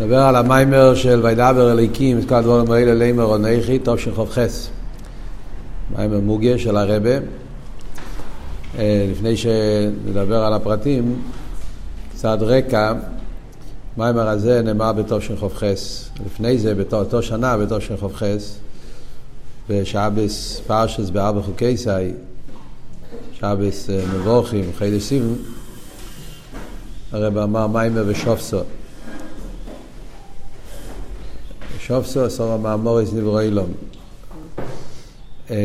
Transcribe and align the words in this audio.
נדבר 0.00 0.18
על 0.18 0.36
המיימר 0.36 0.94
של 0.94 1.20
וידבר 1.24 1.72
אליקים, 1.72 2.18
את 2.18 2.28
כל 2.28 2.34
הדברים 2.34 2.70
האלה, 2.70 2.94
לימר 2.94 3.24
או 3.24 3.38
נכי, 3.38 3.78
טוב 3.78 3.98
של 3.98 4.14
חופכס. 4.14 4.70
מיימר 5.96 6.20
מוגה 6.20 6.58
של 6.58 6.76
הרבה. 6.76 7.10
אה, 8.78 9.06
לפני 9.10 9.36
שנדבר 9.36 10.44
על 10.44 10.54
הפרטים, 10.54 11.22
קצת 12.14 12.38
רקע. 12.40 12.92
מיימר 13.96 14.28
הזה 14.28 14.62
נאמר 14.62 14.92
בטוב 14.92 15.20
של 15.20 15.36
חופכס. 15.36 16.10
לפני 16.26 16.58
זה, 16.58 16.74
באותו 16.74 17.22
שנה, 17.22 17.56
בטוב 17.56 17.80
של 17.80 17.96
חופכס, 17.96 18.58
בשעבס 19.68 20.60
פרשס 20.66 21.10
בארבע 21.10 21.42
חוקי 21.42 21.76
סי, 21.76 21.90
שבס 23.32 23.90
אה, 23.90 24.02
מבורכים, 24.14 24.70
חידש 24.78 25.02
סיבן, 25.02 25.34
הרב 27.12 27.38
אמר 27.38 27.66
מיימר 27.66 28.04
ושופסו. 28.06 28.60
שופסו 31.86 32.30
סור 32.30 32.52
המאמוריס 32.52 33.12
נברו 33.12 33.40
אילום. 33.40 33.72
אה, 35.50 35.56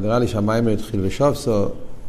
נראה 0.00 0.18
לי 0.18 0.28
שהמיימר 0.28 0.70
התחיל 0.70 1.06
בשופסו, 1.06 1.66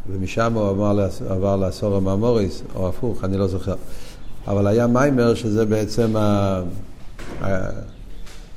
ומשם 0.08 0.52
הוא 0.52 0.68
עבר, 0.68 1.08
עבר 1.28 1.56
לעשור 1.56 1.96
המאמוריס, 1.96 2.62
או 2.74 2.88
הפוך, 2.88 3.24
אני 3.24 3.36
לא 3.36 3.46
זוכר. 3.46 3.74
אבל 4.46 4.66
היה 4.66 4.86
מיימר 4.86 5.34
שזה 5.34 5.66
בעצם. 5.66 6.14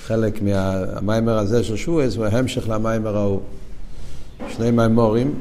חלק 0.05 0.41
מהמיימר 0.41 1.38
הזה 1.38 1.63
של 1.63 1.76
שועס 1.76 2.16
הוא 2.16 2.26
ההמשך 2.26 2.70
למיימר 2.70 3.18
ההוא. 3.18 3.40
שני 4.49 4.71
מיימורים 4.71 5.34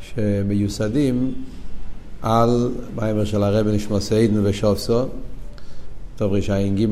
שמיוסדים 0.00 1.34
על 2.22 2.70
מיימר 2.96 3.24
של 3.24 3.42
הרבי 3.42 3.72
נשמע 3.72 4.00
סיידן 4.00 4.46
ושופסו, 4.46 5.06
טוב 6.16 6.32
רע"ג, 6.32 6.86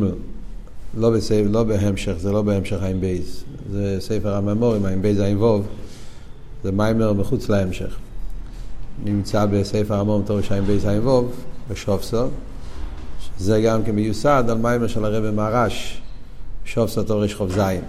לא, 0.95 1.11
בסייב, 1.11 1.47
לא 1.51 1.63
בהמשך, 1.63 2.13
זה 2.19 2.33
לא 2.33 2.43
בהמשך 2.43 2.83
עין 2.83 3.01
בייז, 3.01 3.45
זה 3.73 3.97
ספר 4.01 4.35
הממורים, 4.35 4.87
עין 4.87 5.03
בייז 5.03 5.21
עין 5.21 5.37
ווב, 5.39 5.67
זה 6.65 6.73
מיימר 6.73 7.13
מחוץ 7.13 7.49
להמשך. 7.49 7.97
נמצא 9.05 9.47
בספר 9.47 9.95
המורים 9.95 10.25
טוב 10.27 10.41
עין 10.51 10.65
בייז 10.65 10.87
עין 10.87 10.99
ווב, 10.99 11.33
בשופסו, 11.71 12.27
שזה 13.39 13.61
גם 13.61 13.85
כמיוסד 13.85 14.45
על 14.49 14.59
מיימר 14.59 14.87
של 14.87 15.05
הרבי 15.05 15.31
מרש, 15.31 16.03
שופסו 16.65 17.03
טוב 17.03 17.23
רחוב 17.23 17.51
זין. 17.51 17.81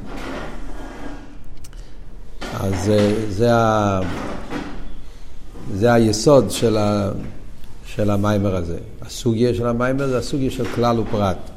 אז 2.60 2.90
אה, 2.90 3.14
זה, 3.30 3.56
ה... 3.56 4.02
זה 5.74 5.94
היסוד 5.94 6.52
של, 6.52 6.78
ה... 6.78 7.12
של 7.86 8.10
המיימר 8.10 8.56
הזה. 8.56 8.78
הסוגיה 9.02 9.54
של 9.54 9.68
המיימר 9.68 10.08
זה 10.08 10.18
הסוגיה 10.18 10.52
של 10.52 10.66
כלל 10.66 11.00
ופרט. 11.00 11.53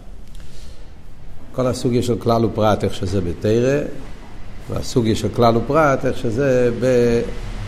כל 1.57 1.67
הסוגיה 1.67 2.03
של 2.03 2.19
כלל 2.19 2.45
ופרט, 2.45 2.85
איך 2.85 2.95
שזה 2.95 3.21
בתרא, 3.21 3.81
והסוגיה 4.71 5.17
של 5.17 5.29
כלל 5.29 5.57
ופרט, 5.57 6.05
איך 6.05 6.17
שזה 6.17 6.71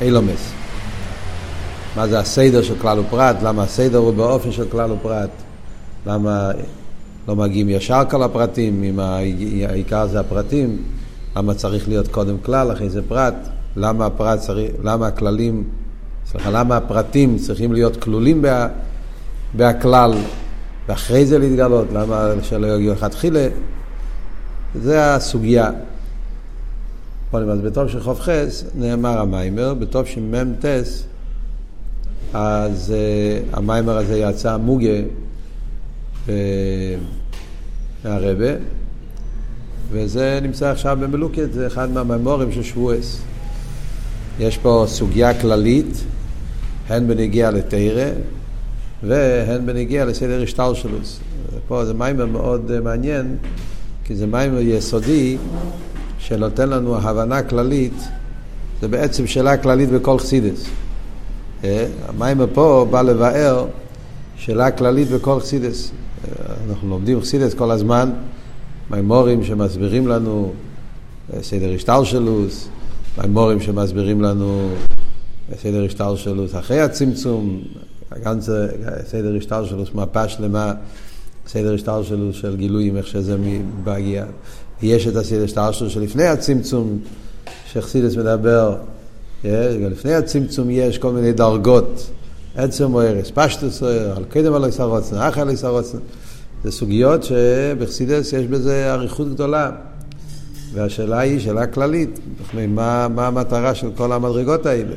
באילומס. 0.00 0.52
מה 1.96 2.08
זה 2.08 2.18
הסדר 2.18 2.62
של 2.62 2.74
כלל 2.80 2.98
ופרט, 2.98 3.36
למה 3.42 3.62
הסדר 3.62 3.98
הוא 3.98 4.14
באופן 4.14 4.52
של 4.52 4.68
כלל 4.68 4.92
ופרט, 4.92 5.30
למה 6.06 6.50
לא 7.28 7.36
מגיעים 7.36 7.68
ישר 7.68 8.02
כל 8.10 8.22
הפרטים, 8.22 8.84
אם 8.84 8.98
העיקר 9.68 10.06
זה 10.06 10.20
הפרטים, 10.20 10.82
למה 11.36 11.54
צריך 11.54 11.88
להיות 11.88 12.08
קודם 12.08 12.36
כלל, 12.42 12.72
אחרי 12.72 12.90
זה 12.90 13.00
פרט, 13.08 13.34
למה 13.76 14.06
הפרט 14.06 14.40
צריך, 14.40 14.72
למה 14.84 15.06
הכללים, 15.06 15.64
סליחה, 16.26 16.50
למה 16.50 16.76
הפרטים 16.76 17.38
צריכים 17.38 17.72
להיות 17.72 17.96
כלולים 17.96 18.42
בה, 18.42 18.68
בהכלל, 19.54 20.14
ואחרי 20.88 21.26
זה 21.26 21.38
להתגלות, 21.38 21.86
למה 21.92 22.32
שלא 22.42 22.66
יגיעו 22.66 22.94
אחד 22.94 23.08
תחילה, 23.08 23.48
זה 24.82 25.14
הסוגיה. 25.14 25.70
אז 27.32 27.60
בטוב 27.60 27.88
של 27.88 28.00
חוף 28.00 28.20
חס 28.20 28.64
נאמר 28.74 29.18
המיימר, 29.18 29.74
בטוב 29.74 30.06
של 30.06 30.20
מ"ם 30.20 30.54
טס, 30.60 31.04
אז 32.34 32.94
uh, 32.94 33.56
המיימר 33.56 33.96
הזה 33.96 34.18
יצא 34.18 34.56
מוגה 34.56 35.00
uh, 36.26 36.30
מהרבה, 38.04 38.52
וזה 39.90 40.38
נמצא 40.42 40.70
עכשיו 40.70 40.98
במלוקת, 41.00 41.52
זה 41.52 41.66
אחד 41.66 41.90
מהממורים 41.90 42.52
של 42.52 42.62
שבועס. 42.62 43.20
יש 44.40 44.58
פה 44.58 44.84
סוגיה 44.88 45.40
כללית, 45.40 46.04
הן 46.88 47.08
בנגיע 47.08 47.50
לתרא, 47.50 48.10
והן 49.02 49.66
בנגיע 49.66 50.04
לסדר 50.04 50.42
השטלשלוס. 50.42 51.20
פה 51.68 51.84
זה 51.84 51.94
מיימר 51.94 52.26
מאוד 52.26 52.70
uh, 52.70 52.84
מעניין, 52.84 53.36
כי 54.08 54.14
זה 54.14 54.26
מיימר 54.26 54.60
יסודי 54.60 55.36
שנותן 56.18 56.68
לנו 56.68 56.96
הבנה 56.96 57.42
כללית, 57.42 58.08
זה 58.80 58.88
בעצם 58.88 59.26
שאלה 59.26 59.56
כללית 59.56 59.88
בכל 59.88 60.18
חסידס. 60.18 60.64
אה, 61.64 61.86
המיימר 62.08 62.46
פה 62.52 62.86
בא 62.90 63.02
לבאר 63.02 63.66
שאלה 64.36 64.70
כללית 64.70 65.08
בכל 65.08 65.40
חסידס. 65.40 65.90
אה, 65.90 66.54
אנחנו 66.68 66.88
לומדים 66.88 67.20
חסידס 67.20 67.54
כל 67.54 67.70
הזמן, 67.70 68.10
מיימורים 68.90 69.44
שמסבירים 69.44 70.08
לנו 70.08 70.52
אה, 71.32 71.42
סדר 71.42 71.74
השטלשלוס, 71.74 72.68
מיימורים 73.18 73.60
שמסבירים 73.60 74.22
לנו 74.22 74.70
סדר 75.62 75.84
השטלשלוס 75.84 76.54
אחרי 76.54 76.80
הצמצום, 76.80 77.60
סדר 79.06 79.36
השטלשלוס 79.36 79.88
מפה 79.94 80.28
שלמה 80.28 80.72
סדר 81.48 81.74
השטלשלות 81.74 82.34
של 82.34 82.56
גילויים, 82.56 82.96
איך 82.96 83.06
שזה 83.06 83.36
מגיע. 83.84 84.24
יש 84.82 85.08
את 85.08 85.16
הסדר 85.16 85.44
השטלשלות 85.44 85.90
שלפני 85.90 86.24
הצמצום, 86.24 86.98
שחסידס 87.72 88.16
מדבר, 88.16 88.76
לפני 89.90 90.14
הצמצום 90.14 90.70
יש 90.70 90.98
כל 90.98 91.12
מיני 91.12 91.32
דרגות, 91.32 92.10
עצם 92.56 92.94
או 92.94 93.02
ארס, 93.02 93.30
פשטוס 93.34 93.82
או 93.82 93.88
על 94.16 94.24
קדם 94.28 94.54
על 94.54 94.64
איסרוצן, 94.64 95.16
אחר 95.16 95.40
על 95.40 95.48
איסרוצן. 95.48 95.98
זה 96.64 96.70
סוגיות 96.70 97.22
שבחסידס 97.22 98.32
יש 98.32 98.46
בזה 98.46 98.92
אריכות 98.92 99.34
גדולה. 99.34 99.70
והשאלה 100.72 101.18
היא 101.18 101.40
שאלה 101.40 101.66
כללית, 101.66 102.18
מה, 102.68 103.08
מה 103.08 103.26
המטרה 103.26 103.74
של 103.74 103.90
כל 103.96 104.12
המדרגות 104.12 104.66
האלה? 104.66 104.94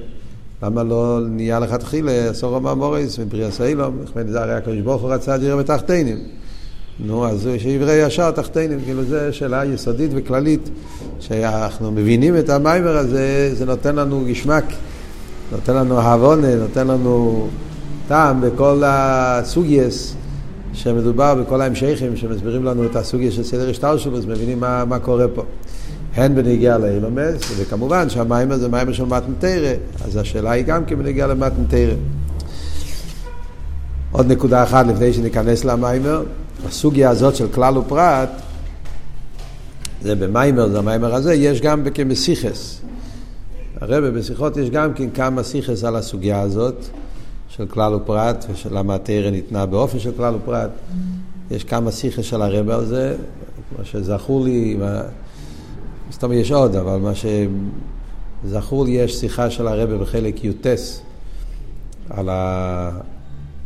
למה 0.64 0.84
לא 0.84 1.20
נהיה 1.30 1.60
לכתחילה 1.60 2.32
אסור 2.32 2.58
אמר 2.58 2.74
מוריס 2.74 3.20
מפרי 3.20 3.46
הסאילום? 3.46 3.98
זה 4.28 4.42
הרי 4.42 4.54
הקדוש 4.54 4.80
ברוך 4.80 5.02
הוא 5.02 5.12
רצה 5.12 5.38
דירה 5.38 5.58
בתחתינים. 5.58 6.18
נו, 7.06 7.28
אז 7.28 7.50
שיברה 7.58 7.94
ישר 7.94 8.32
תחתינים, 8.32 8.80
כאילו 8.86 9.04
זו 9.04 9.18
שאלה 9.32 9.66
יסודית 9.66 10.12
וכללית, 10.14 10.70
שאנחנו 11.20 11.92
מבינים 11.92 12.38
את 12.38 12.50
המיימר 12.50 12.98
הזה, 12.98 13.56
זה 13.56 13.66
נותן 13.66 13.96
לנו 13.96 14.26
גשמק, 14.30 14.66
נותן 15.52 15.76
לנו 15.76 16.02
הבונה, 16.02 16.56
נותן 16.56 16.88
לנו 16.88 17.48
טעם 18.08 18.42
בכל 18.42 18.84
הסוגייס 18.86 20.16
שמדובר 20.74 21.36
בכל 21.36 21.62
ההמשכים 21.62 22.16
שמסבירים 22.16 22.66
לנו 22.66 22.86
את 22.86 22.96
הסוגיה 22.96 23.32
של 23.32 23.44
סדר 23.44 23.70
השטר 23.70 23.98
שלו, 23.98 24.18
אז 24.18 24.26
מבינים 24.26 24.60
מה, 24.60 24.86
מה 24.86 25.00
קורה 25.00 25.28
פה. 25.28 25.44
הן 26.16 26.36
בנגיעה 26.36 26.78
לאילומס, 26.78 27.42
וכמובן 27.58 28.10
שהמיימר 28.10 28.58
זה 28.58 28.68
מיימר 28.68 28.94
של 28.94 29.06
מתנתרא, 29.06 29.74
אז 30.06 30.18
השאלה 30.18 30.52
היא 30.52 30.66
גם 30.66 30.86
כן 30.86 30.96
בנגיעה 30.96 31.28
למתנתרא. 31.28 31.94
עוד 34.12 34.32
נקודה 34.32 34.64
אחת 34.64 34.86
לפני 34.88 35.14
שניכנס 35.14 35.66
למיימר, 35.66 36.24
הסוגיה 36.66 37.10
הזאת 37.10 37.36
של 37.36 37.48
כלל 37.48 37.78
ופרט, 37.78 38.30
זה 40.02 40.16
במיימר, 40.16 40.70
זה 40.70 40.80
המיימר 40.80 41.16
הזה, 41.16 41.34
יש 41.34 41.62
גם 41.62 41.84
כמסיכס. 41.94 42.82
הרבה 43.82 44.12
בשיחות 44.12 44.58
יש 44.58 44.70
גם 44.70 44.94
כן 44.94 45.10
כמה 45.10 45.44
סיכס 45.44 45.84
על 45.84 45.96
הסוגיה 45.96 46.42
הזאת 46.42 46.76
של 47.50 47.66
כלל 47.66 47.94
ופרט, 47.94 48.46
ושלמה 48.54 48.96
התרא 48.96 49.30
ניתנה 49.30 49.66
באופן 49.66 50.00
של 50.00 50.12
כלל 50.18 50.36
ופרט. 50.36 50.70
יש 51.52 51.64
כמה 51.64 51.92
סיכס 51.92 52.24
של 52.24 52.42
הרבה 52.42 52.76
על 52.76 52.86
זה, 52.86 53.16
מה 53.78 53.86
שזכור 53.86 54.44
לי, 54.44 54.76
מה... 54.80 55.02
סתם 56.12 56.34
יש 56.34 56.52
עוד, 56.52 56.76
אבל 56.76 56.98
מה 56.98 57.12
שזכור 58.46 58.86
לי 58.86 58.92
יש 58.92 59.16
שיחה 59.16 59.50
של 59.50 59.68
הרבה 59.68 59.98
בחלק 59.98 60.44
י"ט 60.44 60.68
על 62.10 62.30
ה... 62.30 62.92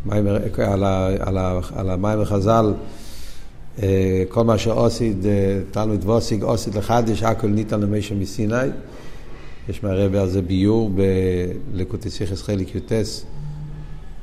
על 0.09 1.89
המים 1.89 2.21
וחז"ל, 2.21 2.73
אה, 3.83 4.23
כל 4.29 4.43
מה 4.43 4.57
שאוסיד, 4.57 5.25
אה, 5.25 5.59
תלמיד 5.71 6.03
ווסיג, 6.03 6.43
אוסיד 6.43 6.75
לחדש, 6.75 7.23
הכל 7.23 7.47
ניתן 7.47 7.79
למישה 7.79 8.15
מסיני. 8.15 8.55
יש 9.69 9.83
מהרבה 9.83 10.21
על 10.21 10.29
זה 10.29 10.41
ביור 10.41 10.91
בלקוטי 11.73 12.09
סיכס 12.09 12.41
חלק 12.41 12.75
יוטס, 12.75 13.25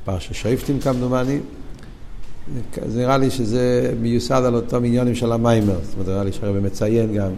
פרשה 0.04 0.34
שויפטים 0.34 0.80
כמדומני. 0.80 1.38
אז 2.82 2.96
נראה 2.96 3.18
לי 3.18 3.30
שזה 3.30 3.94
מיוסד 4.00 4.42
על 4.44 4.54
אותם 4.54 4.84
עניונים 4.84 5.14
של 5.14 5.32
המיימר, 5.32 5.78
זאת 5.82 5.94
אומרת, 5.94 6.08
נראה 6.08 6.24
לי 6.24 6.32
שהרבה 6.32 6.60
מציין 6.60 7.14
גם 7.14 7.30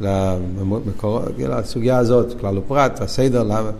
למקור, 0.00 1.20
לסוגיה 1.38 1.98
הזאת, 1.98 2.40
כלל 2.40 2.58
ופרט, 2.58 3.00
הסדר, 3.00 3.42
למה, 3.42 3.70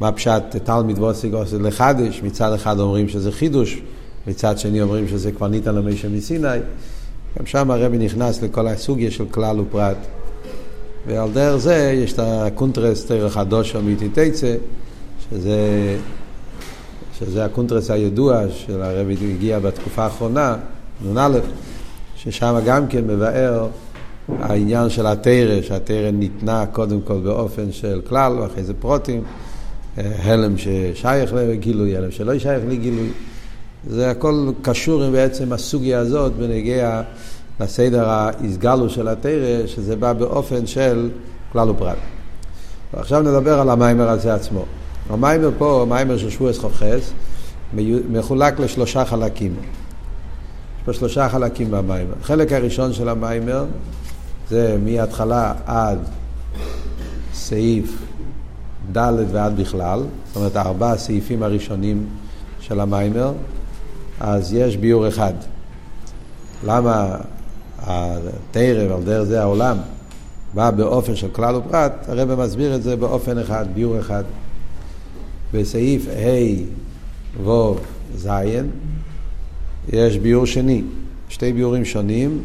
מה 0.00 0.12
פשט 0.12 0.56
תלמיד 0.64 0.98
ותיק 0.98 1.34
עתיד 1.34 1.60
לחדש, 1.60 2.22
מצד 2.22 2.52
אחד 2.52 2.78
אומרים 2.80 3.08
שזה 3.08 3.32
חידוש, 3.32 3.80
מצד 4.26 4.58
שני 4.58 4.82
אומרים 4.82 5.08
שזה 5.08 5.32
כבר 5.32 5.48
ניתן 5.48 5.74
למשה 5.74 6.08
מסיני. 6.08 6.48
גם 7.38 7.46
שם 7.46 7.70
הרבי 7.70 7.98
נכנס 7.98 8.42
לכל 8.42 8.66
הסוגיה 8.66 9.10
של 9.10 9.24
כלל 9.30 9.60
ופרט. 9.60 9.96
ועל 11.06 11.30
דרך 11.32 11.56
זה 11.56 11.92
יש 12.04 12.12
את 12.12 12.18
הקונטרס 12.18 13.06
תורה 13.06 13.36
חדשה 13.36 13.82
מאיתי 13.82 14.18
תצא, 14.18 14.54
שזה, 15.30 15.58
שזה 17.18 17.44
הקונטרס 17.44 17.90
הידוע 17.90 18.40
של 18.50 18.82
הרבי 18.82 19.16
הגיע 19.34 19.58
בתקופה 19.58 20.02
האחרונה, 20.02 20.56
נ"א, 21.12 21.38
ששם 22.16 22.60
גם 22.66 22.86
כן 22.86 23.06
מבאר 23.06 23.68
העניין 24.40 24.90
של 24.90 25.06
התורה, 25.06 25.62
שהתורה 25.62 26.10
ניתנה 26.10 26.66
קודם 26.66 27.00
כל 27.00 27.18
באופן 27.18 27.72
של 27.72 28.00
כלל 28.08 28.38
ואחרי 28.38 28.64
זה 28.64 28.74
פרטים, 28.74 29.22
הלם 29.96 30.54
ששייך 30.58 31.32
לגילוי, 31.34 31.96
הלם 31.96 32.10
שלא 32.10 32.38
שייך 32.38 32.62
לגילוי. 32.68 33.10
זה 33.88 34.10
הכל 34.10 34.50
קשור 34.62 35.10
בעצם 35.10 35.52
הסוגיה 35.52 35.98
הזאת 35.98 36.32
בנגיע 36.32 37.02
לסדר 37.60 38.08
ההסגלו 38.08 38.90
של 38.90 39.08
התרא, 39.08 39.66
שזה 39.66 39.96
בא 39.96 40.12
באופן 40.12 40.66
של 40.66 41.10
כלל 41.52 41.70
ופרט. 41.70 41.96
ועכשיו 42.94 43.22
נדבר 43.22 43.60
על 43.60 43.70
המיימר 43.70 44.08
הזה 44.08 44.34
עצמו. 44.34 44.64
המיימר 45.10 45.50
פה, 45.58 45.82
המיימר 45.82 46.18
של 46.18 46.30
שבועס 46.30 46.58
חופכס, 46.58 47.12
מחולק 48.10 48.60
לשלושה 48.60 49.04
חלקים. 49.04 49.54
יש 50.78 50.84
פה 50.84 50.92
שלושה 50.92 51.28
חלקים 51.28 51.70
במיימר. 51.70 52.14
החלק 52.20 52.52
הראשון 52.52 52.92
של 52.92 53.08
המיימר 53.08 53.64
זה 54.50 54.76
מההתחלה 54.84 55.54
עד 55.66 55.98
סעיף 57.34 58.03
ד' 58.92 59.12
ועד 59.32 59.60
בכלל, 59.60 60.02
זאת 60.26 60.36
אומרת 60.36 60.56
ארבעה 60.56 60.92
הסעיפים 60.92 61.42
הראשונים 61.42 62.06
של 62.60 62.80
המיימר, 62.80 63.32
אז 64.20 64.52
יש 64.52 64.76
ביור 64.76 65.08
אחד. 65.08 65.32
למה 66.66 67.16
התרא 67.78 68.90
ועל 68.90 69.02
דרך 69.02 69.22
זה 69.22 69.42
העולם 69.42 69.76
בא 70.54 70.70
באופן 70.70 71.16
של 71.16 71.28
כלל 71.28 71.56
ופרט, 71.56 71.92
הרב 72.08 72.34
מסביר 72.34 72.74
את 72.74 72.82
זה 72.82 72.96
באופן 72.96 73.38
אחד, 73.38 73.66
ביור 73.74 74.00
אחד. 74.00 74.24
בסעיף 75.52 76.06
ה' 76.08 77.44
ו' 77.48 77.74
ז' 78.16 78.28
יש 79.92 80.18
ביור 80.18 80.46
שני, 80.46 80.82
שתי 81.28 81.52
ביורים 81.52 81.84
שונים, 81.84 82.42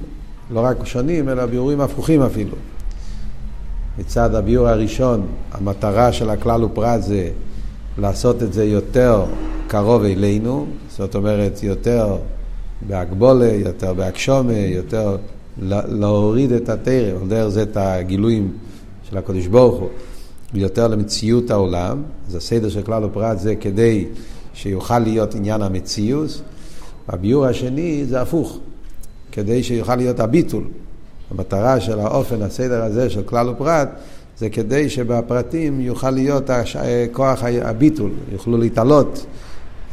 לא 0.51 0.59
רק 0.59 0.85
שונים, 0.85 1.29
אלא 1.29 1.45
ביורים 1.45 1.81
הפוכים 1.81 2.21
אפילו. 2.21 2.55
מצד 3.99 4.35
הביור 4.35 4.67
הראשון, 4.67 5.27
המטרה 5.51 6.13
של 6.13 6.29
הכלל 6.29 6.63
ופרט 6.63 7.01
זה 7.01 7.29
לעשות 7.97 8.43
את 8.43 8.53
זה 8.53 8.65
יותר 8.65 9.25
קרוב 9.67 10.03
אלינו, 10.03 10.65
זאת 10.89 11.15
אומרת 11.15 11.63
יותר 11.63 12.17
בהגבולה, 12.87 13.53
יותר 13.53 13.93
בהגשומה, 13.93 14.57
יותר 14.57 15.17
להוריד 15.87 16.51
את 16.51 16.69
התרם, 16.69 17.21
על 17.21 17.27
דרך 17.27 17.47
זה 17.49 17.63
את 17.63 17.77
הגילויים 17.77 18.53
של 19.09 19.17
הקדוש 19.17 19.47
ברוך 19.47 19.79
הוא, 19.79 19.89
ויותר 20.53 20.87
למציאות 20.87 21.51
העולם, 21.51 22.03
אז 22.27 22.35
הסדר 22.35 22.69
של 22.69 22.81
כלל 22.81 23.03
ופרט 23.03 23.39
זה 23.39 23.55
כדי 23.55 24.05
שיוכל 24.53 24.99
להיות 24.99 25.35
עניין 25.35 25.61
המציאות, 25.61 26.41
והביור 27.09 27.45
השני 27.45 28.05
זה 28.05 28.21
הפוך, 28.21 28.59
כדי 29.31 29.63
שיוכל 29.63 29.95
להיות 29.95 30.19
הביטול. 30.19 30.63
המטרה 31.31 31.79
של 31.79 31.99
האופן, 31.99 32.41
הסדר 32.41 32.83
הזה 32.83 33.09
של 33.09 33.21
כלל 33.21 33.49
ופרט, 33.49 33.89
זה 34.37 34.49
כדי 34.49 34.89
שבפרטים 34.89 35.81
יוכל 35.81 36.11
להיות 36.11 36.49
כוח 37.11 37.43
הביטול, 37.43 38.11
יוכלו 38.31 38.57
להתעלות, 38.57 39.25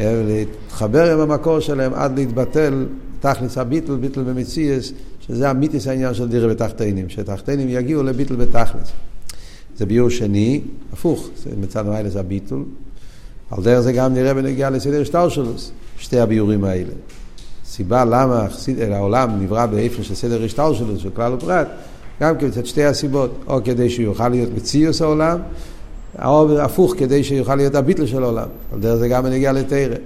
אה, 0.00 0.23
להתחבר 0.27 1.12
עם 1.12 1.21
המקור 1.21 1.61
שלהם 1.61 1.94
עד 1.94 2.19
להתבטל 2.19 2.87
תכלס 3.21 3.59
הביטול, 3.59 3.97
ביטול 3.97 4.25
במציאס, 4.25 4.93
שזה 5.21 5.50
המיתיס 5.50 5.87
העניין 5.87 6.15
של 6.15 6.29
דירה 6.29 6.49
בתחתינים, 6.49 7.09
שתחתינים 7.09 7.69
יגיעו 7.69 8.03
לביטול 8.03 8.37
בתכלס. 8.37 8.93
זה 9.77 9.87
ביור 9.87 10.11
שני, 10.11 10.61
הפוך, 10.93 11.29
מצד 11.61 11.87
המיילה 11.87 12.09
זה 12.09 12.21
הביטול. 12.21 12.65
על 13.50 13.62
דרך 13.62 13.81
זה 13.81 13.93
גם 13.93 14.15
נראה 14.15 14.35
בנגיעה 14.35 14.71
לסדר 14.71 15.05
שטר 15.05 15.29
שלו, 15.29 15.53
שתי 15.99 16.19
הביורים 16.19 16.65
האלה. 16.65 16.93
סיבה 17.67 18.05
למה 18.05 18.47
העולם 18.93 19.43
נברא 19.43 19.67
באיפן 19.67 20.03
של 20.03 20.15
סדר 20.15 20.45
השטר 20.45 20.75
שלו, 20.75 20.99
של 20.99 21.11
כלל 21.11 21.35
ופרט, 21.35 21.69
גם 22.21 22.39
כן 22.39 22.51
קצת 22.51 22.67
שתי 22.67 22.85
הסיבות, 22.85 23.31
או 23.47 23.59
כדי 23.65 23.91
שהוא 23.91 24.05
יוכל 24.05 24.29
להיות 24.29 24.51
מציאוס 24.57 25.03
העולם, 25.03 25.39
או 26.25 26.61
הפוך, 26.61 26.95
כדי 26.99 27.25
שיוכל 27.25 27.55
להיות 27.55 27.75
הביטל 27.75 28.07
של 28.07 28.23
העולם. 28.23 28.49
על 28.73 28.81
דרך 28.81 28.97
זה 28.97 29.09
גם 29.09 29.23
בנגיעה 29.23 29.53
לתרא. 29.53 29.97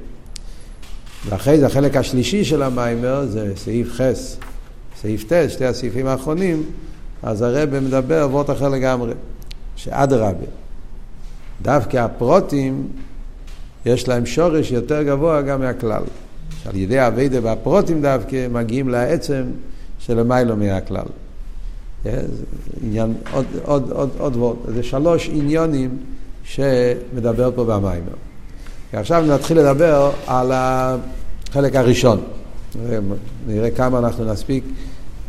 ואחרי 1.28 1.58
זה 1.58 1.66
החלק 1.66 1.96
השלישי 1.96 2.44
של 2.44 2.62
המיימר 2.62 3.26
זה 3.26 3.52
סעיף 3.56 3.92
חס, 3.92 4.36
סעיף 5.00 5.32
ט', 5.32 5.50
שתי 5.50 5.64
הסעיפים 5.64 6.06
האחרונים, 6.06 6.62
אז 7.22 7.42
הרב 7.42 7.80
מדבר 7.80 8.22
עבוד 8.22 8.50
אחר 8.50 8.68
לגמרי, 8.68 9.12
שאדרבה, 9.76 10.46
דווקא 11.62 11.96
הפרוטים 11.96 12.88
יש 13.86 14.08
להם 14.08 14.26
שורש 14.26 14.70
יותר 14.70 15.02
גבוה 15.02 15.42
גם 15.42 15.60
מהכלל. 15.60 16.02
שעל 16.62 16.76
ידי 16.76 17.06
אביידה 17.06 17.38
והפרוטים 17.42 18.02
דווקא 18.02 18.46
מגיעים 18.50 18.88
לעצם 18.88 19.42
שלמיילו 19.98 20.56
מהכלל. 20.56 21.06
זה 22.04 22.22
עניין, 22.82 23.14
עוד, 23.32 23.46
עוד, 23.64 23.90
עוד, 23.90 24.10
עוד 24.18 24.36
ועוד. 24.36 24.56
זה 24.74 24.82
שלוש 24.82 25.30
עניונים 25.32 25.96
שמדבר 26.44 27.50
פה 27.54 27.64
במיימר. 27.64 28.12
עכשיו 28.92 29.24
נתחיל 29.26 29.58
לדבר 29.58 30.10
על 30.26 30.52
החלק 30.54 31.76
הראשון. 31.76 32.20
נראה 33.46 33.70
כמה 33.70 33.98
אנחנו 33.98 34.24
נספיק. 34.24 34.64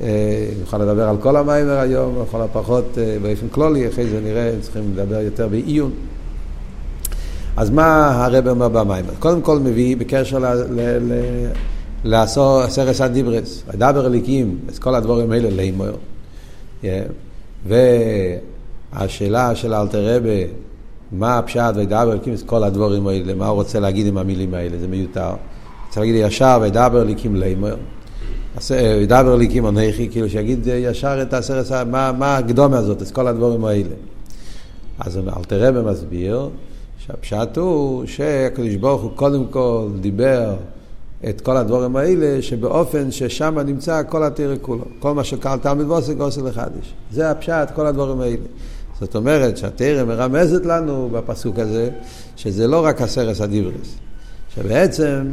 אה, 0.01 0.49
נוכל 0.59 0.77
לדבר 0.77 1.09
על 1.09 1.17
כל 1.17 1.35
המיימר 1.37 1.79
היום, 1.79 2.21
לכל 2.21 2.41
הפחות 2.41 2.97
אה, 2.97 3.17
באופן 3.21 3.47
כלולי, 3.51 3.87
אחרי 3.87 4.07
זה 4.07 4.19
נראה, 4.19 4.51
צריכים 4.61 4.93
לדבר 4.93 5.21
יותר 5.21 5.47
בעיון. 5.47 5.91
אז 7.57 7.69
מה 7.69 8.11
הרב 8.25 8.47
אומר 8.47 8.69
במיימר? 8.69 9.13
קודם 9.19 9.41
כל 9.41 9.59
מביא 9.59 9.97
בקשר 9.97 10.37
לעשור 12.03 12.67
סרס 12.67 13.01
הדיברס, 13.01 13.63
הדבר 13.67 14.07
אליקים, 14.07 14.57
את 14.69 14.79
כל 14.79 14.95
הדבורים 14.95 15.31
האלה 15.31 15.49
לימור. 15.49 15.87
והשאלה 18.93 19.55
של 19.55 19.73
אלתר 19.73 20.15
רבה, 20.15 20.53
מה 21.11 21.37
הפשט 21.37 21.73
וידבר 21.75 22.11
אליקים, 22.11 22.33
את 22.33 22.41
כל 22.45 22.63
הדבורים 22.63 23.07
האלה, 23.07 23.33
מה 23.33 23.47
הוא 23.47 23.55
רוצה 23.55 23.79
להגיד 23.79 24.07
עם 24.07 24.17
המילים 24.17 24.53
האלה, 24.53 24.77
זה 24.77 24.87
מיותר. 24.87 25.31
צריך 25.89 25.97
להגיד 25.97 26.15
ישר 26.15 26.59
וידבר 26.61 27.01
אליקים 27.01 27.35
לימור. 27.35 27.69
וידבר 28.69 29.35
אליקים 29.35 29.67
אנכי, 29.67 30.09
כאילו 30.11 30.29
שיגיד 30.29 30.67
ישר 30.67 31.21
את 31.21 31.33
הסרס, 31.33 31.71
מה, 31.71 32.11
מה 32.11 32.37
הקדומה 32.37 32.77
הזאת, 32.77 33.01
את 33.01 33.11
כל 33.11 33.27
הדבורים 33.27 33.65
האלה. 33.65 33.95
אז 34.99 35.17
אלתר 35.17 35.67
רבה 35.67 35.91
מסביר 35.91 36.49
שהפשט 37.07 37.57
הוא 37.57 38.05
שהקדוש 38.05 38.75
ברוך 38.75 39.01
הוא 39.01 39.11
קודם 39.15 39.45
כל 39.45 39.87
דיבר 40.01 40.55
את 41.29 41.41
כל 41.41 41.57
הדבורים 41.57 41.95
האלה, 41.95 42.41
שבאופן 42.41 43.11
ששם 43.11 43.59
נמצא 43.59 44.01
כל 44.09 44.23
התרא 44.23 44.55
כולו. 44.61 44.83
כל 44.99 45.13
מה 45.13 45.23
שקל 45.23 45.57
תלמיד 45.57 45.87
ועוסק 45.87 46.19
עושה 46.19 46.41
לחדש. 46.41 46.93
זה 47.11 47.31
הפשט, 47.31 47.71
כל 47.75 47.85
הדבורים 47.85 48.21
האלה. 48.21 48.45
זאת 48.99 49.15
אומרת 49.15 49.57
שהתרא 49.57 50.03
מרמזת 50.03 50.65
לנו 50.65 51.09
בפסוק 51.11 51.59
הזה, 51.59 51.89
שזה 52.35 52.67
לא 52.67 52.85
רק 52.85 53.01
הסרס 53.01 53.41
הדיברס, 53.41 53.95
שבעצם 54.55 55.31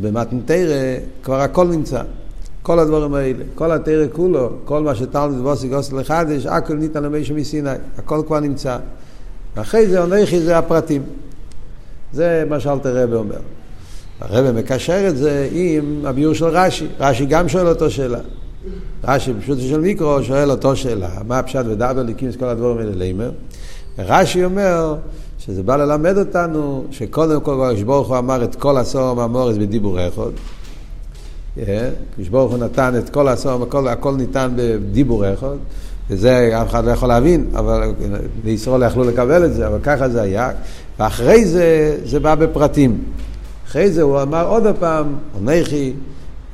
במתן 0.00 0.40
תרא 0.44 0.96
כבר 1.22 1.40
הכל 1.40 1.66
נמצא. 1.66 2.02
כל 2.62 2.78
הדברים 2.78 3.14
האלה, 3.14 3.44
כל 3.54 3.72
התרא 3.72 4.06
כולו, 4.12 4.50
כל 4.64 4.82
מה 4.82 4.94
שתלמיד 4.94 5.40
ועוסק 5.40 5.72
עושה 5.72 5.96
לחדש, 5.96 6.46
הכל 6.46 6.74
ניתן 6.74 7.02
למישהו 7.02 7.36
מסיני, 7.36 7.70
הכל 7.98 8.22
כבר 8.26 8.40
נמצא. 8.40 8.78
ואחרי 9.56 9.86
זה 9.86 10.00
עונכי 10.00 10.40
זה 10.40 10.58
הפרטים. 10.58 11.02
זה 12.12 12.44
מה 12.48 12.60
שאלתר 12.60 13.02
רבי 13.02 13.14
אומר. 13.14 13.38
הרבי 14.20 14.60
מקשר 14.60 15.08
את 15.08 15.16
זה 15.16 15.48
עם 15.52 16.02
הביור 16.06 16.34
של 16.34 16.44
רש"י. 16.44 16.86
רש"י 17.00 17.26
גם 17.26 17.48
שואל 17.48 17.68
אותו 17.68 17.90
שאלה. 17.90 18.18
רש"י 19.04 19.32
פשוט 19.40 19.58
של 19.60 19.80
מיקרו 19.80 20.22
שואל 20.22 20.50
אותו 20.50 20.76
שאלה, 20.76 21.08
מה 21.26 21.38
הפשט 21.38 21.64
ליקים 22.06 22.28
את 22.28 22.36
כל 22.36 22.44
הדברים 22.44 22.78
האלה 22.78 22.94
לימר? 22.94 23.30
רש"י 23.98 24.44
אומר 24.44 24.96
שזה 25.38 25.62
בא 25.62 25.76
ללמד 25.76 26.18
אותנו 26.18 26.84
שקודם 26.90 27.40
כל 27.40 27.64
הקדוש 27.64 27.82
ברוך 27.82 28.08
הוא 28.08 28.18
אמר 28.18 28.44
את 28.44 28.54
כל 28.54 28.76
עשור 28.76 29.22
הממורס 29.22 29.56
בדיבור 29.56 29.98
אחד. 30.08 30.30
הקדוש 31.56 32.28
ברוך 32.30 32.52
הוא 32.52 32.58
נתן 32.58 32.94
את 32.98 33.08
כל 33.08 33.28
עשור, 33.28 33.62
הכל, 33.62 33.88
הכל 33.88 34.14
ניתן 34.14 34.52
בדיבור 34.56 35.32
אחד. 35.34 35.56
וזה 36.12 36.62
אף 36.62 36.70
אחד 36.70 36.84
לא 36.84 36.90
יכול 36.90 37.08
להבין, 37.08 37.46
אבל 37.54 37.92
בישראל 38.44 38.80
לא 38.80 38.86
יכלו 38.86 39.04
לקבל 39.04 39.44
את 39.44 39.54
זה, 39.54 39.66
אבל 39.66 39.78
ככה 39.82 40.08
זה 40.08 40.22
היה. 40.22 40.50
ואחרי 40.98 41.44
זה, 41.44 41.96
זה 42.04 42.20
בא 42.20 42.34
בפרטים. 42.34 42.98
אחרי 43.66 43.90
זה 43.90 44.02
הוא 44.02 44.22
אמר 44.22 44.48
עוד 44.48 44.62
פעם, 44.80 45.06
עונכי, 45.34 45.92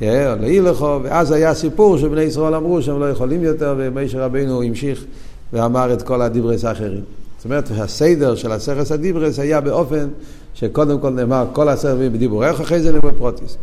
עולאי 0.00 0.60
לכו, 0.60 1.00
ואז 1.02 1.32
היה 1.32 1.54
סיפור 1.54 1.98
שבני 1.98 2.22
ישראל 2.22 2.54
אמרו 2.54 2.82
שהם 2.82 3.00
לא 3.00 3.10
יכולים 3.10 3.42
יותר, 3.42 3.74
ומשה 3.78 4.24
רבינו 4.24 4.62
המשיך 4.62 5.04
ואמר 5.52 5.92
את 5.92 6.02
כל 6.02 6.22
הדיברס 6.22 6.64
האחרים. 6.64 7.02
זאת 7.36 7.44
אומרת, 7.44 7.70
הסדר 7.78 8.34
של 8.34 8.52
הסרס 8.52 8.92
הדיברס 8.92 9.38
היה 9.38 9.60
באופן 9.60 10.08
שקודם 10.54 11.00
כל 11.00 11.10
נאמר 11.10 11.46
כל 11.52 11.68
הסרבים 11.68 12.12
בדיבור 12.12 12.44
איך, 12.46 12.60
אחרי 12.60 12.80
זה 12.80 12.92
נאמר 12.92 13.10
פרוטיס. 13.16 13.56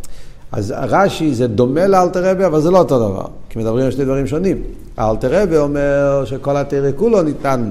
אז 0.52 0.74
רש"י 0.76 1.34
זה 1.34 1.46
דומה 1.46 1.86
לאלתר 1.86 2.30
רבי, 2.30 2.46
אבל 2.46 2.60
זה 2.60 2.70
לא 2.70 2.78
אותו 2.78 2.98
דבר, 2.98 3.26
כי 3.48 3.58
מדברים 3.58 3.84
על 3.84 3.90
שני 3.90 4.04
דברים 4.04 4.26
שונים. 4.26 4.62
האלתר 4.96 5.42
רבי 5.42 5.56
אומר 5.56 6.22
שכל 6.24 6.56
התרא 6.56 6.90
כולו 6.96 7.22
ניתן 7.22 7.70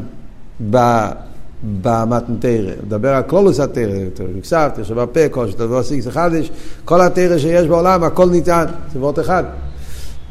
במתנתרא, 1.82 2.72
מדבר 2.86 3.10
על 3.10 3.24
כלולוס 3.24 3.60
התרא, 3.60 3.94
כסף, 4.41 4.70
תרשו 4.75 4.96
בפה, 4.96 5.29
כל 5.29 5.50
שתבוא 5.51 5.82
סיקס 5.82 6.08
חדש, 6.08 6.51
כל 6.86 7.01
התרא 7.01 7.38
שיש 7.38 7.67
בעולם, 7.67 8.03
הכל 8.03 8.29
ניתן, 8.29 8.65
זה 8.94 9.00
וורט 9.00 9.20
אחד. 9.20 9.44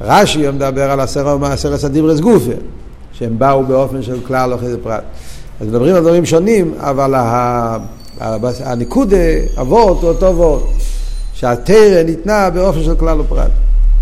רש"י 0.00 0.50
מדבר 0.50 0.90
על 0.90 1.00
עשרת 1.00 1.84
הדיברס 1.84 2.20
גופה, 2.20 2.52
שהם 3.12 3.38
באו 3.38 3.64
באופן 3.64 4.02
של 4.02 4.20
כלל 4.26 4.52
או 4.52 4.58
חסר 4.58 4.76
פרט. 4.82 5.02
אז 5.60 5.66
מדברים 5.66 5.94
על 5.94 6.00
דברים 6.00 6.26
שונים, 6.26 6.74
אבל 6.78 7.14
הניקודה, 8.64 9.16
הוורט 9.56 10.02
הוא 10.02 10.08
אותו 10.08 10.36
וורט, 10.36 10.62
שהתרא 11.44 12.02
ניתנה 12.02 12.50
באופן 12.50 12.82
של 12.82 12.94
כלל 12.94 13.20
ופרט. 13.20 13.50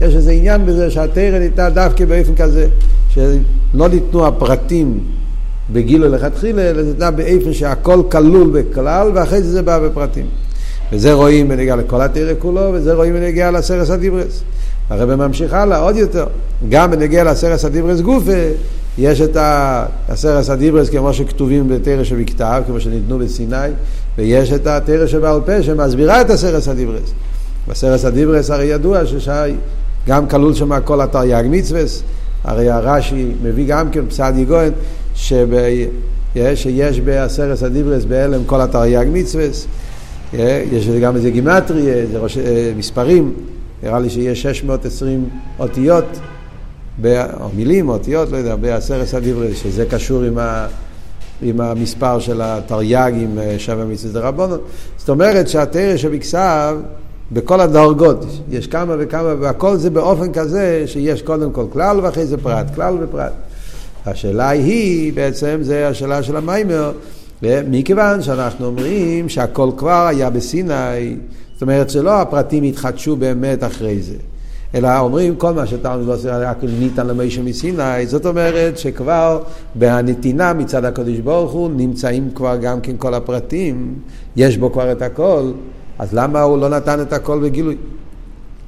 יש 0.00 0.14
איזה 0.14 0.32
עניין 0.32 0.66
בזה 0.66 0.90
שהתרא 0.90 1.38
ניתנה 1.38 1.70
דווקא 1.70 2.04
באופן 2.04 2.34
כזה, 2.34 2.68
שלא 3.08 3.88
ניתנו 3.88 4.26
הפרטים 4.26 5.00
בגילו 5.72 6.08
לכתחילה, 6.08 6.70
אלא 6.70 6.82
ניתנה 6.82 7.10
באופן 7.10 7.52
שהכל 7.52 8.02
כלול 8.10 8.50
בכלל, 8.50 9.10
ואחרי 9.14 9.42
זה 9.42 9.50
זה 9.50 9.62
בא 9.62 9.78
בפרטים. 9.78 10.26
וזה 10.92 11.12
רואים 11.12 11.48
בנגיעה 11.48 11.76
לכל 11.76 12.00
התרא 12.00 12.32
כולו, 12.38 12.70
וזה 12.74 12.94
רואים 12.94 13.14
בנגיעה 13.14 13.50
לסרס 13.50 13.90
הדיברס. 13.90 14.42
הרב 14.90 15.14
ממשיך 15.14 15.52
הלאה 15.52 15.78
עוד 15.78 15.96
יותר, 15.96 16.26
גם 16.68 16.90
בנוגע 16.90 17.24
לעשרת 17.24 17.64
הדיברות 17.64 18.00
גופא, 18.00 18.42
יש 18.98 19.20
את 19.20 19.36
עשרת 20.08 20.50
הדיברות 20.50 20.88
כמו 20.88 21.12
שכתובים 21.12 21.68
בתורה 21.68 22.04
שבכתב, 22.04 22.62
כמו 22.66 22.80
שניתנו 22.80 23.18
בסיני, 23.18 23.56
ויש 24.18 24.52
את 24.52 24.66
התורה 24.66 25.06
שבעל 25.06 25.40
פה 25.46 25.62
שמסבירה 25.62 26.20
את 26.20 26.30
עשרת 26.30 26.68
הדיברות. 26.68 27.12
בעשרת 27.68 28.04
הדיברות 28.04 28.50
הרי 28.50 28.64
ידוע 28.64 29.06
ששי 29.06 29.30
גם 30.06 30.28
כלול 30.28 30.54
שם 30.54 30.80
כל 30.84 31.00
התרי"ג 31.00 31.44
מצווה, 31.50 31.82
הרי 32.44 32.70
הרש"י 32.70 33.32
מביא 33.42 33.66
גם 33.68 33.90
כן 33.90 34.06
רב 34.08 34.15
סעדיה 34.15 34.32
גאון 34.36 34.72
שיש 36.54 37.00
בעשרת 37.04 37.62
הדיברות 37.62 38.04
בהעלם 38.04 38.44
כל 38.46 38.60
התרי"ג 38.60 39.06
מצווה, 39.12 39.44
יש 40.72 40.88
גם 40.88 41.16
איזה 41.16 41.30
גימטרי, 41.30 41.92
איזה 41.92 42.18
ראש, 42.18 42.38
אה, 42.38 42.72
מספרים, 42.76 43.34
נראה 43.82 43.98
לי 43.98 44.10
שיש 44.10 44.42
620 44.42 45.28
אותיות, 45.58 46.04
או 47.04 47.48
מילים, 47.56 47.88
אותיות, 47.88 48.32
לא 48.32 48.36
יודע, 48.36 48.56
בעשרת 48.56 49.14
הדיברס, 49.14 49.56
שזה 49.56 49.84
קשור 49.90 50.22
עם, 50.22 50.38
ה, 50.38 50.66
עם 51.42 51.60
המספר 51.60 52.18
של 52.18 52.40
התרי"ג 52.42 53.12
עם 53.16 53.38
אה, 53.38 53.54
שבע 53.58 53.84
מצוות 53.84 54.12
דרבנון. 54.12 54.58
זאת 54.96 55.08
אומרת 55.08 55.48
שהתרא 55.48 55.96
שבכסף, 55.96 56.72
בכל 57.32 57.60
הדרגות, 57.60 58.26
יש 58.50 58.66
כמה 58.66 58.94
וכמה, 58.98 59.34
והכל 59.40 59.76
זה 59.76 59.90
באופן 59.90 60.32
כזה 60.32 60.82
שיש 60.86 61.22
קודם 61.22 61.52
כל 61.52 61.64
כלל 61.72 62.00
ואחרי 62.02 62.26
זה 62.26 62.36
פרט, 62.36 62.74
כלל 62.74 62.96
ופרט. 63.00 63.32
השאלה 64.06 64.48
היא 64.48 65.12
בעצם, 65.12 65.58
זה 65.60 65.88
השאלה 65.88 66.22
של 66.22 66.36
המיימר, 66.36 66.92
מכיוון 67.42 68.22
שאנחנו 68.22 68.66
אומרים 68.66 69.28
שהכל 69.28 69.70
כבר 69.76 70.06
היה 70.06 70.30
בסיני, 70.30 71.16
זאת 71.52 71.62
אומרת 71.62 71.90
שלא 71.90 72.20
הפרטים 72.20 72.64
התחדשו 72.64 73.16
באמת 73.16 73.64
אחרי 73.64 74.02
זה, 74.02 74.16
אלא 74.74 74.98
אומרים 74.98 75.36
כל 75.36 75.52
מה 75.52 75.66
שתלמוד 75.66 76.06
לא 76.06 76.14
עושה 76.14 76.50
רק 76.50 76.56
ניתן 76.62 77.06
למשה 77.06 77.42
מסיני, 77.42 78.06
זאת 78.06 78.26
אומרת 78.26 78.78
שכבר 78.78 79.42
בנתינה 79.74 80.52
מצד 80.52 80.84
הקדוש 80.84 81.18
ברוך 81.18 81.52
הוא 81.52 81.70
נמצאים 81.76 82.30
כבר 82.34 82.56
גם 82.56 82.80
כן 82.80 82.96
כל 82.98 83.14
הפרטים, 83.14 83.94
יש 84.36 84.56
בו 84.56 84.72
כבר 84.72 84.92
את 84.92 85.02
הכל, 85.02 85.50
אז 86.02 86.14
למה 86.14 86.42
הוא 86.42 86.58
לא 86.58 86.68
נתן 86.68 87.00
את 87.00 87.12
הכל 87.12 87.40
בגילוי? 87.42 87.76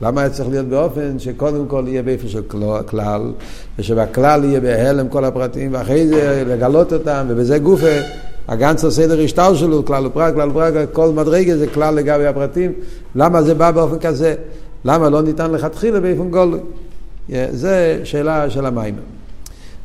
למה 0.01 0.21
היה 0.21 0.31
צריך 0.31 0.49
להיות 0.49 0.67
באופן 0.67 1.19
שקודם 1.19 1.67
כל 1.67 1.85
יהיה 1.87 2.03
באופן 2.03 2.29
של 2.29 2.43
כלל, 2.87 3.33
ושבכלל 3.79 4.45
יהיה 4.45 4.61
בהלם 4.61 5.09
כל 5.09 5.25
הפרטים, 5.25 5.75
ואחרי 5.75 6.09
זה 6.09 6.45
לגלות 6.47 6.93
אותם, 6.93 7.27
ובזה 7.29 7.59
גופה 7.59 7.97
הגנצר 8.49 8.91
סדר 8.91 9.21
השטר 9.21 9.55
שלו, 9.55 9.85
כלל 9.85 10.07
ופרט, 10.07 10.35
כלל 10.35 10.51
ופרט, 10.51 10.89
כל 10.93 11.11
מדרגה 11.11 11.57
זה 11.57 11.67
כלל 11.67 11.95
לגבי 11.95 12.27
הפרטים. 12.27 12.73
למה 13.15 13.43
זה 13.43 13.55
בא 13.55 13.71
באופן 13.71 13.99
כזה? 13.99 14.35
למה 14.85 15.09
לא 15.11 15.23
ניתן 15.23 15.51
לכתחילה 15.51 16.01
באופן 16.01 16.31
גולוי? 16.31 16.61
זה 17.51 18.01
שאלה 18.05 18.51
של 18.51 18.67
המים. 18.67 18.95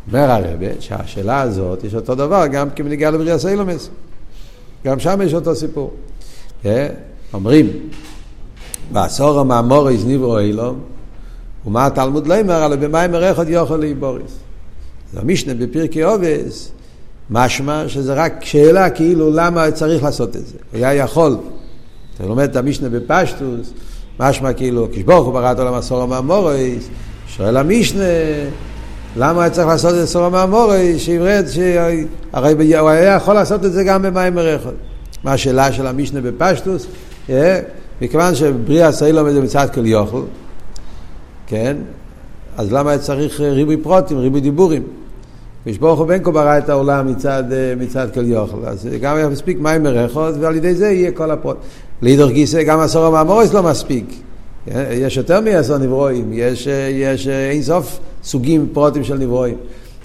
אומר 0.08 0.32
הרבה 0.32 0.68
שהשאלה 0.80 1.42
הזאת, 1.42 1.84
יש 1.84 1.96
אותו 1.96 2.16
דבר 2.16 2.48
גם 2.48 2.70
כמנהיגה 2.70 3.10
לבריאה 3.10 3.40
סיילומס. 3.40 3.90
גם 4.86 5.00
שם 5.00 5.20
יש 5.24 5.34
אותו 5.34 5.56
סיפור. 5.56 5.94
אומרים, 7.34 7.70
בעשור 8.92 9.40
המאמוריס 9.40 10.02
נברו 10.06 10.40
אילום, 10.40 10.80
ומה 11.66 11.86
התלמוד 11.86 12.28
לא 12.28 12.40
אומר, 12.40 12.66
אלא 12.66 12.76
במים 12.76 13.12
מרחת 13.12 13.46
יוכל 13.48 13.78
להיבוריס. 13.78 14.32
זה 15.14 15.20
המשנה 15.20 15.54
בפרקי 15.54 16.02
עובס, 16.02 16.72
משמע 17.30 17.84
שזה 17.88 18.14
רק 18.14 18.46
שאלה 18.46 18.90
כאילו 18.90 19.32
למה 19.32 19.72
צריך 19.72 20.04
לעשות 20.04 20.36
את 20.36 20.46
זה. 20.46 20.58
הוא 20.72 20.78
היה 20.78 20.94
יכול, 20.94 21.38
אתה 22.16 22.28
לומד 22.28 22.50
את 22.50 22.56
המשנה 22.56 22.90
בפשטוס, 22.90 23.74
משמע 24.20 24.54
כאילו, 24.54 24.88
כשברוך 24.92 25.26
הוא 25.26 25.34
ברא 25.34 25.52
את 25.52 25.60
עולם 25.60 25.74
הסורו 25.74 26.08
מהמורויס, 26.08 26.88
שואל 27.28 27.58
המשנה, 27.58 28.04
למה 29.18 29.42
היה 29.42 29.50
צריך 29.50 29.68
לעשות 29.68 29.92
את 29.92 29.96
זה 29.96 30.08
סורו 30.08 30.30
מהמורויס, 30.30 31.02
שיברד, 31.02 31.46
הרי 32.34 32.78
הוא 32.78 32.90
היה 32.90 33.16
יכול 33.16 33.34
לעשות 33.34 33.66
את 33.66 33.74
זה 33.74 33.84
גם 33.84 34.02
במים 34.02 34.36
מרחת. 34.36 34.74
מה 35.24 35.34
השאלה 35.34 35.72
של 35.72 35.88
המשנה 35.88 36.22
בפשטוס? 36.22 36.88
אה? 37.30 37.60
מכיוון 38.02 38.36
שבריאה 38.36 38.90
לומד 39.14 39.32
זה 39.32 39.42
מצד 39.42 39.68
כל 39.74 39.86
יוכל, 39.86 40.22
כן? 41.48 41.78
אז 42.58 42.74
למה 42.74 42.98
צריך 42.98 43.40
ריבוי 43.40 43.78
פרוטים, 43.78 44.18
ריבוי 44.18 44.42
דיבורים? 44.42 44.84
כשברוך 45.66 46.00
הוא 46.00 46.08
בין 46.08 46.24
כה 46.24 46.32
ברא 46.32 46.58
את 46.58 46.70
העולם 46.70 47.08
מצד, 47.08 47.44
אה, 47.52 47.74
מצד 47.78 48.08
כל 48.14 48.26
יוכל. 48.26 48.66
אז 48.66 48.88
גם 49.02 49.16
היה 49.16 49.30
מספיק 49.30 49.60
מים 49.60 49.84
מרחות, 49.84 50.36
ועל 50.40 50.56
ידי 50.56 50.76
זה 50.76 50.92
יהיה 50.92 51.12
כל 51.12 51.32
הפרוט. 51.32 51.58
לידור 52.02 52.30
גיסא, 52.30 52.64
גם 52.64 52.80
עשור 52.80 53.06
המאמורס 53.06 53.54
לא 53.54 53.64
מספיק. 53.64 54.06
יש 54.92 55.18
יותר 55.18 55.42
מעשר 55.42 55.78
נברואים, 55.78 56.30
יש, 56.34 56.68
אה, 56.68 56.90
יש 56.92 57.28
אה, 57.28 57.50
אין 57.52 57.62
סוף 57.62 58.00
סוגים 58.24 58.68
פרוטים 58.74 59.04
של 59.04 59.18
נברואים. 59.18 59.58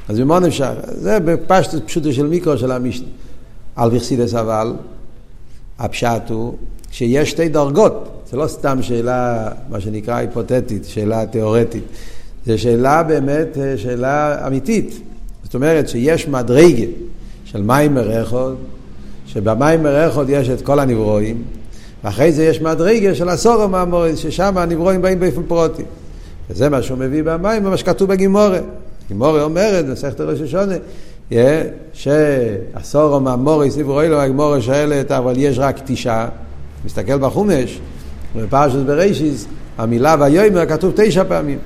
אז 0.09 0.21
ממה 0.21 0.39
נפשר? 0.39 0.73
זה 0.89 1.21
בפשט 1.21 1.75
פשוטו 1.87 2.13
של 2.13 2.27
מיקרו 2.27 2.59
של 2.59 2.73
המשנה. 2.73 3.07
על 3.77 3.91
וכסידס 3.93 4.35
אבל, 4.35 4.73
הפשט 5.79 6.31
הוא 6.31 6.55
שיש 6.91 7.31
שתי 7.31 7.49
דרגות, 7.49 8.23
זה 8.31 8.37
לא 8.37 8.47
סתם 8.47 8.83
שאלה, 8.83 9.49
מה 9.69 9.81
שנקרא 9.81 10.15
היפותטית, 10.15 10.85
שאלה 10.85 11.27
תיאורטית, 11.27 11.85
זה 12.47 12.59
שאלה 12.59 13.03
באמת, 13.03 13.59
שאלה 13.77 14.47
אמיתית. 14.47 15.01
זאת 15.45 15.55
אומרת 15.55 15.89
שיש 15.89 16.29
מדרגה 16.29 16.87
של 17.45 17.63
מים 17.63 17.95
מרחוד, 17.95 18.57
שבמים 19.27 19.83
מרחוד 19.83 20.29
יש 20.31 20.49
את 20.49 20.61
כל 20.61 20.79
הנברואים, 20.79 21.43
ואחרי 22.05 22.33
זה 22.33 22.45
יש 22.45 22.61
מדרגה 22.61 23.15
של 23.15 23.29
עשור 23.29 23.63
המאמורים, 23.63 24.17
ששם 24.17 24.59
הנברואים 24.59 25.03
באים 25.03 25.21
באופן 25.21 25.43
פרוטי. 25.43 25.83
וזה 26.51 26.69
מה 26.69 26.83
שהוא 26.83 26.99
מביא 26.99 27.23
במים, 27.23 27.67
ומה 27.67 27.77
שכתוב 27.77 28.09
בגימורה. 28.09 28.59
גימורה 29.09 29.43
אומרת, 29.43 29.87
במסכת 29.87 30.21
ראש 30.21 30.41
השונה, 30.41 30.75
שעשור 31.93 33.17
המאמורי 33.17 33.69
נברואי 33.79 34.09
לו, 34.09 34.21
הגימורה 34.21 34.63
שואלת, 34.63 35.13
אבל 35.13 35.35
יש 35.37 35.59
רק 35.59 35.77
תשעה. 35.85 36.29
מסתכל 36.85 37.19
בחומש, 37.19 37.81
בפרשת 38.37 38.79
בראשיס, 38.79 39.47
המילה 39.79 40.17
ויאמר 40.21 40.67
כתוב 40.67 40.93
תשע 40.97 41.25
פעמים. 41.25 41.59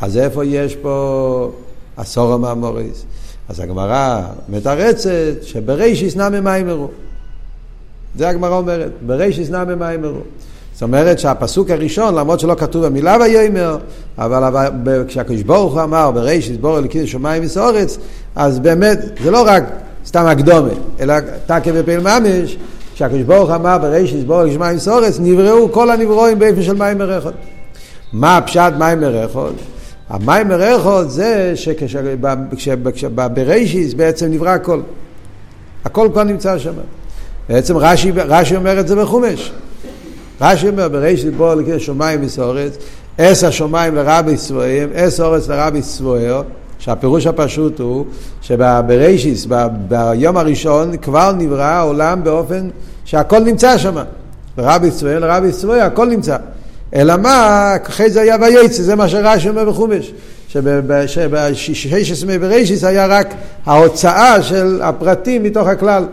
אז 0.00 0.16
איפה 0.16 0.44
יש 0.44 0.76
פה 0.76 1.50
עשור 1.96 2.32
המאמוריס. 2.32 3.04
אז 3.48 3.60
הגמרא 3.60 4.22
מתרצת 4.48 5.42
שברישיס 5.42 6.16
נמי 6.16 6.40
מיימרו. 6.40 6.88
זה 8.16 8.28
הגמרא 8.28 8.56
אומרת, 8.56 8.92
ברישיס 9.06 9.50
נמי 9.50 9.74
מיימרו. 9.74 10.20
זאת 10.74 10.82
אומרת 10.82 11.18
שהפסוק 11.18 11.70
הראשון, 11.70 12.14
למרות 12.14 12.40
שלא 12.40 12.54
כתוב 12.58 12.84
המילה 12.84 13.16
ויאמר, 13.20 13.78
אבל 14.18 14.68
כשהקדוש 15.08 15.42
ברוך 15.42 15.74
הוא 15.74 15.82
אמר 15.82 16.10
ברישיס 16.10 16.56
בור 16.56 16.78
אלוקים 16.78 17.06
שמיים 17.06 17.42
וסורץ, 17.44 17.98
אז 18.36 18.58
באמת, 18.58 18.98
זה 19.24 19.30
לא 19.30 19.44
רק 19.46 19.64
סתם 20.06 20.26
הקדומה, 20.26 20.68
אלא 21.00 21.14
תקה 21.46 21.72
בפעיל 21.72 22.00
ממש, 22.00 22.56
כשהקדוש 22.94 23.22
ברוך 23.22 23.50
אמר 23.50 23.78
ברישיס 23.78 24.24
בור 24.24 24.40
אלוקים 24.40 24.54
שמיים 24.54 24.76
וסורץ, 24.76 25.18
נבראו 25.20 25.72
כל 25.72 25.90
הנברואים 25.90 26.38
באופן 26.38 26.62
של 26.62 26.74
מים 26.74 26.98
מרחות. 26.98 27.34
מה 28.12 28.36
הפשט 28.36 28.72
מים 28.78 29.00
מרחות? 29.00 29.54
המים 30.10 30.48
מרחות 30.48 31.10
זה 31.10 31.52
שבבריישיס 32.94 33.94
בעצם 33.94 34.26
נברא 34.26 34.50
הכל. 34.50 34.80
הכל 35.84 36.08
כבר 36.12 36.22
נמצא 36.22 36.58
שם. 36.58 36.72
בעצם 37.48 37.76
רש"י, 37.76 38.10
רש"י 38.10 38.56
אומר 38.56 38.80
את 38.80 38.88
זה 38.88 38.96
בחומש. 38.96 39.52
רש"י 40.44 40.68
אומר 40.68 40.88
בריישיס 40.88 41.30
בוא 41.36 41.54
לקרוא 41.54 41.78
שמיים 41.78 42.20
וסורץ, 42.22 42.76
אס 43.20 43.44
השמיים 43.44 43.94
לרבי 43.94 44.36
צבועים, 44.36 44.88
אס 44.94 45.20
אורץ 45.20 45.48
לרבי 45.48 45.82
צבוער, 45.82 46.42
שהפירוש 46.78 47.26
הפשוט 47.26 47.80
הוא 47.80 48.04
שבבריישיס, 48.42 49.46
ביום 49.88 50.36
הראשון, 50.36 50.96
כבר 50.96 51.32
נברא 51.32 51.62
העולם 51.62 52.24
באופן 52.24 52.68
שהכל 53.04 53.38
נמצא 53.38 53.78
שם. 53.78 53.96
ורבי 54.58 54.90
צבועי 54.90 55.20
לרבי 55.20 55.52
צבועי, 55.52 55.80
הכל 55.80 56.06
נמצא. 56.06 56.36
אלא 56.94 57.16
מה, 57.16 57.72
אחרי 57.86 58.10
זה 58.10 58.20
היה 58.20 58.36
וייצא, 58.40 58.82
זה 58.82 58.94
מה 58.94 59.08
שרש"י 59.08 59.48
אומר 59.48 59.64
בחומש. 59.64 60.12
שב-16 60.48 62.26
בראשיס 62.40 62.84
היה 62.84 63.06
רק 63.06 63.34
ההוצאה 63.66 64.42
של 64.42 64.80
הפרטים 64.82 65.42
מתוך 65.42 65.68
הכלל. 65.68 66.04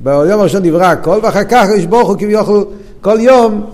ביום 0.00 0.40
הראשון 0.40 0.62
נברא 0.62 0.84
הכל, 0.84 1.18
ואחר 1.22 1.44
כך 1.44 1.66
יש 1.76 1.86
ברוך 1.86 2.08
הוא 2.08 2.16
כביכול 2.16 2.64
כל 3.02 3.16
יום 3.20 3.66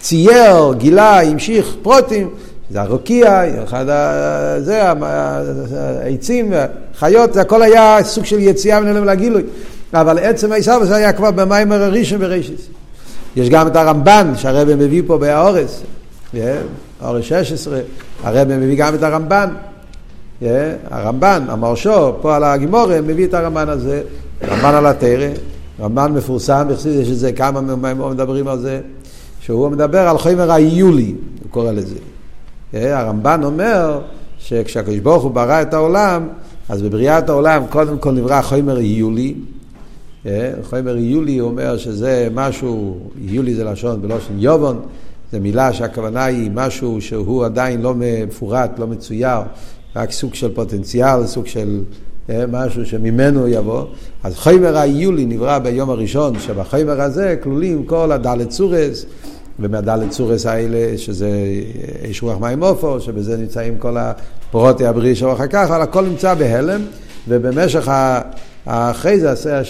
צייר, 0.00 0.72
גילה, 0.76 1.22
המשיך 1.22 1.74
פרוטים, 1.82 2.30
זה 2.70 2.80
הרוקיע, 2.80 3.42
אחד 3.64 3.88
ה... 3.88 4.60
זה, 4.60 4.82
העצים, 6.02 6.52
חיות, 6.98 7.34
זה 7.34 7.40
הכל 7.40 7.62
היה 7.62 7.98
סוג 8.02 8.24
של 8.24 8.38
יציאה 8.38 8.80
מן 8.80 8.86
הלם 8.86 9.04
לגילוי. 9.04 9.42
אבל 9.94 10.18
עצם 10.18 10.52
העיסאוויס 10.52 10.90
היה 10.90 11.12
כבר 11.12 11.30
במיימר 11.30 11.82
הראשון 11.82 12.18
בראשיס. 12.18 12.60
יש 13.36 13.48
גם 13.48 13.66
את 13.66 13.76
הרמב"ן 13.76 14.32
שהרבא 14.36 14.74
מביא 14.74 15.02
פה 15.06 15.18
בהאורס, 15.18 15.82
אורס 17.02 17.24
16, 17.24 17.80
הרבא 18.22 18.56
מביא 18.56 18.76
גם 18.76 18.94
את 18.94 19.02
הרמב"ן. 19.02 19.48
הרמב"ן, 20.90 21.44
המרשו, 21.48 22.12
פה 22.20 22.36
על 22.36 22.44
הגימורה, 22.44 23.00
מביא 23.00 23.26
את 23.26 23.34
הרמב"ן 23.34 23.68
הזה, 23.68 24.02
רמב"ן 24.48 24.74
על 24.74 24.86
התרא, 24.86 25.28
רמב"ן 25.80 26.12
מפורסם, 26.12 26.66
יש 26.70 26.86
איזה 26.86 27.32
כמה 27.32 27.60
מדברים 28.10 28.48
על 28.48 28.58
זה, 28.58 28.80
שהוא 29.40 29.68
מדבר 29.68 30.08
על 30.08 30.18
חומר 30.18 30.52
היולי, 30.52 31.14
הוא 31.42 31.50
קורא 31.50 31.72
לזה. 31.72 31.96
הרמב"ן 32.72 33.40
אומר 33.44 34.00
שכשהקדוש 34.38 34.98
ברוך 34.98 35.22
הוא 35.22 35.30
ברא 35.30 35.62
את 35.62 35.74
העולם, 35.74 36.28
אז 36.68 36.82
בבריאת 36.82 37.28
העולם 37.28 37.62
קודם 37.70 37.98
כל 37.98 38.12
נברא 38.12 38.42
חומר 38.42 38.80
יולי, 38.80 39.34
אה, 40.26 40.52
חומר 40.62 40.96
יולי 40.96 41.40
אומר 41.40 41.76
שזה 41.76 42.28
משהו, 42.34 42.98
יולי 43.16 43.54
זה 43.54 43.64
לשון 43.64 44.02
בלושן 44.02 44.38
יובון, 44.38 44.80
זו 45.32 45.40
מילה 45.40 45.72
שהכוונה 45.72 46.24
היא 46.24 46.50
משהו 46.54 47.00
שהוא 47.00 47.44
עדיין 47.44 47.82
לא 47.82 47.94
מפורט, 47.96 48.78
לא 48.78 48.86
מצויר, 48.86 49.38
רק 49.96 50.12
סוג 50.12 50.34
של 50.34 50.54
פוטנציאל, 50.54 51.26
סוג 51.26 51.46
של 51.46 51.80
אה, 51.80 52.13
משהו 52.28 52.86
שממנו 52.86 53.48
יבוא. 53.48 53.84
אז 54.24 54.36
חומר 54.36 54.76
היולי 54.78 55.26
נברא 55.26 55.58
ביום 55.58 55.90
הראשון, 55.90 56.38
שבחומר 56.38 57.00
הזה 57.00 57.36
כלולים 57.42 57.84
כל 57.84 58.12
הדלת 58.12 58.48
צורס, 58.48 59.06
ומהדלת 59.60 60.10
צורס 60.10 60.46
האלה, 60.46 60.98
שזה 60.98 61.28
איש 62.04 62.22
רוח 62.22 62.38
מים 62.40 62.62
עופו, 62.62 63.00
שבזה 63.00 63.36
נמצאים 63.36 63.78
כל 63.78 63.96
הפרוטי 63.96 64.86
הבריא 64.86 65.14
שלו 65.14 65.32
אחר 65.32 65.46
כך, 65.46 65.66
אבל 65.70 65.82
הכל 65.82 66.04
נמצא 66.04 66.34
בהלם, 66.34 66.80
ובמשך 67.28 67.88
אחרי 68.66 69.20
זה, 69.20 69.62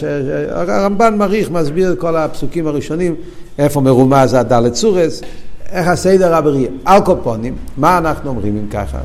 הרמב"ן 0.51 1.15
מעריך, 1.19 1.51
מסביר 1.51 1.93
את 1.93 1.99
כל 1.99 2.17
הפסוקים 2.17 2.67
הראשונים, 2.67 3.15
איפה 3.59 3.81
מרומז 3.81 4.35
הדלת 4.35 4.73
צורס, 4.73 5.23
איך 5.71 5.89
הסדר 5.89 6.35
הבריאה. 6.35 6.71
על 6.85 7.01
קופונים, 7.01 7.57
מה 7.77 7.99
אנחנו 7.99 8.31
אומרים 8.31 8.57
אם 8.57 8.67
ככה? 8.71 8.99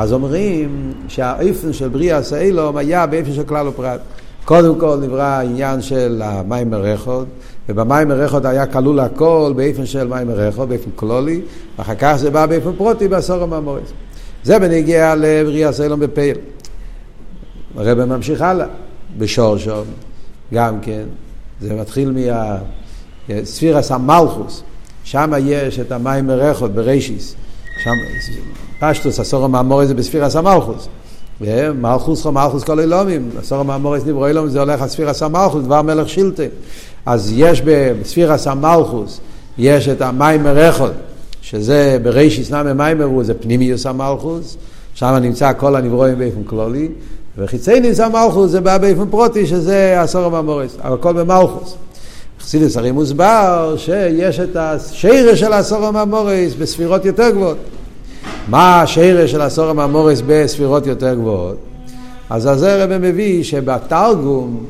אז 0.00 0.12
אומרים 0.12 0.92
שהאופן 1.08 1.72
של 1.72 1.88
בריאה 1.88 2.22
סאילום 2.22 2.76
היה 2.76 3.06
באופן 3.06 3.32
של 3.32 3.42
כלל 3.42 3.68
ופרט. 3.68 4.00
קודם 4.44 4.78
כל 4.78 4.98
נברא 5.02 5.22
העניין 5.22 5.82
של 5.82 6.22
המים 6.24 6.70
מרחוד, 6.70 7.26
ובמים 7.68 8.08
מרחוד 8.08 8.46
היה 8.46 8.66
כלול 8.66 9.00
הכל 9.00 9.52
באופן 9.56 9.86
של 9.86 10.06
מים 10.06 10.26
מרחוד, 10.28 10.68
באופן 10.68 10.90
כלולי, 10.96 11.40
ואחר 11.78 11.94
כך 11.98 12.14
זה 12.16 12.30
בא 12.30 12.46
באופן 12.46 12.72
פרוטי 12.76 13.08
בעשור 13.08 13.42
המאמורס. 13.42 13.92
זה 14.44 14.58
בנגיע 14.58 15.14
לבריאה 15.14 15.72
סאילום 15.72 16.00
בפייל. 16.00 16.36
הרב 17.76 18.04
ממשיך 18.04 18.42
הלאה. 18.42 18.66
בשורשו, 19.18 19.82
גם 20.54 20.80
כן, 20.80 21.04
זה 21.60 21.74
מתחיל 21.74 22.14
מהספירס 23.28 23.92
המלכוס, 23.92 24.62
שם 25.04 25.32
יש 25.38 25.78
את 25.78 25.92
המים 25.92 26.26
מרחות 26.26 26.74
ברישיס, 26.74 27.34
שם 27.84 27.90
פשטוס, 28.80 29.20
הסור 29.20 29.44
המאמורס 29.44 29.88
זה 29.88 29.94
בספירס 29.94 30.36
המלכוס. 30.36 30.88
מלכוס 31.74 32.22
חו 32.22 32.32
מלכוס 32.32 32.64
כל 32.64 32.80
אילומים, 32.80 33.30
הסור 33.38 33.58
המאמורס 33.58 34.02
נברו 34.06 34.26
אילומים 34.26 34.50
זה 34.50 34.60
הולך 34.60 34.82
על 34.82 34.88
ספירס 34.88 35.22
המלכוס, 35.22 35.64
דבר 35.64 35.82
מלך 35.82 36.08
שילטה. 36.08 36.42
אז 37.06 37.32
יש 37.36 37.62
בספירס 37.64 38.46
המלכוס, 38.46 39.20
יש 39.58 39.88
את 39.88 40.02
המים 40.02 40.42
מרחות, 40.42 40.92
שזה 41.42 41.98
ברישיס 42.02 42.50
נמי 42.50 42.72
מים 42.72 42.98
מרו, 42.98 43.24
זה 43.24 43.34
פנימיוס 43.34 43.86
המלכוס, 43.86 44.56
שם 44.94 45.14
נמצא 45.20 45.52
כל 45.52 45.76
הנברואים 45.76 46.18
באופן 46.18 46.44
כלולי, 46.44 46.88
וחיצי 47.38 47.80
ניסה 47.80 48.08
מלכוס 48.08 48.50
זה 48.50 48.60
בא 48.60 48.78
באופן 48.78 49.10
פרוטי 49.10 49.46
שזה 49.46 50.00
עשור 50.02 50.24
הממורס, 50.24 50.76
אבל 50.82 50.94
הכל 50.94 51.12
במלכוס. 51.12 51.76
חסידס 52.40 52.76
הרי 52.76 52.90
מוסבר 52.90 53.74
שיש 53.78 54.40
את 54.40 54.56
השירה 54.56 55.36
של 55.36 55.52
עשור 55.52 55.86
הממורס 55.86 56.54
בספירות 56.58 57.04
יותר 57.04 57.30
גבוהות. 57.30 57.58
מה 58.48 58.82
השירה 58.82 59.28
של 59.28 59.40
עשור 59.40 59.64
הממורס 59.64 60.22
בספירות 60.26 60.86
יותר 60.86 61.14
גבוהות? 61.14 61.56
אז 62.30 62.42
זה 62.42 62.74
הרב 62.74 62.98
מביא 62.98 63.44
שבתרגום, 63.44 64.64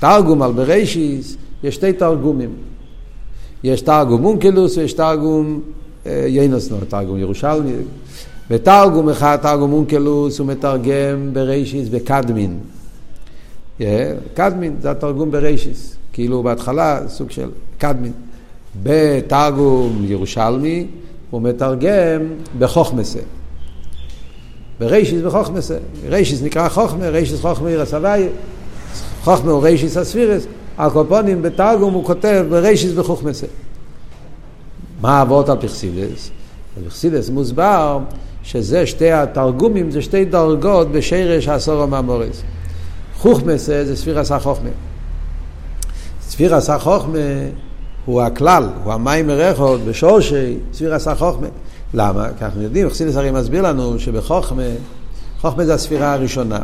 תרגום 0.00 0.42
על 0.42 0.52
בראשיס, 0.52 1.36
יש 1.64 1.74
שתי 1.74 1.92
תרגומים. 1.92 2.50
יש 3.64 3.80
תרגום 3.80 4.24
אונקלוס 4.24 4.76
ויש 4.76 4.92
תרגום 4.92 5.60
אה, 6.06 6.24
ינוסנו, 6.28 6.76
תרגום 6.88 7.18
ירושלמי. 7.18 7.72
בתרגום 8.50 9.08
אחד, 9.08 9.36
תרגום 9.42 9.72
אונקלוס, 9.72 10.38
הוא 10.38 10.46
מתרגם 10.46 11.30
ברישיס 11.32 11.88
בקדמין. 11.88 12.58
Yeah, 13.80 13.82
קדמין 14.34 14.76
זה 14.80 14.90
התרגום 14.90 15.30
ברישיס, 15.30 15.96
כאילו 16.18 16.42
בהתחלה 16.42 17.00
סוג 17.08 17.30
של 17.30 17.48
קדמין. 17.78 18.12
בתרגום 18.82 20.04
ירושלמי 20.04 20.86
הוא 21.30 21.42
מתרגם 21.42 22.20
בחוכמסה. 22.58 23.18
ברישיס 24.80 25.22
בחוכמסה. 25.22 25.76
רישיס 26.08 26.42
נקרא 26.42 26.68
חוכמה, 26.68 27.08
רישיס 27.08 27.40
חוכמה 27.40 27.68
עיר 27.68 27.82
הסבייה. 27.82 28.28
חוכמה 29.24 29.50
הוא 29.50 29.62
רישיס 29.62 29.96
הספירס. 29.96 30.46
הקופונים 30.78 31.42
בתרגום 31.42 31.94
הוא 31.94 32.04
כותב 32.04 32.46
ברישיס 32.48 32.92
בחוכמסה. 32.92 33.46
מה 35.00 35.22
אבות 35.22 35.48
על 35.48 35.56
פרסידס? 35.56 36.30
פרסידס 36.84 37.30
מוסבר 37.30 37.98
שזה 38.42 38.86
שתי 38.86 39.12
התרגומים, 39.12 39.90
זה 39.90 40.02
שתי 40.02 40.24
דרגות 40.24 40.92
בשרש 40.92 41.48
העשור 41.48 41.82
המאמורס. 41.82 42.42
חוכמסה 43.16 43.84
זה 43.84 43.96
ספירס 43.96 44.32
החוכמה. 44.32 44.87
ספירס 46.28 46.70
החוכמה 46.70 47.18
הוא 48.04 48.22
הכלל, 48.22 48.68
הוא 48.84 48.92
המים 48.92 49.26
מרחות 49.26 49.80
בשורשי 49.80 50.56
ספירס 50.72 51.08
החוכמה. 51.08 51.46
למה? 51.94 52.28
כי 52.38 52.44
אנחנו 52.44 52.62
יודעים, 52.62 52.90
חסידס 52.90 53.16
הרי 53.16 53.30
מסביר 53.30 53.62
לנו 53.62 53.98
שבחוכמה, 53.98 54.62
חוכמה 55.40 55.64
זה 55.64 55.74
הספירה 55.74 56.12
הראשונה. 56.12 56.58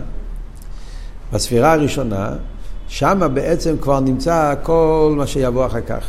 בספירה 1.32 1.72
הראשונה, 1.72 2.32
שם 2.88 3.30
בעצם 3.34 3.76
כבר 3.80 4.00
נמצא 4.00 4.54
כל 4.62 5.14
מה 5.16 5.26
שיבוא 5.26 5.66
אחר 5.66 5.80
כך. 5.80 6.04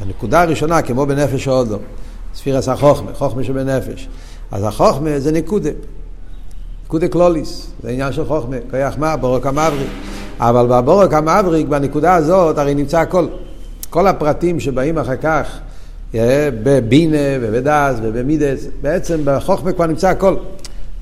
הנקודה 0.00 0.42
הראשונה, 0.42 0.82
כמו 0.82 1.06
בנפש 1.06 1.48
האודו, 1.48 1.78
ספירס 2.34 2.68
החוכמה, 2.68 3.14
חוכמה 3.14 3.44
שבנפש. 3.44 4.08
אז 4.50 4.64
החוכמה 4.64 5.20
זה 5.20 5.32
נקודה. 5.32 5.70
נקודה 6.84 7.08
קלוליס, 7.08 7.70
זה 7.82 7.90
עניין 7.90 8.12
של 8.12 8.24
חוכמה, 8.24 8.56
כיח 8.70 8.98
מה, 8.98 9.16
בורק 9.16 9.46
המבריק. 9.46 9.88
אבל 10.40 10.66
בבורק 10.66 11.14
המבריק, 11.14 11.68
בנקודה 11.68 12.14
הזאת, 12.14 12.58
הרי 12.58 12.74
נמצא 12.74 12.98
הכל. 12.98 13.26
כל 13.90 14.06
הפרטים 14.06 14.60
שבאים 14.60 14.98
אחר 14.98 15.16
כך, 15.16 15.58
אה, 16.14 16.48
בבינה 16.62 17.18
ובדס 17.40 17.96
ובמידס, 18.02 18.66
בעצם 18.82 19.20
בחוכמה 19.24 19.72
כבר 19.72 19.86
נמצא 19.86 20.08
הכל. 20.08 20.36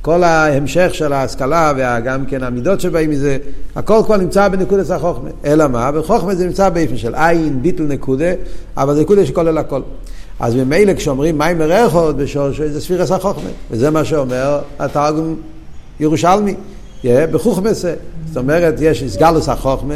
כל 0.02 0.22
ההמשך 0.22 0.90
של 0.92 1.12
ההשכלה 1.12 1.72
וגם 1.76 2.26
כן 2.26 2.42
המידות 2.42 2.80
שבאים 2.80 3.10
מזה, 3.10 3.38
הכל 3.76 4.00
כבר 4.06 4.16
נמצא 4.16 4.48
בנקודת 4.48 4.90
החוכמה. 4.90 5.30
אלא 5.44 5.68
מה? 5.68 5.92
בחוכמה 5.92 6.34
זה 6.34 6.46
נמצא 6.46 6.68
באופן 6.68 6.96
של 6.96 7.14
עין, 7.14 7.62
ביטל 7.62 7.82
נקודה, 7.82 8.32
אבל 8.76 8.94
זה 8.94 9.00
נקודה 9.00 9.26
שכולל 9.26 9.58
הכל. 9.58 9.80
אז 10.40 10.54
ממילא 10.54 10.94
כשאומרים 10.94 11.38
מים 11.38 11.58
מרחות 11.58 12.16
בשורשו 12.16 12.68
זה 12.68 12.80
ספירס 12.80 13.10
החוכמה, 13.10 13.50
וזה 13.70 13.90
מה 13.90 14.04
שאומר 14.04 14.60
התרגום 14.78 15.36
ירושלמי, 16.00 16.54
בחוכמסה. 17.04 17.94
זאת 18.28 18.36
אומרת, 18.36 18.74
יש 18.80 19.04
סגלוס 19.04 19.48
החוכמה, 19.48 19.94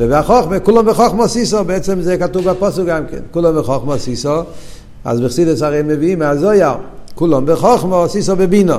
ובחוכמה, 0.00 0.60
כולם 0.60 0.86
בחוכמה 0.86 1.28
סיסו, 1.28 1.64
בעצם 1.64 2.00
זה 2.00 2.16
כתוב 2.18 2.50
בפוסק 2.50 2.82
גם 2.86 3.06
כן, 3.06 3.18
כולם 3.30 3.58
בחוכמה 3.58 3.98
סיסו, 3.98 4.40
אז 5.04 5.20
בחסידס 5.20 5.62
הרי 5.62 5.82
מביאים 5.82 6.18
מהזויר, 6.18 6.72
כולם 7.14 7.46
בחוכמה 7.46 8.08
סיסו 8.08 8.36
בבינו. 8.36 8.74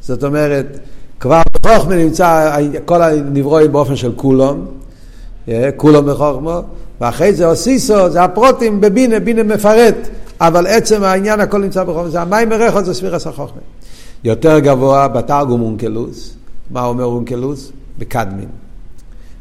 זאת 0.00 0.24
אומרת, 0.24 0.78
כבר 1.20 1.42
בחוכמה 1.62 1.96
נמצא 1.96 2.58
כל 2.84 3.02
הנברואים 3.02 3.72
באופן 3.72 3.96
של 3.96 4.12
כולם, 4.16 4.64
כולם 5.76 6.06
בחוכמה, 6.06 6.60
ואחרי 7.00 7.34
זה 7.34 7.46
אוסיסו, 7.46 8.10
זה 8.10 8.22
הפרוטים 8.22 8.80
בבינה, 8.80 9.20
בינה 9.20 9.42
מפרט. 9.42 9.96
אבל 10.40 10.66
עצם 10.66 11.02
העניין 11.02 11.40
הכל 11.40 11.58
נמצא 11.58 11.84
בחוכמה, 11.84 12.08
זה 12.08 12.20
המים 12.20 12.48
מרחוב 12.48 12.84
זה 12.84 12.94
ספירס 12.94 13.26
החוכמה. 13.26 13.60
יותר 14.24 14.58
גבוה 14.58 15.08
בתרגום 15.08 15.62
אונקלוס, 15.62 16.34
מה 16.70 16.84
אומר 16.84 17.04
אונקלוס? 17.04 17.72
בקדמין. 17.98 18.48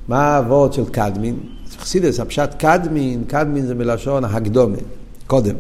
מה 0.08 0.24
העבוד 0.24 0.74
של 0.74 0.86
קדמין? 0.86 1.40
חסידס, 1.80 2.20
הפשט 2.20 2.50
קדמין, 2.58 3.24
קדמין 3.28 3.66
זה 3.66 3.76
מלשון 3.76 4.26
הקדומה, 4.26 4.78
קודם. 5.28 5.56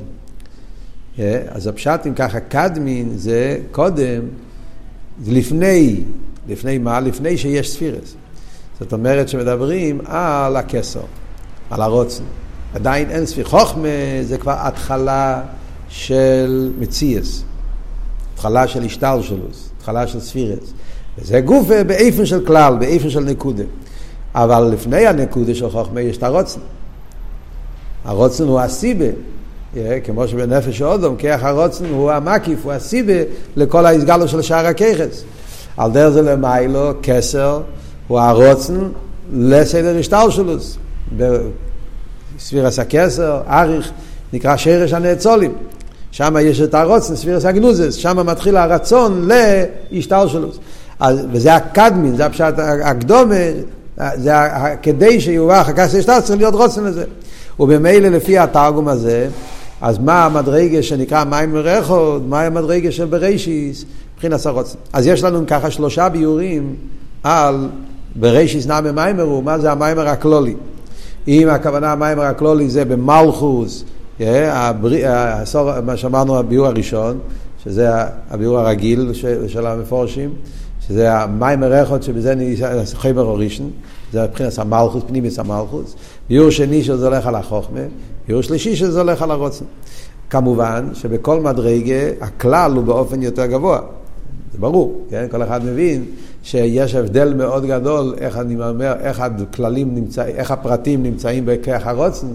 אז 1.49 1.67
הפשט 1.67 1.99
אם 2.07 2.13
ככה, 2.13 2.39
קדמין 2.39 3.17
זה 3.17 3.59
קודם, 3.71 4.21
זה 5.23 5.31
לפני, 5.31 6.03
לפני 6.47 6.77
מה? 6.77 6.99
לפני 6.99 7.37
שיש 7.37 7.71
ספירס. 7.71 8.15
זאת 8.79 8.93
אומרת 8.93 9.29
שמדברים 9.29 10.01
על 10.05 10.55
הכסר, 10.55 11.01
על 11.69 11.81
הרוצן. 11.81 12.23
עדיין 12.73 13.09
אין 13.09 13.25
ספיר. 13.25 13.45
חוכמה 13.45 13.87
זה 14.23 14.37
כבר 14.37 14.55
התחלה 14.57 15.41
של 15.89 16.71
מציאס, 16.79 17.43
התחלה 18.33 18.67
של 18.67 18.83
השטלשלוס, 18.83 19.69
התחלה 19.77 20.07
של 20.07 20.19
ספירס. 20.19 20.73
וזה 21.17 21.41
גוף 21.41 21.67
באיפן 21.87 22.25
של 22.25 22.45
כלל, 22.45 22.75
באיפן 22.79 23.09
של 23.09 23.19
נקודה. 23.19 23.63
אבל 24.35 24.63
לפני 24.73 25.07
הנקודה 25.07 25.55
של 25.55 25.69
חוכמה 25.69 26.01
יש 26.01 26.17
את 26.17 26.23
הרוצן. 26.23 26.59
הרוצן 28.05 28.43
הוא 28.43 28.59
הסיבה, 28.59 29.05
כמו 30.03 30.27
שבנפש 30.27 30.81
האודום, 30.81 31.15
כיח 31.15 31.43
הרוצן 31.43 31.85
הוא 31.85 32.11
המקיף, 32.11 32.59
הוא 32.63 32.71
הסיבה 32.71 33.13
לכל 33.55 33.85
ההסגלו 33.85 34.27
של 34.27 34.41
שער 34.41 34.65
הככס. 34.65 35.23
על 35.77 35.91
דרך 35.91 36.09
זה 36.09 36.21
למיילו, 36.21 36.91
כסר, 37.03 37.61
הוא 38.07 38.19
הרוצן 38.19 38.79
לסדר 39.33 39.97
השטלשלוס. 39.99 40.77
בספירס 41.17 42.79
הכסר, 42.79 43.41
אריך, 43.47 43.91
נקרא 44.33 44.57
שרש 44.57 44.93
הנאצולים. 44.93 45.53
שם 46.11 46.35
יש 46.41 46.61
את 46.61 46.73
הרוצן, 46.73 47.15
ספירס 47.15 47.45
הגנוזס, 47.45 47.93
שם 47.93 48.25
מתחיל 48.25 48.57
הרצון 48.57 49.29
להשתלשלוס. 49.91 50.59
וזה 51.31 51.55
הקדמין, 51.55 52.15
זה 52.15 52.25
הפשט 52.25 52.53
הקדומה, 52.83 53.35
זה 54.15 54.33
כדי 54.81 55.21
שיובא 55.21 55.61
אחר 55.61 55.73
כך 55.75 55.89
שטר 55.89 56.21
צריך 56.21 56.39
להיות 56.39 56.53
רוצן 56.53 56.83
לזה. 56.83 57.03
ובמילא 57.59 58.07
לפי 58.07 58.37
התרגום 58.37 58.87
הזה, 58.87 59.27
אז 59.81 59.97
מה 59.99 60.25
המדרגה 60.25 60.83
שנקרא 60.83 61.23
מים 61.23 61.53
מרחוד, 61.53 62.27
מה 62.27 62.41
המדרגה 62.41 62.91
של 62.91 63.05
בראשיס, 63.05 63.85
מבחינת 64.15 64.45
הרוצן. 64.45 64.77
אז 64.93 65.07
יש 65.07 65.23
לנו 65.23 65.43
ככה 65.47 65.71
שלושה 65.71 66.09
ביורים 66.09 66.75
על 67.23 67.69
בראשיס 68.15 68.67
נאמה 68.67 68.91
מיימרו, 68.91 69.41
מה 69.41 69.59
זה 69.59 69.71
המיימר 69.71 70.07
הכלולי. 70.07 70.55
אם 71.27 71.49
הכוונה 71.49 71.91
המיימר 71.91 72.23
הכלולי 72.23 72.69
זה 72.69 72.85
במלכוס, 72.85 73.83
מה 75.83 75.95
שאמרנו 75.95 76.37
הביור 76.37 76.67
הראשון, 76.67 77.19
שזה 77.63 77.89
הביור 78.31 78.59
הרגיל 78.59 79.11
של 79.47 79.65
המפורשים, 79.67 80.29
שזה 80.87 81.13
המים 81.13 81.63
הריחות 81.63 82.03
שבזה 82.03 82.33
חבר 82.93 83.23
אורישן, 83.23 83.63
זה 84.13 84.23
מבחינת 84.23 84.59
המלכוס, 84.59 85.03
פנימיס 85.07 85.39
המלכוס. 85.39 85.95
ביור 86.29 86.49
שני 86.49 86.83
שזה 86.83 87.07
הולך 87.07 87.27
על 87.27 87.35
החוכמה, 87.35 87.79
ביור 88.27 88.41
שלישי 88.41 88.75
שזה 88.75 89.01
הולך 89.01 89.21
על 89.21 89.31
הרוצן. 89.31 89.65
כמובן 90.29 90.89
שבכל 90.93 91.39
מדרגה 91.41 92.09
הכלל 92.21 92.71
הוא 92.75 92.83
באופן 92.83 93.21
יותר 93.21 93.45
גבוה. 93.45 93.79
זה 94.53 94.57
ברור, 94.59 95.05
כן? 95.09 95.25
כל 95.31 95.43
אחד 95.43 95.65
מבין 95.65 96.05
שיש 96.43 96.95
הבדל 96.95 97.33
מאוד 97.33 97.65
גדול 97.65 98.15
איך 98.17 98.37
אני 98.37 98.55
אומר, 98.55 98.93
איך 99.01 99.19
הכללים 99.19 99.95
נמצא, 99.95 100.25
איך 100.25 100.51
הפרטים 100.51 101.03
נמצאים 101.03 101.43
בכרך 101.45 101.87
הרוצן, 101.87 102.27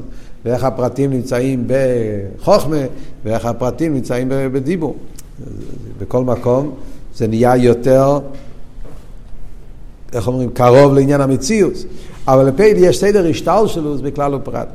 ואיך 0.45 0.65
הפרטים 0.65 1.11
נמצאים 1.11 1.67
בחוכמה, 1.67 2.77
ואיך 3.25 3.47
הפרטים 3.47 3.95
נמצאים 3.95 4.29
בדיבור. 4.53 4.97
בכל 5.99 6.25
מקום 6.25 6.75
זה 7.17 7.27
נהיה 7.27 7.57
יותר, 7.57 8.19
איך 10.13 10.27
אומרים, 10.27 10.51
קרוב 10.51 10.95
לעניין 10.95 11.21
המציאות. 11.21 11.73
אבל 12.29 12.45
לפייל 12.45 12.85
יש 12.85 13.01
סדר 13.01 13.27
השטל 13.31 13.67
שלו, 13.67 13.97
זה 13.97 14.03
בכלל 14.03 14.35
ופרט. 14.35 14.69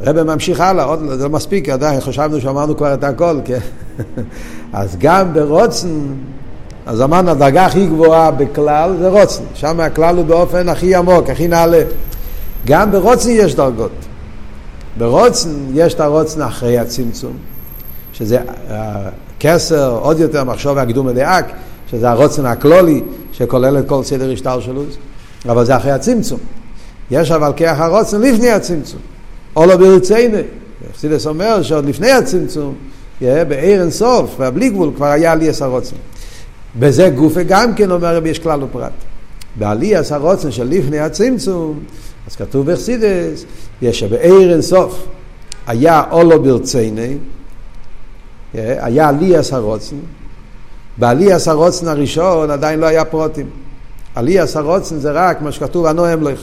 רבי 0.00 0.22
ממשיך 0.22 0.60
הלאה, 0.60 0.84
עוד 0.84 1.00
זה 1.08 1.24
לא 1.24 1.30
מספיק, 1.30 1.68
עדיין 1.68 2.00
חשבנו 2.00 2.40
שאמרנו 2.40 2.76
כבר 2.76 2.94
את 2.94 3.04
הכל, 3.04 3.40
כן? 3.44 3.58
אז 4.72 4.96
גם 4.98 5.34
ברוצן, 5.34 5.88
אז 6.86 7.02
אמרנו, 7.02 7.30
הדרגה 7.30 7.66
הכי 7.66 7.86
גבוהה 7.86 8.30
בכלל 8.30 8.96
זה 8.98 9.08
רוצן, 9.08 9.42
שם 9.54 9.80
הכלל 9.80 10.16
הוא 10.16 10.24
באופן 10.24 10.68
הכי 10.68 10.94
עמוק, 10.94 11.30
הכי 11.30 11.48
נעלה. 11.48 11.82
גם 12.66 12.90
ברוצן 12.92 13.30
יש 13.32 13.54
דרגות. 13.54 13.92
ברוצן 14.98 15.50
יש 15.74 15.94
את 15.94 16.00
הרוצן 16.00 16.42
אחרי 16.42 16.78
הצמצום, 16.78 17.32
שזה 18.12 18.38
הכסר, 19.38 19.98
עוד 20.02 20.20
יותר 20.20 20.44
מחשוב 20.44 20.76
והקדום 20.76 21.06
מדאק, 21.06 21.44
שזה 21.90 22.10
הרוצן 22.10 22.46
הכלולי, 22.46 23.00
שכולל 23.32 23.78
את 23.78 23.88
כל 23.88 24.02
סדר 24.02 24.32
השטר 24.32 24.60
שלו, 24.60 24.82
אבל 25.48 25.64
זה 25.64 25.76
אחרי 25.76 25.90
הצמצום. 25.90 26.38
יש 27.10 27.30
אבל 27.30 27.52
כח 27.56 27.74
הרוצן 27.78 28.20
לפני 28.20 28.50
הצמצום. 28.50 29.00
או 29.56 29.66
לא 29.66 29.76
ברציינו. 29.76 30.38
חסידס 30.94 31.26
אומר 31.26 31.62
שעוד 31.62 31.86
לפני 31.86 32.10
הצמצום, 32.10 32.74
בעיר 33.20 33.80
אין 33.80 33.90
סוף, 33.90 34.34
והבלי 34.38 34.68
גבול, 34.68 34.90
כבר 34.96 35.06
היה 35.06 35.32
עליאס 35.32 35.62
הרוצן. 35.62 35.96
בזה 36.78 37.10
גופה 37.10 37.42
גם 37.42 37.74
כן 37.74 37.90
אומר 37.90 38.16
רבי 38.16 38.28
יש 38.28 38.38
כלל 38.38 38.62
ופרט. 38.62 38.92
בעליאס 39.56 40.12
הרוצן 40.12 40.50
של 40.50 40.68
לפני 40.68 40.98
הצמצום, 40.98 41.80
אז 42.26 42.36
כתוב 42.36 42.72
בחסידס, 42.72 43.44
יש 43.82 44.00
שבעיר 44.00 44.52
אין 44.52 44.62
סוף 44.62 45.06
היה 45.66 46.02
או 46.10 46.22
לא 46.22 46.38
ברצייני, 46.38 47.16
היה 48.54 49.08
עליאס 49.08 49.52
הרוצן, 49.52 49.96
בעליאס 50.98 51.48
הרוצן 51.48 51.88
הראשון 51.88 52.50
עדיין 52.50 52.80
לא 52.80 52.86
היה 52.86 53.04
פרוטים. 53.04 53.46
עליאס 54.14 54.56
הרוצן 54.56 54.98
זה 54.98 55.10
רק 55.10 55.42
מה 55.42 55.52
שכתוב 55.52 55.86
הנוהם 55.86 56.22
לך. 56.22 56.40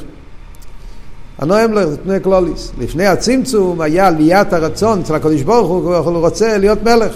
הנוהם 1.37 1.73
לך 1.73 1.85
זה 1.85 1.97
פני 1.97 2.19
קלוליס. 2.19 2.71
לפני 2.79 3.05
הצמצום 3.05 3.81
היה 3.81 4.07
עליית 4.07 4.53
הרצון 4.53 4.99
אצל 4.99 5.15
הקדוש 5.15 5.41
ברוך 5.41 5.67
הוא, 5.67 5.95
הוא 5.95 6.17
רוצה 6.17 6.57
להיות 6.57 6.83
מלך. 6.83 7.13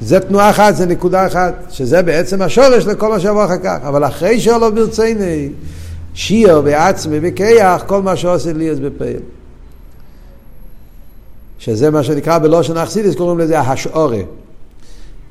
זה 0.00 0.20
תנועה 0.20 0.50
אחת, 0.50 0.76
זה 0.76 0.86
נקודה 0.86 1.26
אחת, 1.26 1.54
שזה 1.70 2.02
בעצם 2.02 2.42
השורש 2.42 2.86
לכל 2.86 3.08
מה 3.08 3.20
שיבוא 3.20 3.44
אחר 3.44 3.58
כך. 3.58 3.78
אבל 3.82 4.04
אחרי 4.04 4.40
שלא 4.40 4.70
ברציני, 4.70 5.48
שיר 6.14 6.60
בעצמי 6.60 7.18
וכיח, 7.22 7.82
כל 7.86 8.02
מה 8.02 8.16
שעושה 8.16 8.52
לי 8.52 8.70
אז 8.70 8.80
בפעיל. 8.80 9.20
שזה 11.58 11.90
מה 11.90 12.02
שנקרא 12.02 12.38
בלושן 12.38 12.76
אכסידיס, 12.76 13.14
קוראים 13.14 13.38
לזה 13.38 13.60
השעורה. 13.60 14.20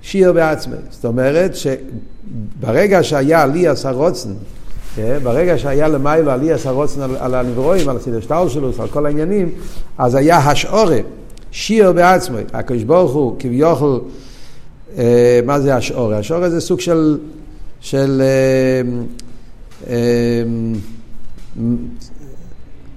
שיר 0.01 0.33
בעצמי. 0.33 0.75
זאת 0.89 1.05
אומרת 1.05 1.51
שברגע 1.55 3.03
שהיה 3.03 3.45
לי 3.45 3.67
עשה 3.67 3.91
רוצן, 3.91 4.29
כן, 4.95 5.19
ברגע 5.23 5.57
שהיה 5.57 5.87
למיילו 5.87 6.31
עלי 6.31 6.51
עשה 6.51 6.71
רוצן 6.71 7.01
על, 7.01 7.15
על 7.19 7.35
הנברואים, 7.35 7.89
על 7.89 7.97
שלו, 8.49 8.71
על 8.79 8.87
כל 8.87 9.05
העניינים, 9.05 9.49
אז 9.97 10.15
היה 10.15 10.37
השעורה, 10.37 10.97
שיר 11.51 11.91
בעצמי. 11.91 12.41
הקדוש 12.53 12.83
ברוך 12.83 13.13
הוא 13.13 13.35
כביכול, 13.39 13.99
אה, 14.97 15.39
מה 15.45 15.59
זה 15.59 15.75
השעורה? 15.75 16.17
השעורה 16.17 16.49
זה 16.49 16.61
סוג 16.61 16.79
של, 16.79 17.17
של 17.79 18.21
אה, 18.21 18.81
אה, 19.89 20.43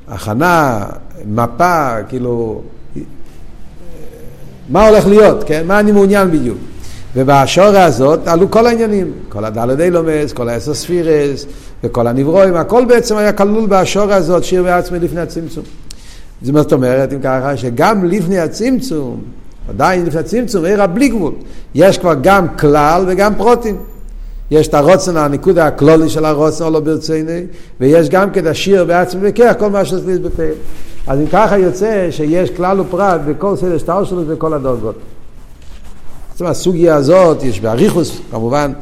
הכנה, 0.09 0.87
מפה, 1.27 2.03
כאילו, 2.09 2.63
מה 4.71 4.89
הולך 4.89 5.07
להיות, 5.07 5.45
כן? 5.45 5.67
מה 5.67 5.81
אני 5.81 5.93
מעוניין 5.93 6.31
בדיוק. 6.31 6.59
ובשורה 7.17 7.85
הזאת 7.85 8.29
עלו 8.29 8.51
כל 8.51 8.67
העניינים, 8.67 9.13
כל 9.29 9.45
הדלת 9.45 9.81
אילומס, 9.81 10.33
כל 10.33 10.49
העשר 10.49 10.75
ספירס 10.75 11.47
וכל 11.85 12.07
הנברואים, 12.07 12.57
הכל 12.57 12.85
בעצם 12.85 13.17
היה 13.17 13.33
כלול 13.33 13.67
בשורה 13.67 14.15
הזאת, 14.15 14.45
שיר 14.45 14.63
בעצמי 14.63 14.99
לפני 14.99 15.21
הצמצום. 15.21 15.65
זאת 16.43 16.73
אומרת, 16.73 17.13
אם 17.13 17.19
ככה, 17.23 17.57
שגם 17.57 18.05
לפני 18.05 18.39
הצמצום, 18.39 19.21
עדיין 19.69 20.07
לפני 20.07 20.21
הצמצום, 20.21 20.65
עיר 20.65 20.83
הבלי 20.83 21.09
גבול, 21.09 21.33
יש 21.75 21.99
כבר 21.99 22.15
גם 22.23 22.57
כלל 22.57 23.05
וגם 23.09 23.35
פרוטים. 23.35 23.77
יש 24.51 24.69
את 24.69 24.75
הרוצן, 24.75 25.17
הניקוד 25.17 25.59
הכלולי 25.59 26.09
של 26.09 26.25
הרוצן, 26.25 26.65
או 26.65 26.71
לא 26.71 26.81
ברציני, 26.81 27.41
ויש 27.81 28.09
גם 28.09 28.31
כן 28.31 28.47
השיר 28.47 28.85
בעצמי 28.85 29.21
וכך, 29.25 29.53
כל 29.59 29.71
מה 29.71 29.85
שצריך 29.85 30.19
בפה. 30.21 30.43
אז 31.07 31.21
אם 31.21 31.27
ככה 31.27 31.59
יוצא 31.59 32.09
שיש 32.11 32.51
כלל 32.51 32.81
ופרט 32.81 33.21
בכל 33.29 33.57
סדר 33.57 33.79
שטר 33.79 34.05
שלו 34.05 34.23
וכל 34.27 34.55
הדרגות. 34.55 34.95
אומרת, 36.41 36.57
הסוגיה 36.57 36.97
הזאת, 36.97 37.43
יש 37.43 37.61
באריכוס, 37.61 38.21
כמובן, 38.31 38.73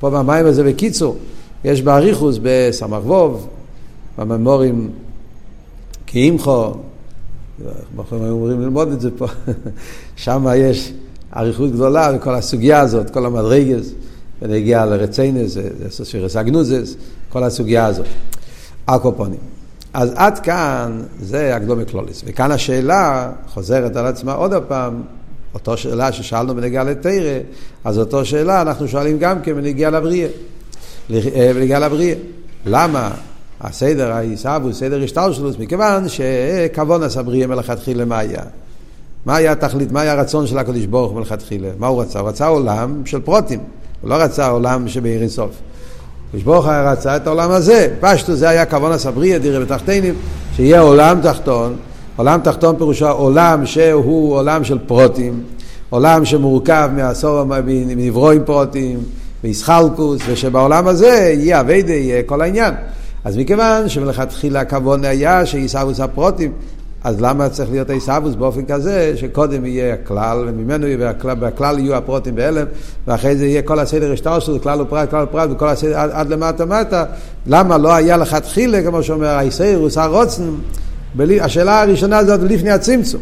פה 0.00 0.10
במים 0.10 0.46
הזה 0.46 0.64
בקיצור, 0.64 1.16
יש 1.64 1.82
באריכוס 1.82 2.38
בסמ"ך 2.42 3.06
ווב, 3.06 3.48
בממורים 4.18 4.90
כאימחו, 6.06 6.72
אנחנו 7.98 8.30
אומרים 8.30 8.60
ללמוד 8.60 8.92
את 8.92 9.00
זה 9.00 9.10
פה, 9.18 9.26
שם 10.16 10.46
יש 10.56 10.92
אריכות 11.36 11.72
גדולה 11.72 12.10
וכל 12.16 12.34
הסוגיה 12.34 12.80
הזאת, 12.80 13.10
כל 13.10 13.26
המדרגס, 13.26 13.92
ונגיע 14.42 14.86
לרציינס, 14.86 15.56
סוסירס 15.88 16.36
אגנוזס, 16.36 16.96
כל 17.28 17.44
הסוגיה 17.44 17.86
הזאת. 17.86 18.06
אקופונים. 18.86 19.57
אז 19.92 20.12
עד 20.16 20.38
כאן 20.38 21.02
זה 21.20 21.56
הקדומי 21.56 21.84
קלוליס. 21.84 22.22
וכאן 22.26 22.50
השאלה 22.50 23.30
חוזרת 23.48 23.96
על 23.96 24.06
עצמה 24.06 24.32
עוד 24.32 24.54
פעם, 24.68 25.02
אותו 25.54 25.76
שאלה 25.76 26.12
ששאלנו 26.12 26.54
בנגיעה 26.54 26.84
לתרא, 26.84 27.38
אז 27.84 27.98
אותו 27.98 28.24
שאלה 28.24 28.62
אנחנו 28.62 28.88
שואלים 28.88 29.18
גם 29.18 29.42
כן 29.42 29.54
בנגיעה 29.54 29.90
לבריאה. 29.90 30.28
בנגיעה 31.54 31.80
לבריאה. 31.80 32.14
למה 32.66 33.10
הסדר 33.60 34.12
העיסאוו, 34.12 34.72
סדר 34.72 35.02
השטלשלוס, 35.02 35.56
מכיוון 35.58 36.04
שכוון 36.08 37.02
הסבריה 37.02 37.46
מלכתחילה 37.46 38.04
מה 38.04 38.18
היה? 38.18 38.42
מה 39.26 39.36
היה 39.36 39.52
התכלית, 39.52 39.92
מה 39.92 40.00
היה 40.00 40.12
הרצון 40.12 40.46
של 40.46 40.58
הקדוש 40.58 40.86
ברוך 40.86 41.12
מלכתחילה? 41.12 41.68
מה 41.78 41.86
הוא 41.86 42.02
רצה? 42.02 42.20
הוא 42.20 42.28
רצה 42.28 42.46
עולם 42.46 43.02
של 43.06 43.20
פרוטים, 43.20 43.60
הוא 44.00 44.10
לא 44.10 44.14
רצה 44.14 44.48
עולם 44.48 44.88
שבעיר 44.88 45.20
אינסוף. 45.20 45.50
הקדוש 46.28 46.42
ברוך 46.42 46.66
רצה 46.66 47.16
את 47.16 47.26
העולם 47.26 47.50
הזה, 47.50 47.88
פשטו 48.00 48.34
זה 48.34 48.48
היה 48.48 48.66
כוון 48.66 48.92
הסבריה, 48.92 49.38
דירה 49.38 49.60
בתחתינים, 49.60 50.14
שיהיה 50.56 50.80
עולם 50.80 51.20
תחתון, 51.22 51.76
עולם 52.16 52.40
תחתון 52.44 52.76
פירושו 52.76 53.08
עולם 53.08 53.66
שהוא 53.66 54.34
עולם 54.34 54.64
של 54.64 54.78
פרוטים, 54.78 55.42
עולם 55.90 56.24
שמורכב 56.24 56.90
מעשור, 56.96 57.44
מנברואים 57.64 58.44
פרוטים, 58.44 58.98
מאיסחלקוס, 59.44 60.22
ושבעולם 60.26 60.86
הזה 60.88 61.34
יהיה 61.38 61.60
אביידה, 61.60 61.92
יהיה 61.92 62.22
כל 62.22 62.40
העניין. 62.42 62.74
אז 63.24 63.36
מכיוון 63.36 63.88
שמלכתחילה 63.88 64.60
הכוון 64.60 65.04
היה 65.04 65.46
שעיסאוווס 65.46 66.00
הפרוטים, 66.00 66.52
אז 67.04 67.20
למה 67.20 67.48
צריך 67.48 67.70
להיות 67.70 67.90
עיסאוווס 67.90 68.34
באופן 68.34 68.64
כזה 68.64 69.12
שקודם 69.16 69.64
יהיה 69.64 69.94
הכלל, 69.94 70.44
וממנו 70.48 70.86
יהיה, 70.86 71.12
בכלל 71.22 71.78
יהיו 71.78 71.94
הפרוטים 71.94 72.34
בהלם, 72.34 72.66
ואחרי 73.06 73.36
זה 73.36 73.46
יהיה 73.46 73.62
כל 73.62 73.78
הסדר 73.78 74.12
השטר 74.12 74.38
שלו, 74.38 74.62
כלל 74.62 74.80
ופרט, 74.80 75.10
כלל 75.10 75.24
ופרט, 75.24 75.50
וכל 75.52 75.68
הסדר 75.68 75.98
עד, 75.98 76.10
עד 76.12 76.28
למטה 76.28 76.64
מטה, 76.64 77.04
למה 77.46 77.78
לא 77.78 77.94
היה 77.94 78.16
לכתחילה, 78.16 78.82
כמו 78.82 79.02
שאומר 79.02 79.26
האיסאירוס, 79.26 79.98
הרוצן, 79.98 80.42
השאלה 81.40 81.82
הראשונה 81.82 82.18
הזאת 82.18 82.40
לפני 82.42 82.70
הצמצום. 82.70 83.20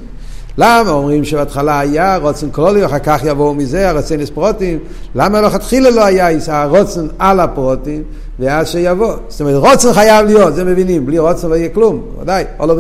למה 0.58 0.90
אומרים 0.90 1.24
שבהתחלה 1.24 1.80
היה 1.80 2.16
רוצן 2.16 2.50
כלולי, 2.50 2.86
אחר 2.86 2.98
כך 2.98 3.20
יבואו 3.24 3.54
מזה 3.54 3.88
הרוצן 3.88 4.20
פרוטים? 4.30 4.78
למה 5.14 5.40
לכתחילה 5.40 5.90
לא 5.90 6.04
היה 6.04 6.28
הרוצן 6.48 7.06
על 7.18 7.40
הפרוטים, 7.40 8.02
ואז 8.38 8.68
שיבוא? 8.68 9.14
זאת 9.28 9.40
אומרת, 9.40 9.54
רוצן 9.56 9.92
חייב 9.92 10.26
להיות, 10.26 10.54
זה 10.54 10.64
מבינים, 10.64 11.06
בלי 11.06 11.18
רוצן 11.18 11.48
לא 11.48 11.54
יהיה 11.54 11.68
כלום, 11.68 12.02
ודאי, 12.20 12.44
או 12.58 12.66
לא 12.66 12.74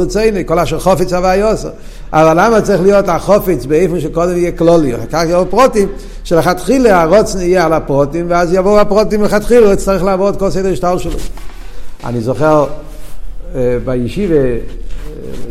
כל 0.46 0.58
אשר 0.58 0.78
חופץ 0.78 1.12
הווה 1.12 1.36
יוסר. 1.36 1.70
אבל 2.12 2.46
למה 2.46 2.60
צריך 2.60 2.82
להיות 2.82 3.08
החופץ 3.08 3.64
באיפה 3.64 4.00
שקודם 4.00 4.36
יהיה 4.36 4.52
כלולי, 4.52 4.94
אחר 4.94 5.06
כך 5.10 5.22
יבואו 5.28 5.50
פרוטים, 5.50 5.88
שלכתחילה 6.24 7.02
הרוצן 7.02 7.40
יהיה 7.40 7.64
על 7.66 7.72
הפרוטים, 7.72 8.26
ואז 8.28 8.54
יבואו 8.54 8.80
הפרוטים 8.80 9.22
לכתחילה, 9.22 9.66
הוא 9.66 9.72
יצטרך 9.72 10.02
לעבוד 10.02 10.36
כל 10.36 10.50
סדר 10.50 10.74
שטר 10.74 10.98
שלו. 10.98 11.18
אני 12.04 12.20
זוכר 12.20 12.66
אה, 13.54 13.76
בישיבה, 13.84 14.34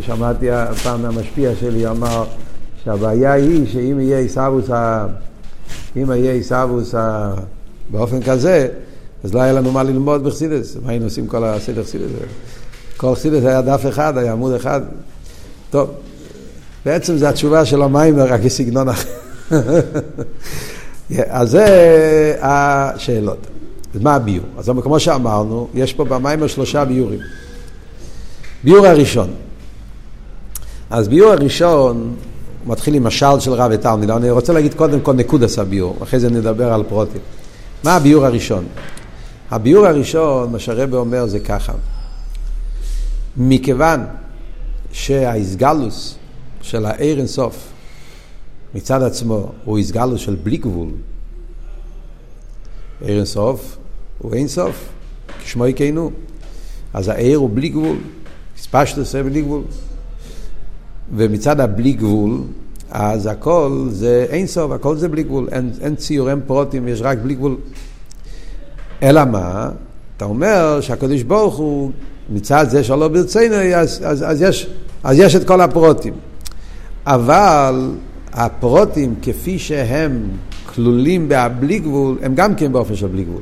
שמעתי 0.01 0.47
פעם 0.83 1.01
מהמשפיע 1.01 1.51
שלי, 1.59 1.87
אמר 1.87 2.23
שהבעיה 2.83 3.33
היא 3.33 3.67
שאם 3.67 3.99
יהיה 3.99 4.19
עיסאוווס, 4.19 4.69
אם 5.97 6.11
יהיה 6.11 6.31
עיסאוווס 6.31 6.95
באופן 7.89 8.23
כזה, 8.23 8.67
אז 9.23 9.33
לא 9.33 9.41
היה 9.41 9.53
לנו 9.53 9.71
מה 9.71 9.83
ללמוד 9.83 10.23
בחסידס, 10.23 10.77
מה 10.83 10.91
היינו 10.91 11.05
עושים 11.05 11.27
כל 11.27 11.43
הסדר 11.43 11.83
חסידס? 11.83 12.09
כל 12.97 13.15
חסידס 13.15 13.43
היה 13.43 13.61
דף 13.61 13.85
אחד, 13.89 14.17
היה 14.17 14.31
עמוד 14.31 14.53
אחד. 14.53 14.81
טוב, 15.69 15.89
בעצם 16.85 17.17
זו 17.17 17.27
התשובה 17.27 17.65
של 17.65 17.81
המים, 17.81 18.19
רק 18.19 18.41
כסגנון 18.41 18.89
אחר. 18.89 19.09
אז 21.27 21.49
זה 21.51 22.35
השאלות. 22.41 23.47
אז 23.95 24.01
מה 24.01 24.15
הביור? 24.15 24.45
אז 24.57 24.71
כמו 24.83 24.99
שאמרנו, 24.99 25.67
יש 25.73 25.93
פה 25.93 26.05
במים 26.05 26.47
שלושה 26.47 26.85
ביורים. 26.85 27.19
ביור 28.63 28.87
הראשון, 28.87 29.29
אז 30.89 31.07
ביור 31.07 31.31
הראשון 31.31 32.15
מתחיל 32.65 32.93
עם 32.93 33.03
משל 33.03 33.39
של 33.39 33.53
רב 33.53 33.71
ותלמיד. 33.73 34.09
אני 34.09 34.29
רוצה 34.29 34.53
להגיד 34.53 34.73
קודם 34.73 35.01
כל 35.01 35.13
נקודס 35.13 35.59
הביור, 35.59 35.97
אחרי 36.03 36.19
זה 36.19 36.29
נדבר 36.29 36.73
על 36.73 36.83
פרוטים. 36.83 37.21
מה 37.83 37.95
הביור 37.95 38.25
הראשון? 38.25 38.65
הביור 39.51 39.85
הראשון, 39.87 40.51
מה 40.51 40.59
שהרבא 40.59 40.97
אומר 40.97 41.27
זה 41.27 41.39
ככה. 41.39 41.73
מכיוון 43.37 43.99
שהאיסגלוס 44.91 46.15
של 46.61 46.85
העיר 46.85 47.17
אינסוף 47.17 47.67
מצד 48.75 49.01
עצמו 49.01 49.51
הוא 49.65 49.77
איסגלוס 49.77 50.21
של 50.21 50.35
בלי 50.43 50.57
גבול, 50.57 50.89
עיר 53.01 53.17
אינסוף 53.17 53.77
הוא 54.19 54.33
אינסוף, 54.33 54.89
כשמו 55.43 55.67
יקיינו. 55.67 56.11
אז 56.93 57.07
העיר 57.07 57.37
הוא 57.37 57.49
בלי 57.53 57.69
גבול, 57.69 57.97
הספשטוס 58.57 59.11
זה 59.11 59.23
בלי 59.23 59.41
גבול. 59.41 59.63
ומצד 61.13 61.59
הבלי 61.59 61.93
גבול, 61.93 62.41
אז 62.91 63.25
הכל 63.25 63.87
זה 63.89 64.25
אין 64.29 64.47
סוף, 64.47 64.71
הכל 64.71 64.95
זה 64.97 65.09
בלי 65.09 65.23
גבול, 65.23 65.47
אין, 65.51 65.71
אין 65.81 65.95
ציור, 65.95 66.29
אין 66.29 66.39
פרוטים, 66.47 66.87
יש 66.87 67.01
רק 67.01 67.17
בלי 67.17 67.35
גבול. 67.35 67.55
אלא 69.03 69.25
מה? 69.25 69.69
אתה 70.17 70.25
אומר 70.25 70.81
שהקדוש 70.81 71.23
ברוך 71.23 71.55
הוא, 71.55 71.91
מצד 72.29 72.65
זה 72.69 72.83
שלא 72.83 73.07
ברצינו, 73.07 73.55
אז, 73.55 74.01
אז, 74.05 74.23
אז, 74.27 74.41
יש, 74.41 74.67
אז 75.03 75.19
יש 75.19 75.35
את 75.35 75.47
כל 75.47 75.61
הפרוטים. 75.61 76.13
אבל 77.05 77.91
הפרוטים 78.33 79.15
כפי 79.21 79.59
שהם 79.59 80.23
כלולים 80.75 81.29
בהבלי 81.29 81.79
גבול, 81.79 82.17
הם 82.21 82.35
גם 82.35 82.55
כן 82.55 82.71
באופן 82.71 82.95
של 82.95 83.07
בלי 83.07 83.23
גבול. 83.23 83.41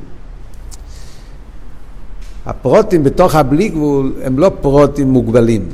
הפרוטים 2.46 3.04
בתוך 3.04 3.34
הבלי 3.34 3.68
גבול 3.68 4.12
הם 4.22 4.38
לא 4.38 4.50
פרוטים 4.60 5.10
מוגבלים. 5.10 5.68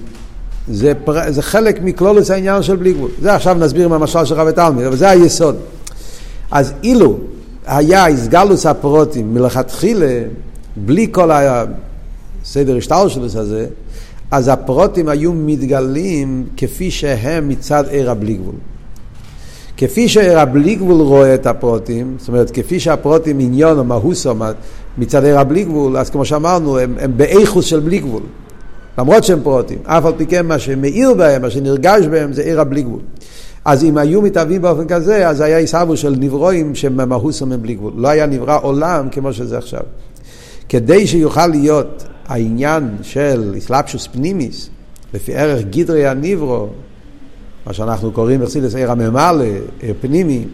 זה, 0.68 0.92
פר... 1.04 1.32
זה 1.32 1.42
חלק 1.42 1.80
מכלולוס 1.82 2.30
העניין 2.30 2.62
של 2.62 2.76
בלי 2.76 2.92
גבול. 2.92 3.10
זה 3.20 3.34
עכשיו 3.34 3.54
נסביר 3.54 3.84
עם 3.84 3.92
המשל 3.92 4.24
של 4.24 4.34
רבי 4.34 4.52
תלמיד, 4.52 4.86
אבל 4.86 4.96
זה 4.96 5.10
היסוד. 5.10 5.56
אז 6.50 6.72
אילו 6.82 7.18
היה 7.66 8.06
איסגלוס 8.06 8.66
הפרוטים 8.66 9.34
מלכתחילה, 9.34 10.22
בלי 10.76 11.08
כל 11.12 11.30
הסדר 11.32 12.76
השטלשלוס 12.76 13.36
הזה, 13.36 13.66
אז 14.30 14.48
הפרוטים 14.48 15.08
היו 15.08 15.32
מתגלים 15.32 16.46
כפי 16.56 16.90
שהם 16.90 17.48
מצד 17.48 17.84
עיר 17.88 18.10
הבלי 18.10 18.34
גבול. 18.34 18.54
כפי 19.76 20.08
שעיר 20.08 20.38
הבלי 20.38 20.74
גבול 20.74 21.00
רואה 21.00 21.34
את 21.34 21.46
הפרוטים, 21.46 22.16
זאת 22.18 22.28
אומרת, 22.28 22.50
כפי 22.50 22.80
שהפרוטים 22.80 23.38
עניון 23.38 23.78
או 23.78 23.84
מהוסו 23.84 24.34
מצד 24.98 25.24
עיר 25.24 25.38
הבלי 25.38 25.64
גבול, 25.64 25.96
אז 25.96 26.10
כמו 26.10 26.24
שאמרנו, 26.24 26.78
הם, 26.78 26.94
הם 27.00 27.12
באיכוס 27.16 27.64
של 27.64 27.80
בלי 27.80 27.98
גבול. 27.98 28.22
למרות 28.98 29.24
שהם 29.24 29.40
פרוטים, 29.42 29.78
אף 29.84 30.04
על 30.04 30.12
פי 30.16 30.26
כן 30.26 30.46
מה 30.46 30.58
שמאיר 30.58 31.14
בהם, 31.14 31.42
מה 31.42 31.50
שנרגש 31.50 32.06
בהם, 32.06 32.32
זה 32.32 32.42
עיר 32.42 32.60
הבלי 32.60 32.82
גבול. 32.82 33.00
אז 33.64 33.84
אם 33.84 33.98
היו 33.98 34.22
מתאבים 34.22 34.62
באופן 34.62 34.86
כזה, 34.88 35.28
אז 35.28 35.40
היה 35.40 35.58
עיסאוו 35.58 35.96
של 35.96 36.14
נברואים 36.18 36.74
שממהוסו 36.74 37.46
מבלי 37.46 37.74
גבול. 37.74 37.92
לא 37.96 38.08
היה 38.08 38.26
נברא 38.26 38.58
עולם 38.62 39.08
כמו 39.10 39.32
שזה 39.32 39.58
עכשיו. 39.58 39.80
כדי 40.68 41.06
שיוכל 41.06 41.46
להיות 41.46 42.04
העניין 42.26 42.96
של 43.02 43.54
אסלאפשוס 43.58 44.06
פנימיס, 44.06 44.70
לפי 45.14 45.34
ערך 45.34 45.64
גידרי 45.64 46.06
הניברו, 46.06 46.66
מה 47.66 47.72
שאנחנו 47.72 48.12
קוראים 48.12 48.40
בחסידס 48.40 48.74
עיר 48.74 48.90
הממלא, 48.90 49.44
עיר 49.80 49.94
פנימי, 50.00 50.44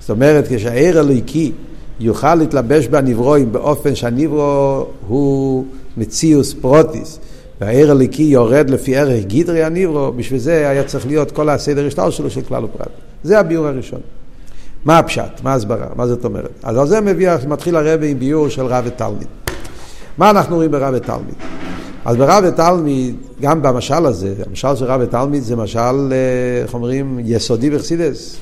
זאת 0.00 0.10
אומרת 0.10 0.44
כשהעיר 0.48 0.98
הליקי 0.98 1.52
יוכל 2.00 2.34
להתלבש 2.34 2.86
בנברואים 2.86 3.52
באופן 3.52 3.94
שהנברו 3.94 4.86
הוא 5.08 5.64
מציאוס 5.96 6.54
פרוטיס, 6.54 7.18
והעיר 7.60 7.90
הליקי 7.90 8.22
יורד 8.22 8.70
לפי 8.70 8.96
ערך 8.96 9.24
גידרי 9.24 9.64
הניברו, 9.64 10.12
בשביל 10.12 10.40
זה 10.40 10.68
היה 10.68 10.84
צריך 10.84 11.06
להיות 11.06 11.30
כל 11.30 11.48
הסדר 11.48 11.86
השטר 11.86 12.10
שלו 12.10 12.30
של 12.30 12.40
כלל 12.42 12.64
ופרט. 12.64 12.88
זה 13.22 13.38
הביור 13.38 13.66
הראשון. 13.66 14.00
מה 14.84 14.98
הפשט? 14.98 15.40
מה 15.42 15.52
ההסברה? 15.52 15.86
מה 15.96 16.06
זאת 16.06 16.24
אומרת? 16.24 16.50
אז 16.62 16.76
על 16.76 16.86
זה 16.86 17.00
מביא, 17.00 17.30
מתחיל 17.48 17.76
הרבי 17.76 18.10
עם 18.10 18.18
ביור 18.18 18.48
של 18.48 18.66
רב 18.66 18.84
ותלמיד. 18.86 19.26
מה 20.18 20.30
אנחנו 20.30 20.56
רואים 20.56 20.70
ברב 20.70 20.94
ותלמיד? 20.96 21.34
אז 22.04 22.16
ברב 22.16 22.44
ותלמיד, 22.46 23.16
גם 23.40 23.62
במשל 23.62 24.06
הזה, 24.06 24.34
המשל 24.46 24.76
של 24.76 24.84
רב 24.84 25.00
ותלמיד 25.04 25.42
זה 25.42 25.56
משל, 25.56 26.12
אה, 26.12 26.62
איך 26.62 26.74
אומרים, 26.74 27.18
יסודי 27.24 27.70
בחסידס. 27.70 28.36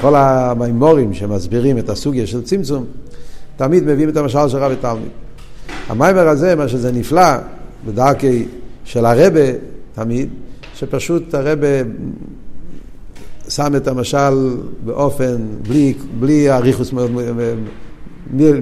כל 0.00 0.14
המימורים 0.16 1.14
שמסבירים 1.14 1.78
את 1.78 1.88
הסוגיה 1.88 2.26
של 2.26 2.42
צמצום, 2.42 2.84
תמיד 3.56 3.84
מביאים 3.84 4.08
את 4.08 4.16
המשל 4.16 4.48
של 4.48 4.58
רב 4.58 4.72
ותלמיד. 4.78 5.08
המיימר 5.88 6.28
הזה, 6.28 6.56
מה 6.56 6.68
שזה 6.68 6.92
נפלא, 6.92 7.36
בדרכי 7.86 8.44
של 8.84 9.06
הרבה 9.06 9.40
תמיד, 9.94 10.28
שפשוט 10.74 11.34
הרבה 11.34 11.66
שם 13.48 13.76
את 13.76 13.88
המשל 13.88 14.56
באופן, 14.84 15.36
בלי, 15.68 15.94
בלי 16.20 16.50
אריכוס, 16.50 16.94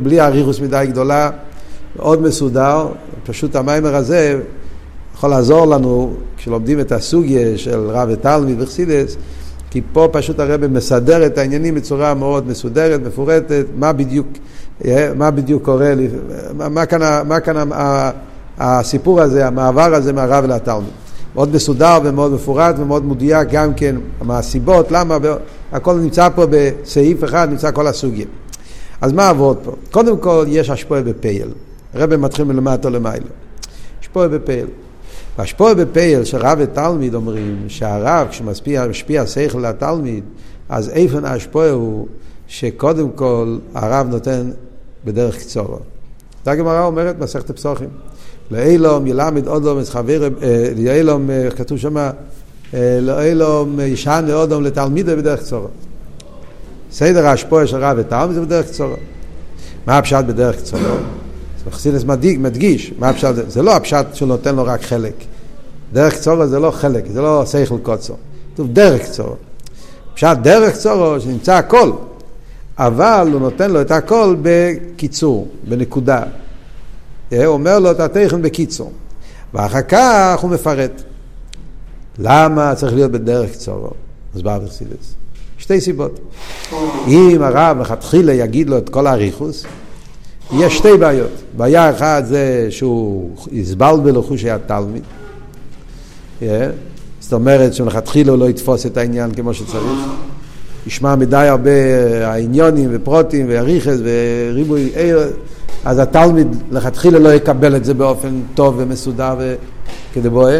בלי 0.02 0.20
אריכוס 0.20 0.60
מדי 0.60 0.84
גדולה, 0.88 1.30
מאוד 1.96 2.22
מסודר, 2.22 2.88
פשוט 3.24 3.56
המיימר 3.56 3.96
הזה 3.96 4.40
יכול 5.14 5.30
לעזור 5.30 5.66
לנו 5.66 6.14
כשלומדים 6.36 6.80
את 6.80 6.92
הסוגיה 6.92 7.58
של 7.58 7.90
רב 7.90 8.08
ותלמיד 8.12 8.60
וחסידס, 8.60 9.16
כי 9.70 9.80
פה 9.92 10.08
פשוט 10.12 10.40
הרבה 10.40 10.68
מסדר 10.68 11.26
את 11.26 11.38
העניינים 11.38 11.74
בצורה 11.74 12.14
מאוד 12.14 12.48
מסודרת, 12.48 13.00
מפורטת, 13.06 13.64
מה 13.76 13.92
בדיוק, 13.92 14.26
מה 15.16 15.30
בדיוק 15.30 15.64
קורה, 15.64 15.94
מה 16.54 16.86
כאן, 16.86 17.28
מה 17.28 17.40
כאן 17.40 17.68
הסיפור 18.60 19.20
הזה, 19.20 19.46
המעבר 19.46 19.94
הזה 19.94 20.12
מהרב 20.12 20.44
לתלמיד. 20.44 20.90
מאוד 21.34 21.54
מסודר 21.54 21.98
ומאוד 22.04 22.32
מפורט 22.32 22.74
ומאוד 22.78 23.04
מדויק 23.04 23.48
גם 23.50 23.74
כן 23.74 23.96
מה 24.22 24.38
הסיבות, 24.38 24.90
למה, 24.90 25.16
הכל 25.72 25.94
נמצא 25.94 26.28
פה 26.34 26.46
בסעיף 26.50 27.24
אחד, 27.24 27.48
נמצא 27.50 27.70
כל 27.70 27.86
הסוגים. 27.86 28.28
אז 29.00 29.12
מה 29.12 29.28
עבוד 29.28 29.58
פה? 29.64 29.72
קודם 29.90 30.18
כל 30.18 30.44
יש 30.48 30.70
השפועה 30.70 31.02
בפייל. 31.02 31.48
הרב 31.94 32.16
מתחיל 32.16 32.44
מלמטה 32.44 32.90
למעלה. 32.90 33.24
השפועה 34.00 34.28
בפייל. 34.28 34.66
והשפועה 35.38 35.74
בפייל 35.74 36.24
שרב 36.24 36.58
ותלמיד 36.60 37.14
אומרים 37.14 37.64
שהרב 37.68 38.26
כשמשפיע 38.30 38.86
משפיע 38.86 39.26
שכל 39.26 39.58
לתלמיד 39.58 40.24
אז 40.68 40.88
איפן 40.88 41.24
ההשפועה 41.24 41.70
הוא 41.70 42.06
שקודם 42.48 43.10
כל 43.10 43.58
הרב 43.74 44.06
נותן 44.10 44.50
בדרך 45.04 45.38
קצורו. 45.38 45.78
זה 46.44 46.50
הגמרא 46.50 46.84
אומרת 46.84 47.18
מסכת 47.18 47.50
פסוחים. 47.50 47.88
לאילום 48.50 49.06
ילמד 49.06 49.48
אודום 49.48 49.80
את 49.80 49.88
חבר, 49.88 50.28
לאילום, 50.76 51.30
כתוב 51.56 51.78
שם, 51.78 51.96
לאילום 53.00 53.80
ישן 53.80 54.26
אודום 54.32 54.64
לתלמידו 54.64 55.16
בדרך 55.16 55.40
קצורו. 55.40 55.68
סדר 56.92 57.26
ההשפועה 57.26 57.66
של 57.66 57.76
רב 57.76 57.96
ותלמיד 58.00 58.34
זה 58.34 58.40
בדרך 58.40 58.66
קצורו. 58.66 58.94
מה 59.86 59.98
הפשט 59.98 60.24
בדרך 60.24 60.56
קצורו? 60.56 60.94
חסידס 61.70 62.04
מדגיש, 62.38 62.92
מה 62.98 63.08
הפשט? 63.08 63.34
זה 63.48 63.62
לא 63.62 63.76
הפשט 63.76 64.06
שהוא 64.14 64.28
נותן 64.28 64.56
לו 64.56 64.64
רק 64.64 64.82
חלק. 64.82 65.14
דרך 65.92 66.14
קצורו 66.14 66.46
זה 66.46 66.58
לא 66.58 66.70
חלק, 66.70 67.04
זה 67.12 67.20
לא 67.22 67.46
שכל 67.46 67.78
קוצו. 67.82 68.14
כתוב 68.54 68.68
דרך 68.72 69.02
קצורו. 69.02 69.34
פשט 70.14 70.36
דרך 70.42 70.74
קצורו 70.74 71.20
שנמצא 71.20 71.54
הכל, 71.54 71.92
אבל 72.78 73.28
הוא 73.32 73.40
נותן 73.40 73.70
לו 73.70 73.80
את 73.80 73.90
הכל 73.90 74.36
בקיצור, 74.42 75.48
בנקודה. 75.68 76.22
הוא 77.30 77.46
אומר 77.46 77.78
לו 77.78 77.90
את 77.90 78.00
התכן 78.00 78.42
בקיצור. 78.42 78.92
ואחר 79.54 79.82
כך 79.82 80.38
הוא 80.40 80.50
מפרט. 80.50 81.02
למה 82.18 82.74
צריך 82.74 82.94
להיות 82.94 83.10
בדרך 83.10 83.52
קצורו? 83.52 83.90
אז 84.34 84.42
בא 84.42 84.58
בחסידס. 84.58 85.14
שתי 85.58 85.80
סיבות. 85.80 86.20
אם 87.06 87.38
הרב 87.42 87.76
מלכתחילה 87.76 88.32
יגיד 88.32 88.70
לו 88.70 88.78
את 88.78 88.88
כל 88.88 89.06
האריכוס, 89.06 89.64
יש 90.52 90.76
שתי 90.76 90.96
בעיות. 90.96 91.30
בעיה 91.56 91.90
אחת 91.90 92.26
זה 92.26 92.66
שהוא 92.70 93.30
יסבל 93.52 93.94
בלחושי 94.02 94.50
התלמיד. 94.50 95.02
Yeah. 96.40 96.44
זאת 97.20 97.32
אומרת 97.32 97.74
שמלכתחילה 97.74 98.30
הוא 98.30 98.38
לא 98.38 98.50
יתפוס 98.50 98.86
את 98.86 98.96
העניין 98.96 99.34
כמו 99.34 99.54
שצריך. 99.54 100.00
ישמע 100.86 101.16
מדי 101.16 101.36
הרבה 101.36 101.70
העניונים 102.24 102.90
ופרוטים 102.92 103.46
ואריכס 103.48 103.96
וריבוי 104.02 104.90
אז 105.84 105.98
התלמיד 105.98 106.56
לכתחילה 106.70 107.18
לא 107.18 107.28
יקבל 107.28 107.76
את 107.76 107.84
זה 107.84 107.94
באופן 107.94 108.40
טוב 108.54 108.74
ומסודר 108.78 109.36
וכדבואה. 110.12 110.58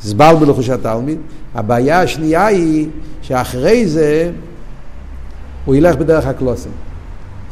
זבל 0.00 0.34
בלחוש 0.40 0.70
התלמיד. 0.70 1.18
הבעיה 1.54 2.00
השנייה 2.00 2.46
היא 2.46 2.88
שאחרי 3.22 3.86
זה 3.86 4.30
הוא 5.64 5.74
ילך 5.74 5.96
בדרך 5.96 6.26
הקלוסים. 6.26 6.72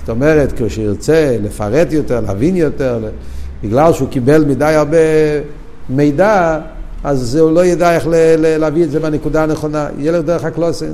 זאת 0.01 0.09
אומרת, 0.09 0.53
כשירצה 0.63 1.37
לפרט 1.43 1.93
יותר, 1.93 2.21
להבין 2.21 2.57
יותר, 2.57 2.99
בגלל 3.63 3.93
שהוא 3.93 4.09
קיבל 4.09 4.45
מדי 4.45 4.65
הרבה 4.65 4.97
מידע, 5.91 6.61
אז 7.07 7.37
הוא 7.37 7.53
לא 7.53 7.65
ידע 7.65 7.95
איך 7.95 8.07
להביא 8.39 8.85
את 8.85 8.91
זה 8.91 9.01
בנקודה 9.01 9.43
הנכונה. 9.43 9.89
ילך 9.99 10.25
דרך 10.25 10.45
הקלוסים. 10.45 10.93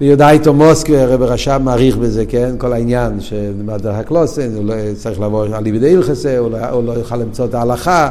ביודאיתו 0.00 0.54
מוסקי, 0.54 0.96
הרב 0.96 1.22
רשם 1.22 1.62
מעריך 1.64 1.96
בזה, 1.96 2.26
כן? 2.26 2.54
כל 2.58 2.72
העניין 2.72 3.20
של 3.20 3.52
דרך 3.66 3.96
הקלוסן, 3.96 4.54
הוא 4.54 4.64
לא 4.64 4.74
צריך 4.96 5.20
לבוא 5.20 5.46
על 5.52 5.66
ידי 5.66 5.96
הלכסה, 5.96 6.40
לא, 6.50 6.66
הוא 6.70 6.84
לא 6.84 6.92
יוכל 6.92 7.16
למצוא 7.16 7.44
את 7.44 7.54
ההלכה, 7.54 8.10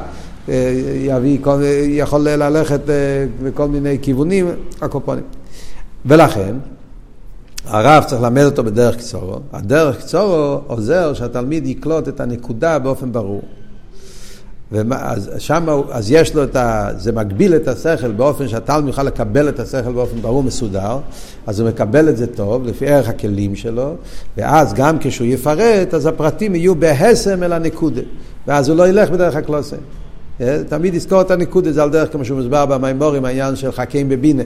אה, 0.49 0.73
יביא, 0.95 1.39
יכול 1.87 2.21
ללכת 2.21 2.89
אה, 2.89 2.95
בכל 3.43 3.67
מיני 3.67 3.97
כיוונים, 4.01 4.47
הקופונים. 4.81 5.23
ולכן, 6.05 6.55
הרב 7.65 8.03
צריך 8.03 8.21
ללמד 8.21 8.43
אותו 8.43 8.63
בדרך 8.63 8.97
קצורו. 8.97 9.39
הדרך 9.53 9.99
קצורו 9.99 10.61
עוזר 10.67 11.13
שהתלמיד 11.13 11.67
יקלוט 11.67 12.07
את 12.07 12.19
הנקודה 12.19 12.79
באופן 12.79 13.11
ברור. 13.11 13.41
ואז 14.71 15.31
שם, 15.37 15.65
אז 15.91 16.11
יש 16.11 16.35
לו 16.35 16.43
את 16.43 16.55
ה... 16.55 16.89
זה 16.97 17.11
מגביל 17.11 17.55
את 17.55 17.67
השכל 17.67 18.11
באופן 18.11 18.47
שהתלמיד 18.47 18.87
יוכל 18.87 19.03
לקבל 19.03 19.49
את 19.49 19.59
השכל 19.59 19.91
באופן 19.91 20.21
ברור 20.21 20.43
מסודר, 20.43 20.97
אז 21.47 21.59
הוא 21.59 21.69
מקבל 21.69 22.09
את 22.09 22.17
זה 22.17 22.27
טוב, 22.27 22.67
לפי 22.67 22.87
ערך 22.87 23.09
הכלים 23.09 23.55
שלו, 23.55 23.95
ואז 24.37 24.73
גם 24.73 24.97
כשהוא 24.99 25.27
יפרט, 25.27 25.93
אז 25.93 26.05
הפרטים 26.05 26.55
יהיו 26.55 26.75
בהסם 26.75 27.43
אל 27.43 27.53
הנקודה, 27.53 28.01
ואז 28.47 28.69
הוא 28.69 28.77
לא 28.77 28.87
ילך 28.87 29.09
בדרך 29.09 29.35
הקלוסם. 29.35 29.77
אה, 30.41 30.61
תמיד 30.69 30.93
יזכור 30.93 31.21
את 31.21 31.31
הנקודה, 31.31 31.71
זה 31.71 31.83
על 31.83 31.89
דרך 31.89 32.11
כמו 32.11 32.25
שהוא 32.25 32.37
מוסבר 32.37 32.65
במימורים, 32.65 33.25
העניין 33.25 33.55
של 33.55 33.71
חכים 33.71 34.09
בבינה, 34.09 34.43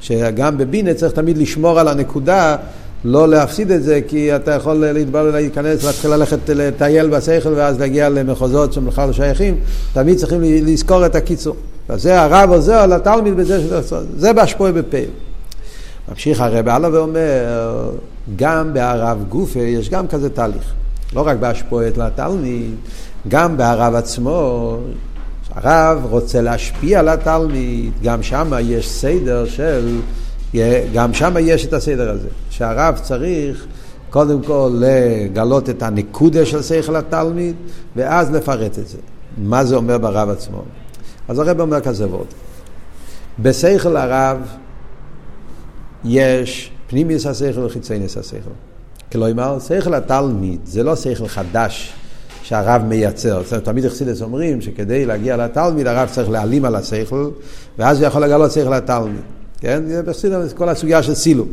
שגם 0.00 0.58
בבינה 0.58 0.94
צריך 0.94 1.12
תמיד 1.12 1.38
לשמור 1.38 1.80
על 1.80 1.88
הנקודה 1.88 2.56
לא 3.06 3.28
להפסיד 3.28 3.70
את 3.70 3.82
זה, 3.82 4.00
כי 4.08 4.36
אתה 4.36 4.50
יכול 4.50 4.74
להתברר, 4.74 5.30
להיכנס, 5.30 5.84
להתחיל 5.84 6.10
ללכת 6.10 6.38
לטייל 6.48 7.08
בשכל 7.10 7.52
ואז 7.56 7.80
להגיע 7.80 8.08
למחוזות 8.08 8.72
שהם 8.72 8.86
בכלל 8.86 9.06
לא 9.06 9.12
שייכים, 9.12 9.56
תמיד 9.92 10.18
צריכים 10.18 10.40
לזכור 10.42 11.06
את 11.06 11.14
הקיצור. 11.14 11.56
וזה 11.90 12.20
הרב 12.20 12.50
עוזר 12.50 12.86
לתלמיד 12.86 13.36
בזה 13.36 13.60
שזה, 13.60 13.80
זה 14.16 14.32
בהשפועה 14.32 14.72
בפה. 14.72 14.96
ממשיך 16.08 16.40
הרב 16.40 16.68
הלאה 16.68 16.92
ואומר, 16.92 17.90
גם 18.36 18.74
בהרב 18.74 19.24
גופה 19.28 19.60
יש 19.60 19.90
גם 19.90 20.06
כזה 20.08 20.30
תהליך. 20.30 20.72
לא 21.14 21.26
רק 21.26 21.36
בהשפועת 21.36 21.98
לתלמיד, 21.98 22.74
גם 23.28 23.56
בהרב 23.56 23.94
עצמו, 23.94 24.76
הרב 25.54 26.06
רוצה 26.10 26.40
להשפיע 26.40 27.00
על 27.00 27.08
התלמיד, 27.08 27.92
גם 28.02 28.22
שם 28.22 28.52
יש 28.60 28.88
סדר 28.88 29.46
של 29.46 29.98
גם 30.94 31.14
שם 31.14 31.34
יש 31.40 31.66
את 31.66 31.72
הסדר 31.72 32.10
הזה, 32.10 32.28
שהרב 32.50 32.98
צריך 33.02 33.66
קודם 34.10 34.42
כל 34.42 34.70
לגלות 34.74 35.70
את 35.70 35.82
הנקודה 35.82 36.46
של 36.46 36.62
שכל 36.62 36.96
התלמיד, 36.96 37.54
ואז 37.96 38.30
לפרט 38.30 38.78
את 38.78 38.88
זה. 38.88 38.98
מה 39.38 39.64
זה 39.64 39.76
אומר 39.76 39.98
ברב 39.98 40.30
עצמו? 40.30 40.62
אז 41.28 41.38
הרב 41.38 41.60
אומר 41.60 41.80
כזה 41.80 42.06
וורד. 42.06 42.26
בשכל 43.38 43.96
הרב 43.96 44.38
יש 46.04 46.70
פנימיוס 46.86 47.26
השכל 47.26 47.60
וחיצוניוס 47.60 48.16
השכל. 48.16 48.50
כלומר, 49.12 49.58
שכל 49.58 49.94
התלמיד 49.94 50.60
זה 50.64 50.82
לא 50.82 50.96
שכל 50.96 51.28
חדש 51.28 51.92
שהרב 52.42 52.82
מייצר. 52.82 53.42
זאת 53.42 53.52
אומרת, 53.52 53.64
תמיד 53.64 53.84
אכסידס 53.84 54.22
אומרים 54.22 54.60
שכדי 54.60 55.06
להגיע 55.06 55.36
לתלמיד 55.36 55.86
הרב 55.86 56.08
צריך 56.12 56.30
להעלים 56.30 56.64
על 56.64 56.74
השכל, 56.74 57.30
ואז 57.78 57.98
הוא 57.98 58.06
יכול 58.06 58.22
לגלות 58.22 58.52
שכל 58.52 58.74
התלמיד. 58.74 59.35
כן? 59.60 59.82
בחסידות 60.04 60.52
כל 60.52 60.68
הסוגיה 60.68 61.02
של 61.02 61.14
סילוק. 61.14 61.48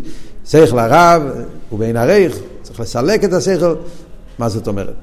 שכל 0.45 0.79
הרב 0.79 1.23
ובין 1.71 1.97
הרייך, 1.97 2.37
צריך 2.61 2.79
לסלק 2.79 3.23
את 3.23 3.33
השכל, 3.33 3.75
מה 4.39 4.49
זאת 4.49 4.67
אומרת? 4.67 4.93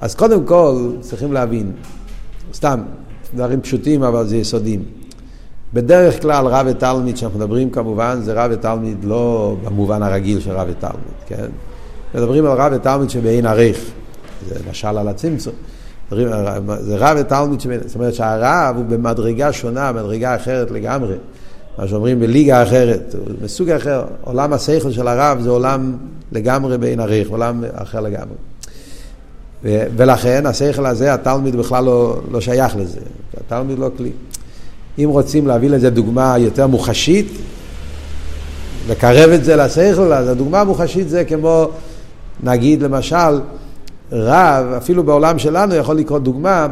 אז 0.00 0.14
קודם 0.14 0.44
כל 0.44 0.92
צריכים 1.00 1.32
להבין, 1.32 1.72
סתם, 2.54 2.80
דברים 3.34 3.60
פשוטים 3.60 4.02
אבל 4.02 4.26
זה 4.26 4.36
יסודים. 4.36 4.84
בדרך 5.74 6.22
כלל 6.22 6.46
רב 6.46 6.66
ותלמיד, 6.70 7.16
שאנחנו 7.16 7.38
מדברים 7.38 7.70
כמובן, 7.70 8.20
זה 8.22 8.32
רב 8.32 8.50
ותלמיד 8.54 9.04
לא 9.04 9.56
במובן 9.64 10.02
הרגיל 10.02 10.40
של 10.40 10.50
רב 10.50 10.68
ותלמיד, 10.70 11.14
כן? 11.26 11.46
מדברים 12.14 12.46
על 12.46 12.52
רב 12.52 12.72
ותלמיד 12.74 13.10
שבעין 13.10 13.46
עריך, 13.46 13.78
זה 14.48 14.54
משל 14.70 14.98
על 14.98 15.08
הצמצום. 15.08 15.54
זה 16.10 16.96
רב 16.96 17.16
ותלמיד, 17.20 17.60
זאת 17.86 17.94
אומרת 17.94 18.14
שהרב 18.14 18.76
הוא 18.76 18.84
במדרגה 18.84 19.52
שונה, 19.52 19.92
מדרגה 19.92 20.36
אחרת 20.36 20.70
לגמרי. 20.70 21.14
מה 21.78 21.88
שאומרים 21.88 22.20
בליגה 22.20 22.62
אחרת, 22.62 23.14
מסוג 23.42 23.70
אחר, 23.70 24.04
עולם 24.20 24.52
השכל 24.52 24.92
של 24.92 25.08
הרב 25.08 25.40
זה 25.40 25.50
עולם 25.50 25.96
לגמרי 26.32 26.78
בין 26.78 27.00
עריך, 27.00 27.28
עולם 27.28 27.64
אחר 27.74 28.00
לגמרי. 28.00 28.36
ו- 29.64 29.84
ולכן 29.96 30.46
השכל 30.46 30.86
הזה, 30.86 31.14
התלמיד 31.14 31.56
בכלל 31.56 31.84
לא, 31.84 32.20
לא 32.30 32.40
שייך 32.40 32.76
לזה, 32.76 33.00
התלמיד 33.40 33.78
לא 33.78 33.90
כלי. 33.96 34.10
אם 34.98 35.08
רוצים 35.08 35.46
להביא 35.46 35.70
לזה 35.70 35.90
דוגמה 35.90 36.38
יותר 36.38 36.66
מוחשית, 36.66 37.32
לקרב 38.88 39.30
את 39.30 39.44
זה 39.44 39.56
לשכל, 39.56 40.12
אז 40.12 40.28
הדוגמה 40.28 40.60
המוחשית 40.60 41.08
זה 41.08 41.24
כמו, 41.24 41.68
נגיד 42.42 42.82
למשל, 42.82 43.40
רב, 44.12 44.66
אפילו 44.76 45.02
בעולם 45.04 45.38
שלנו 45.38 45.74
יכול 45.74 45.96
לקרות 45.96 46.24
דוגמה, 46.24 46.66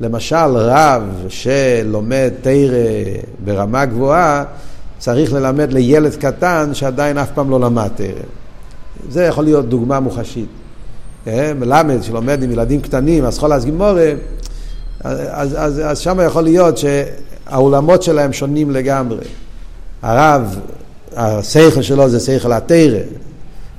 למשל 0.00 0.56
רב 0.56 1.02
שלומד 1.28 2.32
תרא 2.42 2.76
ברמה 3.44 3.84
גבוהה, 3.84 4.44
צריך 4.98 5.32
ללמד 5.32 5.72
לילד 5.72 6.14
קטן 6.14 6.70
שעדיין 6.72 7.18
אף 7.18 7.30
פעם 7.34 7.50
לא 7.50 7.60
למד 7.60 7.88
תרא. 7.96 8.08
זה 9.10 9.24
יכול 9.24 9.44
להיות 9.44 9.68
דוגמה 9.68 10.00
מוחשית. 10.00 10.48
אה, 11.26 11.52
מלמד 11.54 12.02
שלומד 12.02 12.42
עם 12.42 12.50
ילדים 12.52 12.80
קטנים, 12.80 13.24
אז 13.24 13.34
אסכולה 13.34 13.58
גימורה, 13.58 14.12
אז, 15.00 15.18
אז, 15.30 15.54
אז, 15.58 15.80
אז 15.84 15.98
שם 15.98 16.18
יכול 16.26 16.42
להיות 16.42 16.78
שהאולמות 16.78 18.02
שלהם 18.02 18.32
שונים 18.32 18.70
לגמרי. 18.70 19.24
הרב, 20.02 20.58
השכל 21.16 21.82
שלו 21.82 22.08
זה 22.08 22.20
שכל 22.20 22.52
התרא, 22.52 22.98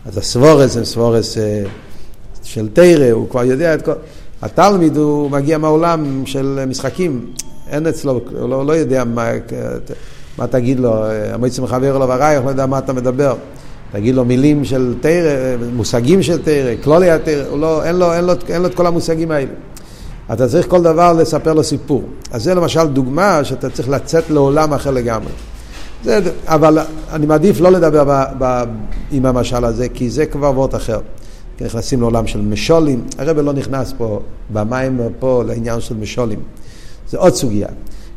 אז 0.05 0.17
הסבורס 0.17 0.71
זה 0.71 0.85
סבורס 0.85 1.37
אה, 1.37 1.63
של 2.43 2.67
תרא, 2.73 3.11
הוא 3.11 3.29
כבר 3.29 3.43
יודע 3.43 3.73
את 3.73 3.81
כל... 3.81 3.93
התלמיד 4.45 4.97
הוא 4.97 5.31
מגיע 5.31 5.57
מהעולם 5.57 6.23
של 6.25 6.65
משחקים, 6.67 7.25
אין 7.69 7.87
אצלו, 7.87 8.21
הוא 8.39 8.49
לא, 8.49 8.65
לא 8.65 8.73
יודע 8.73 9.03
מה, 9.03 9.31
מה 10.37 10.47
תגיד 10.47 10.79
לו, 10.79 11.05
המועצת 11.33 11.59
מחבר 11.59 11.97
לו 11.97 12.09
ורייך, 12.09 12.43
לא 12.45 12.49
יודע 12.49 12.65
מה 12.65 12.77
אתה 12.77 12.93
מדבר. 12.93 13.35
תגיד 13.91 14.15
לו 14.15 14.25
מילים 14.25 14.65
של 14.65 14.93
תרא, 15.01 15.31
מושגים 15.73 16.23
של 16.23 16.41
תרא, 16.41 16.71
כלולי 16.83 17.11
התרא, 17.11 17.57
לא, 17.57 17.83
אין, 17.83 17.95
לו, 17.95 18.13
אין, 18.13 18.25
אין 18.49 18.61
לו 18.61 18.67
את 18.67 18.75
כל 18.75 18.87
המושגים 18.87 19.31
האלה. 19.31 19.51
אתה 20.33 20.47
צריך 20.47 20.67
כל 20.67 20.83
דבר 20.83 21.13
לספר 21.13 21.53
לו 21.53 21.63
סיפור. 21.63 22.03
אז 22.31 22.43
זה 22.43 22.55
למשל 22.55 22.87
דוגמה 22.87 23.43
שאתה 23.43 23.69
צריך 23.69 23.89
לצאת 23.89 24.29
לעולם 24.29 24.73
אחר 24.73 24.91
לגמרי. 24.91 25.31
זה, 26.03 26.19
אבל 26.45 26.79
אני 27.11 27.25
מעדיף 27.25 27.61
לא 27.61 27.71
לדבר 27.71 28.03
ב, 28.07 28.23
ב, 28.37 28.63
עם 29.11 29.25
המשל 29.25 29.65
הזה, 29.65 29.89
כי 29.89 30.09
זה 30.09 30.25
כבר 30.25 30.51
וורט 30.51 30.75
אחר. 30.75 30.99
נכנסים 31.61 32.01
לעולם 32.01 32.27
של 32.27 32.41
משולים, 32.41 33.05
הרב 33.17 33.39
לא 33.39 33.53
נכנס 33.53 33.93
פה 33.97 34.19
במים 34.53 34.99
פה 35.19 35.43
לעניין 35.47 35.81
של 35.81 35.95
משולים. 35.95 36.39
זה 37.09 37.17
עוד 37.17 37.35
סוגיה. 37.35 37.67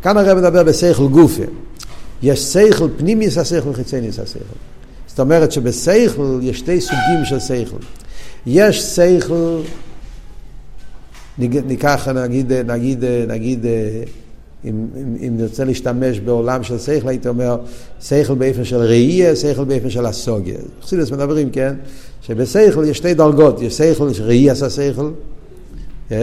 כאן 0.03 0.17
הרב 0.17 0.39
מדבר 0.39 0.63
בשכל 0.63 1.09
גופה. 1.09 1.43
יש 2.23 2.41
שכל 2.41 2.89
פנימיס 2.97 3.39
השכל 3.39 3.69
וחיצניס 3.69 4.19
השכל. 4.19 4.39
זאת 5.07 5.21
אומרת 5.21 5.53
שבשכל 5.53 6.39
יש 6.43 6.59
שתי 6.59 6.81
סוגים 6.81 7.25
של 7.25 7.41
שכל. 7.41 7.77
יש 8.47 8.81
שכל, 8.83 9.61
ניקח 11.39 12.09
נגיד, 12.09 12.53
נגיד, 12.53 13.05
נגיד, 13.29 13.67
אם, 14.65 14.87
אם, 14.97 15.17
אם 15.27 15.37
נרצה 15.37 15.65
להשתמש 15.65 16.21
בעולם 16.21 16.63
של 16.63 16.79
שכל, 16.79 17.09
הייתי 17.09 17.29
אומר, 17.29 17.57
שכל 18.03 18.35
באופן 18.35 18.65
של 18.65 18.77
ראייה, 18.77 19.37
שכל 19.37 19.65
באופן 19.65 19.91
של 19.91 20.07
הסוגיה. 20.07 20.59
חסידס 20.83 21.11
מדברים, 21.11 21.51
כן? 21.51 21.75
שבשכל 22.23 22.85
יש 22.89 22.97
שתי 22.97 23.15
דרגות, 23.15 23.63
יש 23.63 23.77
שכל, 23.77 24.09
ראייה 24.21 24.53
עשה 24.53 24.71
שכל, 24.71 25.11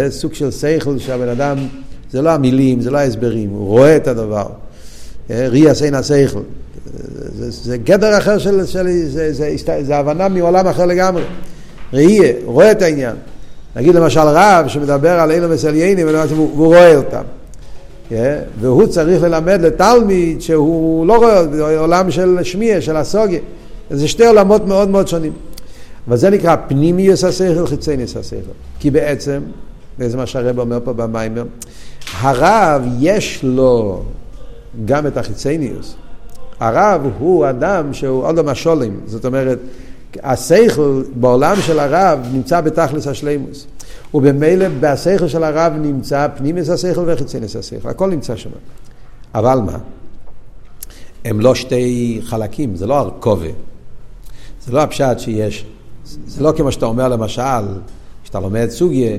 סוג 0.09 0.33
של 0.33 0.51
שכל 0.51 0.99
שהבן 0.99 1.29
אדם, 1.29 1.57
זה 2.11 2.21
לא 2.21 2.29
המילים, 2.29 2.81
זה 2.81 2.91
לא 2.91 2.97
ההסברים, 2.97 3.49
הוא 3.49 3.67
רואה 3.67 3.95
את 3.95 4.07
הדבר. 4.07 4.47
ראייה 5.29 5.71
עשה 5.71 5.97
השכל. 5.97 6.41
זה, 7.37 7.51
זה 7.51 7.77
גדר 7.77 8.17
אחר 8.17 8.37
של, 8.37 8.65
של 8.65 8.87
זה, 8.87 9.33
זה, 9.33 9.55
זה, 9.57 9.83
זה 9.83 9.97
הבנה 9.97 10.27
מעולם 10.27 10.67
אחר 10.67 10.85
לגמרי. 10.85 11.23
ראייה, 11.93 12.33
רואה 12.45 12.71
את 12.71 12.81
העניין. 12.81 13.15
נגיד 13.75 13.95
למשל 13.95 14.19
רב 14.19 14.67
שמדבר 14.67 15.19
על 15.19 15.31
אילו 15.31 15.49
מסליינים, 15.49 16.07
והוא 16.07 16.65
רואה 16.65 16.95
אותם. 16.95 17.23
Yeah, 18.09 18.13
והוא 18.59 18.87
צריך 18.87 19.23
ללמד 19.23 19.61
לתלמיד 19.61 20.41
שהוא 20.41 21.07
לא 21.07 21.17
רואה, 21.17 21.79
עולם 21.79 22.11
של 22.11 22.39
שמיע, 22.43 22.81
של 22.81 22.95
הסוגיה. 22.95 23.39
זה 23.89 24.07
שתי 24.07 24.25
עולמות 24.25 24.67
מאוד 24.67 24.89
מאוד 24.89 25.07
שונים. 25.07 25.33
אבל 26.07 26.17
זה 26.17 26.29
נקרא 26.29 26.55
פנימיוס 26.67 27.23
השכל, 27.23 27.67
חיצניוס 27.67 28.17
השכל. 28.17 28.51
כי 28.79 28.91
בעצם, 28.91 29.41
וזה 29.99 30.17
מה 30.17 30.25
שהרב 30.25 30.59
אומר 30.59 30.79
פה 30.83 30.93
במיימר, 30.93 31.43
הרב 32.19 32.81
יש 32.99 33.39
לו 33.43 34.03
גם 34.85 35.07
את 35.07 35.17
החיצניוס. 35.17 35.95
הרב 36.59 37.01
הוא 37.19 37.49
אדם 37.49 37.93
שהוא 37.93 38.23
עוד 38.23 38.37
לא 38.37 38.43
משולים, 38.43 38.99
זאת 39.05 39.25
אומרת, 39.25 39.59
השכל 40.23 41.03
בעולם 41.15 41.55
של 41.61 41.79
הרב 41.79 42.19
נמצא 42.33 42.61
בתכלס 42.61 43.07
השלימוס. 43.07 43.67
ובמילא 44.15 44.65
בשכל 44.79 45.27
של 45.27 45.43
הרב 45.43 45.73
נמצא 45.81 46.27
פנימיס 46.37 46.69
השכל 46.69 47.03
וחיצניס 47.07 47.55
השכל, 47.55 47.89
הכל 47.89 48.09
נמצא 48.09 48.35
שם. 48.35 48.49
אבל 49.35 49.59
מה? 49.59 49.77
הם 51.25 51.39
לא 51.39 51.55
שתי 51.55 52.19
חלקים, 52.23 52.75
זה 52.75 52.87
לא 52.87 52.95
הרכובה. 52.97 53.47
זה 54.65 54.71
לא 54.71 54.81
הפשט 54.81 55.19
שיש, 55.19 55.65
זה 56.27 56.43
לא 56.43 56.53
כמו 56.57 56.71
שאתה 56.71 56.85
אומר 56.85 57.07
למשל, 57.07 57.65
כשאתה 58.23 58.39
לומד 58.39 58.69
סוגיה, 58.69 59.17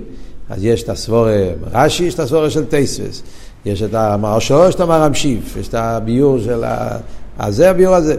אז 0.48 0.64
יש 0.64 0.82
את 0.82 0.88
הסבורה 0.88 1.42
רש"י, 1.72 2.04
יש 2.04 2.14
את 2.14 2.20
הסבורה 2.20 2.50
של 2.50 2.64
טייסס, 2.64 3.22
יש 3.64 3.82
את 3.82 3.94
המרשו, 3.94 4.68
יש 4.68 4.74
את 4.74 4.80
המרמשיף, 4.80 5.56
יש 5.56 5.68
את 5.68 5.74
הביור 5.74 6.38
של 6.38 6.64
ה... 6.64 6.98
הזה, 7.38 7.70
הביור 7.70 7.94
הזה. 7.94 8.16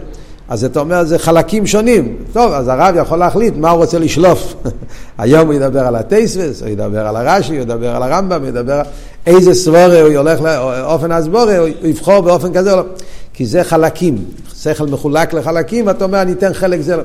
אז 0.48 0.64
אתה 0.64 0.80
אומר, 0.80 1.04
זה 1.04 1.18
חלקים 1.18 1.66
שונים. 1.66 2.16
טוב, 2.32 2.52
אז 2.52 2.68
הרב 2.68 2.94
יכול 2.98 3.18
להחליט 3.18 3.54
מה 3.56 3.70
הוא 3.70 3.78
רוצה 3.78 3.98
לשלוף. 3.98 4.54
היום 5.18 5.46
הוא 5.46 5.54
ידבר 5.54 5.86
על 5.86 5.96
הטייסווס, 5.96 6.62
הוא 6.62 6.68
ידבר 6.68 7.06
על 7.06 7.16
הרש"י, 7.16 7.52
הוא 7.52 7.62
ידבר 7.62 7.96
על 7.96 8.02
הרמב"ם, 8.02 8.40
הוא 8.40 8.48
ידבר 8.48 8.82
איזה 9.26 9.54
סבורה 9.54 10.02
הוא 10.02 10.16
הולך 10.16 10.40
לאופן 10.40 11.12
הסבורה, 11.12 11.58
הוא 11.58 11.68
יבחור 11.82 12.20
באופן 12.20 12.52
כזה 12.52 12.72
או 12.72 12.76
לא. 12.76 12.82
כי 13.34 13.46
זה 13.46 13.64
חלקים, 13.64 14.24
שכל 14.54 14.86
מחולק 14.86 15.34
לחלקים, 15.34 15.90
אתה 15.90 16.04
אומר, 16.04 16.22
אני 16.22 16.32
אתן 16.32 16.54
חלק 16.54 16.80
זה. 16.80 16.96
לא. 16.96 17.02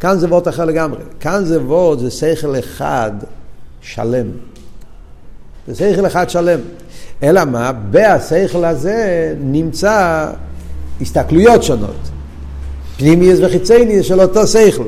כאן 0.00 0.18
זה 0.18 0.26
וורט 0.26 0.48
אחר 0.48 0.64
לגמרי. 0.64 0.98
כאן 1.20 1.44
זה 1.44 1.62
וורט, 1.62 1.98
זה 1.98 2.10
שכל 2.10 2.58
אחד 2.58 3.10
שלם. 3.80 4.26
זה 5.68 5.74
שכל 5.74 6.06
אחד 6.06 6.30
שלם. 6.30 6.60
אלא 7.22 7.44
מה? 7.44 7.72
בהשכל 7.72 8.64
הזה 8.64 9.34
נמצא 9.40 10.26
הסתכלויות 11.00 11.62
שונות. 11.62 12.11
פנימיוס 12.96 13.38
וחיצניוס 13.42 14.06
של 14.06 14.20
אותו 14.20 14.46
שכל. 14.46 14.84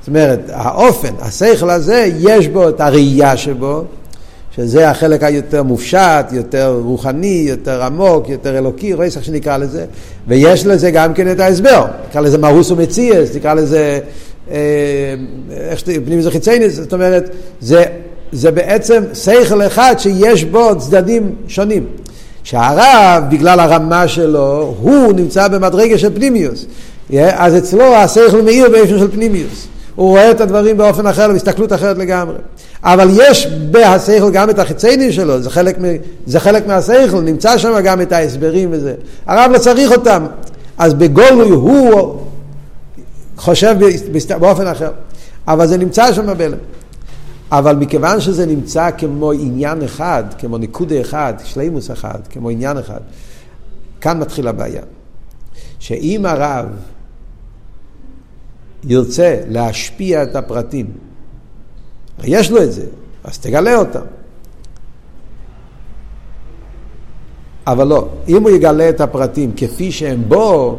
זאת 0.00 0.08
אומרת, 0.08 0.40
האופן, 0.52 1.14
השכל 1.20 1.70
הזה, 1.70 2.08
יש 2.18 2.48
בו 2.48 2.68
את 2.68 2.80
הראייה 2.80 3.36
שבו, 3.36 3.84
שזה 4.56 4.90
החלק 4.90 5.22
היותר 5.22 5.62
מופשט, 5.62 6.26
יותר 6.32 6.80
רוחני, 6.84 7.44
יותר 7.48 7.82
עמוק, 7.82 8.28
יותר 8.28 8.58
אלוקי, 8.58 8.94
רואה 8.94 9.06
איך 9.06 9.24
שנקרא 9.24 9.56
לזה, 9.56 9.84
ויש 10.28 10.66
לזה 10.66 10.90
גם 10.90 11.14
כן 11.14 11.30
את 11.30 11.40
ההסבר, 11.40 11.86
נקרא 12.10 12.20
לזה 12.20 12.38
מרוס 12.38 12.70
ומציאס, 12.70 13.36
נקרא 13.36 13.54
לזה, 13.54 14.00
אה, 14.50 14.56
איך 15.50 15.82
פנימיוס 15.82 16.26
וחיצניוס, 16.26 16.74
זאת 16.74 16.92
אומרת, 16.92 17.30
זה, 17.60 17.84
זה 18.32 18.50
בעצם 18.50 19.02
שכל 19.14 19.62
אחד 19.62 19.94
שיש 19.98 20.44
בו 20.44 20.78
צדדים 20.78 21.34
שונים. 21.48 21.86
שהרב, 22.44 23.24
בגלל 23.30 23.60
הרמה 23.60 24.08
שלו, 24.08 24.74
הוא 24.80 25.12
נמצא 25.12 25.48
במדרגה 25.48 25.98
של 25.98 26.14
פנימיוס. 26.14 26.66
אז 27.18 27.56
אצלו 27.56 27.94
השכל 27.94 28.42
מאיר 28.42 28.68
באופן 28.68 28.98
של 28.98 29.10
פנימיוס. 29.10 29.66
הוא 29.94 30.08
רואה 30.08 30.30
את 30.30 30.40
הדברים 30.40 30.76
באופן 30.76 31.06
אחר, 31.06 31.28
בהסתכלות 31.28 31.72
אחרת 31.72 31.98
לגמרי. 31.98 32.36
אבל 32.82 33.08
יש 33.12 33.46
בהשכל 33.46 34.30
גם 34.32 34.50
את 34.50 34.58
החיציינים 34.58 35.12
שלו, 35.12 35.42
זה 35.42 35.50
חלק, 35.50 35.76
זה 36.26 36.40
חלק 36.40 36.66
מהשכל, 36.66 37.20
נמצא 37.20 37.58
שם 37.58 37.80
גם 37.84 38.00
את 38.00 38.12
ההסברים 38.12 38.68
וזה. 38.72 38.94
הרב 39.26 39.50
לא 39.52 39.58
צריך 39.58 39.92
אותם, 39.92 40.26
אז 40.78 40.94
בגולוי 40.94 41.50
הוא 41.50 42.20
חושב 43.36 43.76
באופן 44.38 44.66
אחר. 44.66 44.90
אבל 45.48 45.66
זה 45.66 45.78
נמצא 45.78 46.12
שם 46.12 46.26
בבלם. 46.26 46.58
אבל 47.52 47.76
מכיוון 47.76 48.20
שזה 48.20 48.46
נמצא 48.46 48.90
כמו 48.98 49.32
עניין 49.32 49.82
אחד, 49.82 50.24
כמו 50.38 50.58
ניקודה 50.58 51.00
אחד, 51.00 51.34
שלימוס 51.44 51.90
אחד, 51.90 52.18
כמו 52.30 52.50
עניין 52.50 52.78
אחד, 52.78 53.00
כאן 54.00 54.18
מתחילה 54.18 54.50
הבעיה. 54.50 54.82
שאם 55.78 56.26
הרב 56.26 56.66
ירצה 58.84 59.36
להשפיע 59.48 60.22
את 60.22 60.36
הפרטים, 60.36 60.86
יש 62.24 62.50
לו 62.50 62.62
את 62.62 62.72
זה, 62.72 62.84
אז 63.24 63.38
תגלה 63.38 63.76
אותם. 63.76 64.00
אבל 67.66 67.86
לא, 67.86 68.08
אם 68.28 68.42
הוא 68.42 68.50
יגלה 68.50 68.88
את 68.88 69.00
הפרטים 69.00 69.52
כפי 69.56 69.92
שהם 69.92 70.22
בו, 70.28 70.78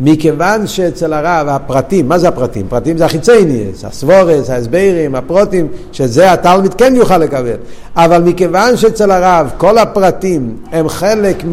מכיוון 0.00 0.66
שאצל 0.66 1.12
הרב 1.12 1.48
הפרטים, 1.48 2.08
מה 2.08 2.18
זה 2.18 2.28
הפרטים? 2.28 2.66
פרטים 2.68 2.98
זה 2.98 3.04
החיצייניאס, 3.04 3.84
הסבורס, 3.84 4.50
ההסברים, 4.50 5.14
הפרוטים, 5.14 5.68
שזה 5.92 6.32
התלמיד 6.32 6.74
כן 6.74 6.94
יוכל 6.96 7.18
לקבל. 7.18 7.56
אבל 7.96 8.22
מכיוון 8.22 8.76
שאצל 8.76 9.10
הרב 9.10 9.50
כל 9.56 9.78
הפרטים 9.78 10.56
הם 10.72 10.88
חלק 10.88 11.44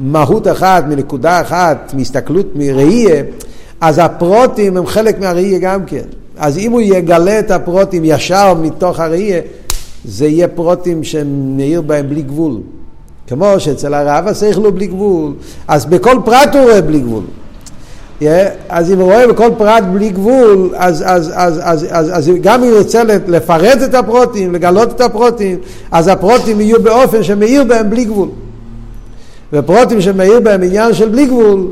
ממהות 0.00 0.48
אחת, 0.48 0.84
מנקודה 0.88 1.40
אחת, 1.40 1.94
מהסתכלות, 1.96 2.46
מראייה, 2.54 3.22
אז 3.80 3.98
הפרוטים 3.98 4.76
הם 4.76 4.86
חלק 4.86 5.18
מהראייה 5.20 5.58
גם 5.58 5.84
כן. 5.84 6.04
אז 6.36 6.58
אם 6.58 6.72
הוא 6.72 6.80
יגלה 6.80 7.38
את 7.38 7.50
הפרוטים 7.50 8.02
ישר 8.04 8.54
מתוך 8.54 9.00
הראייה, 9.00 9.40
זה 10.04 10.26
יהיה 10.26 10.48
פרוטים 10.48 11.04
שמאיר 11.04 11.82
בהם 11.82 12.08
בלי 12.08 12.22
גבול. 12.22 12.60
כמו 13.26 13.54
שאצל 13.58 13.94
הרב 13.94 14.26
השכל 14.26 14.70
בלי 14.70 14.86
גבול, 14.86 15.32
אז 15.68 15.86
בכל 15.86 16.16
פרט 16.24 16.54
הוא 16.54 16.62
רואה 16.62 16.82
בלי 16.82 17.00
גבול. 17.00 17.22
Yeah, 18.20 18.24
אז 18.68 18.90
אם 18.90 18.98
הוא 18.98 19.12
רואה 19.12 19.26
בכל 19.26 19.50
פרט 19.58 19.84
בלי 19.92 20.10
גבול, 20.10 20.70
אז, 20.76 21.04
אז, 21.06 21.32
אז, 21.34 21.60
אז, 21.64 21.86
אז, 21.90 22.18
אז 22.18 22.30
גם 22.40 22.62
אם 22.62 22.68
ירצה 22.68 23.04
לפרט 23.04 23.82
את 23.84 23.94
הפרוטים, 23.94 24.52
לגלות 24.52 24.90
את 24.90 25.00
הפרוטים, 25.00 25.58
אז 25.90 26.08
הפרוטים 26.08 26.60
יהיו 26.60 26.82
באופן 26.82 27.22
שמאיר 27.22 27.64
בהם 27.64 27.90
בלי 27.90 28.04
גבול. 28.04 28.28
ופרוטים 29.52 30.00
שמאיר 30.00 30.40
בהם 30.40 30.62
עניין 30.62 30.94
של 30.94 31.08
בלי 31.08 31.26
גבול, 31.26 31.66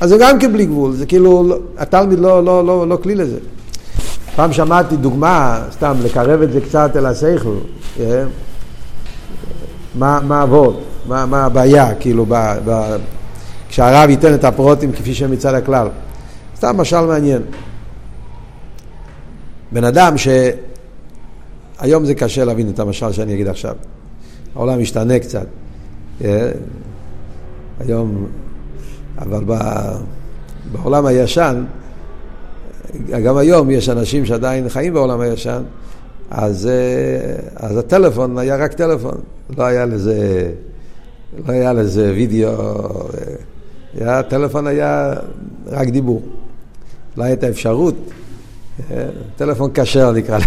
אז 0.00 0.08
זה 0.10 0.16
גם 0.20 0.38
כן 0.38 0.52
בלי 0.52 0.66
גבול, 0.66 0.92
זה 0.92 1.06
כאילו, 1.06 1.58
התלמיד 1.78 2.18
לא, 2.18 2.44
לא, 2.44 2.66
לא, 2.66 2.88
לא 2.88 2.96
כלי 3.02 3.14
לזה. 3.14 3.38
פעם 4.36 4.52
שמעתי 4.52 4.96
דוגמה, 4.96 5.64
סתם 5.72 5.94
לקרב 6.04 6.42
את 6.42 6.52
זה 6.52 6.60
קצת 6.60 6.96
אל 6.96 7.06
השכל, 7.06 7.56
yeah. 7.96 8.00
מה, 9.94 10.20
מה 10.22 10.42
אבות, 10.42 10.82
מה, 11.06 11.26
מה 11.26 11.44
הבעיה, 11.44 11.94
כאילו, 11.94 12.26
ב, 12.28 12.34
ב, 12.64 12.96
כשהרב 13.68 14.10
ייתן 14.10 14.34
את 14.34 14.44
הפרוטים 14.44 14.92
כפי 14.92 15.14
שהם 15.14 15.30
מצד 15.30 15.54
הכלל. 15.54 15.88
סתם 16.56 16.76
משל 16.76 17.00
מעניין. 17.00 17.42
בן 19.72 19.84
אדם 19.84 20.18
ש... 20.18 20.28
היום 21.78 22.04
זה 22.04 22.14
קשה 22.14 22.44
להבין 22.44 22.70
את 22.70 22.78
המשל 22.78 23.12
שאני 23.12 23.34
אגיד 23.34 23.48
עכשיו. 23.48 23.74
העולם 24.54 24.80
משתנה 24.80 25.18
קצת. 25.18 25.46
אה? 26.24 26.50
היום, 27.80 28.26
אבל 29.18 29.44
בעולם 30.72 31.06
הישן, 31.06 31.64
גם 33.24 33.36
היום 33.36 33.70
יש 33.70 33.88
אנשים 33.88 34.26
שעדיין 34.26 34.68
חיים 34.68 34.94
בעולם 34.94 35.20
הישן, 35.20 35.62
אז, 36.30 36.68
אז 37.56 37.76
הטלפון 37.76 38.38
היה 38.38 38.56
רק 38.56 38.72
טלפון, 38.72 39.20
לא 39.58 39.64
היה 39.64 39.86
לזה, 39.86 40.50
לא 41.46 41.52
היה 41.52 41.72
לזה 41.72 42.12
וידאו, 42.14 42.50
היה, 43.94 44.18
הטלפון 44.18 44.66
היה 44.66 45.14
רק 45.66 45.88
דיבור. 45.88 46.22
לא 47.16 47.24
הייתה 47.24 47.48
אפשרות, 47.48 47.94
טלפון 49.36 49.70
כשר 49.74 50.12
נקרא 50.12 50.38
לזה. 50.38 50.46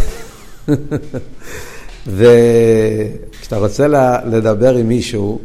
וכשאתה 2.07 3.57
רוצה 3.57 3.87
לדבר 4.25 4.75
עם 4.75 4.87
מישהו, 4.87 5.39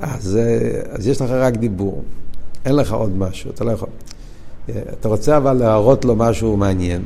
אז, 0.00 0.38
אז 0.90 1.06
יש 1.06 1.20
לך 1.22 1.30
רק 1.30 1.56
דיבור, 1.56 2.02
אין 2.64 2.76
לך 2.76 2.92
עוד 2.92 3.16
משהו, 3.16 3.50
אתה 3.50 3.64
לא 3.64 3.70
יכול. 3.70 3.88
אתה 4.70 5.08
רוצה 5.08 5.36
אבל 5.36 5.52
להראות 5.52 6.04
לו 6.04 6.16
משהו 6.16 6.56
מעניין, 6.56 7.02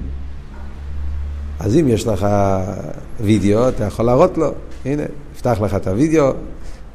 אז 1.60 1.76
אם 1.76 1.88
יש 1.88 2.06
לך 2.06 2.26
וידאו, 3.20 3.68
אתה 3.68 3.84
יכול 3.84 4.04
להראות 4.04 4.38
לו, 4.38 4.52
הנה, 4.84 5.02
אפתח 5.36 5.58
לך 5.60 5.74
את 5.74 5.86
הוידאו, 5.86 6.32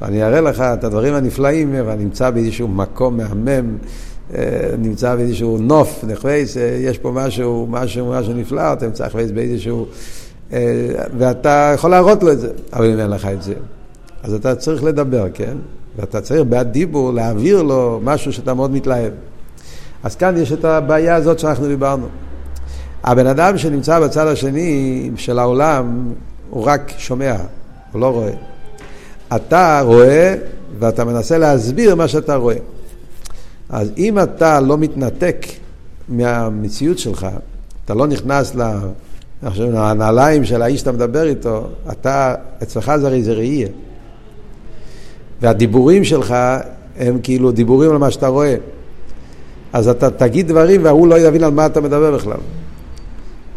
ואני 0.02 0.24
אראה 0.24 0.42
לך 0.42 0.62
את 0.62 0.84
הדברים 0.84 1.14
הנפלאים, 1.14 1.76
ואני 1.86 2.04
נמצא 2.04 2.30
באיזשהו 2.30 2.68
מקום 2.68 3.18
מהמם, 3.18 3.78
אה, 4.34 4.70
נמצא 4.78 5.16
באיזשהו 5.16 5.58
נוף, 5.58 6.04
נכווייס, 6.08 6.58
אה, 6.58 6.78
יש 6.82 6.98
פה 6.98 7.12
משהו, 7.12 7.68
משהו, 7.70 8.12
משהו 8.12 8.34
נפלא, 8.34 8.74
אתה 8.74 8.86
נמצא 8.86 9.08
באיזשהו... 9.34 9.86
אה, 10.54 10.90
ואתה 11.18 11.72
יכול 11.76 11.92
להראות 11.92 12.24
לו 12.24 12.32
את 12.32 12.40
זה, 12.40 12.52
אבל 12.74 12.94
אם 12.94 13.00
אין 13.00 13.10
לך 13.10 13.26
את 13.26 13.42
זה, 13.42 13.54
אז 14.24 14.34
אתה 14.34 14.56
צריך 14.56 14.84
לדבר, 14.84 15.26
כן? 15.34 15.58
ואתה 16.00 16.22
צריך 16.22 16.42
בעד 16.50 16.72
דיבור 16.72 17.14
להעביר 17.14 17.62
לו 17.62 18.00
משהו 18.04 18.34
שאתה 18.34 18.54
מאוד 18.54 18.72
מתלהב. 18.72 19.12
אז 20.04 20.16
כאן 20.16 20.38
יש 20.38 20.52
את 20.52 20.66
הבעיה 20.66 21.16
הזאת 21.16 21.40
שאנחנו 21.40 21.68
דיברנו. 21.68 22.08
הבן 23.04 23.28
אדם 23.28 23.58
שנמצא 23.58 24.00
בצד 24.00 24.28
השני 24.28 25.12
של 25.16 25.40
העולם, 25.40 26.14
הוא 26.50 26.64
רק 26.66 26.94
שומע, 26.98 27.36
הוא 27.92 28.02
לא 28.02 28.12
רואה. 28.12 28.32
אתה 29.36 29.82
רואה 29.86 30.36
ואתה 30.80 31.06
מנסה 31.06 31.38
להסביר 31.38 31.96
מה 31.96 32.08
שאתה 32.08 32.36
רואה. 32.36 32.56
אז 33.70 33.92
אם 33.98 34.20
אתה 34.20 34.60
לא 34.60 34.78
מתנתק 34.78 35.46
מהמציאות 36.10 37.00
שלך, 37.00 37.28
אתה 37.86 37.94
לא 37.94 38.08
נכנס 38.08 38.56
לנעליים 39.44 40.46
של 40.46 40.62
האיש 40.62 40.80
שאתה 40.80 40.92
מדבר 40.92 41.28
איתו, 41.28 41.68
אתה, 41.92 42.36
אצלך 42.64 42.92
זה 42.96 43.08
הרי 43.08 43.24
זה 43.24 43.34
ראייה. 43.34 43.68
והדיבורים 45.42 46.04
שלך 46.04 46.36
הם 47.00 47.20
כאילו 47.24 47.52
דיבורים 47.52 47.92
על 47.92 47.98
מה 47.98 48.12
שאתה 48.12 48.28
רואה. 48.28 48.56
אז 49.74 49.88
אתה 49.88 50.10
תגיד 50.10 50.48
דברים 50.48 50.82
והוא 50.84 51.08
לא 51.08 51.20
יבין 51.20 51.44
על 51.44 51.52
מה 51.52 51.66
אתה 51.66 51.82
מדבר 51.82 52.16
בכלל. 52.16 52.38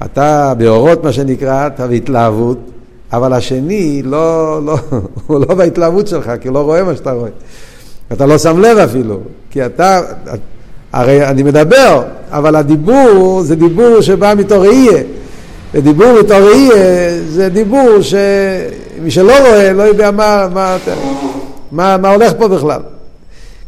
אתה 0.05 0.55
באורות 0.59 1.05
מה 1.05 1.13
שנקרא, 1.13 1.67
אתה 1.67 1.87
בהתלהבות, 1.87 2.59
אבל 3.13 3.33
השני 3.33 4.03
לא, 4.05 4.61
לא, 4.65 4.77
הוא 5.27 5.39
לא 5.49 5.55
בהתלהבות 5.55 6.07
שלך, 6.07 6.33
כי 6.41 6.49
הוא 6.49 6.55
לא 6.55 6.63
רואה 6.63 6.83
מה 6.83 6.97
שאתה 6.97 7.13
רואה. 7.13 7.31
אתה 8.13 8.27
לא 8.27 8.39
שם 8.39 8.59
לב 8.59 8.79
אפילו, 8.79 9.21
כי 9.51 9.67
אתה, 9.67 10.01
הרי 10.93 11.27
אני 11.29 11.43
מדבר, 11.43 12.03
אבל 12.31 12.57
הדיבור 12.57 13.43
זה 13.43 13.57
דיבור 13.57 14.01
שבא 14.01 14.35
מתור 14.37 14.67
ראייה. 14.67 15.03
ודיבור 15.75 16.07
מתור 16.21 16.39
ראייה 16.39 17.23
זה 17.29 17.49
דיבור 17.49 17.89
שמי 18.01 19.11
שלא 19.11 19.39
רואה 19.39 19.73
לא 19.73 19.83
יודע 19.83 20.11
מה, 20.11 20.49
מה, 20.55 20.77
מה, 21.73 21.97
מה 21.97 22.11
הולך 22.11 22.33
פה 22.39 22.49
בכלל. 22.49 22.81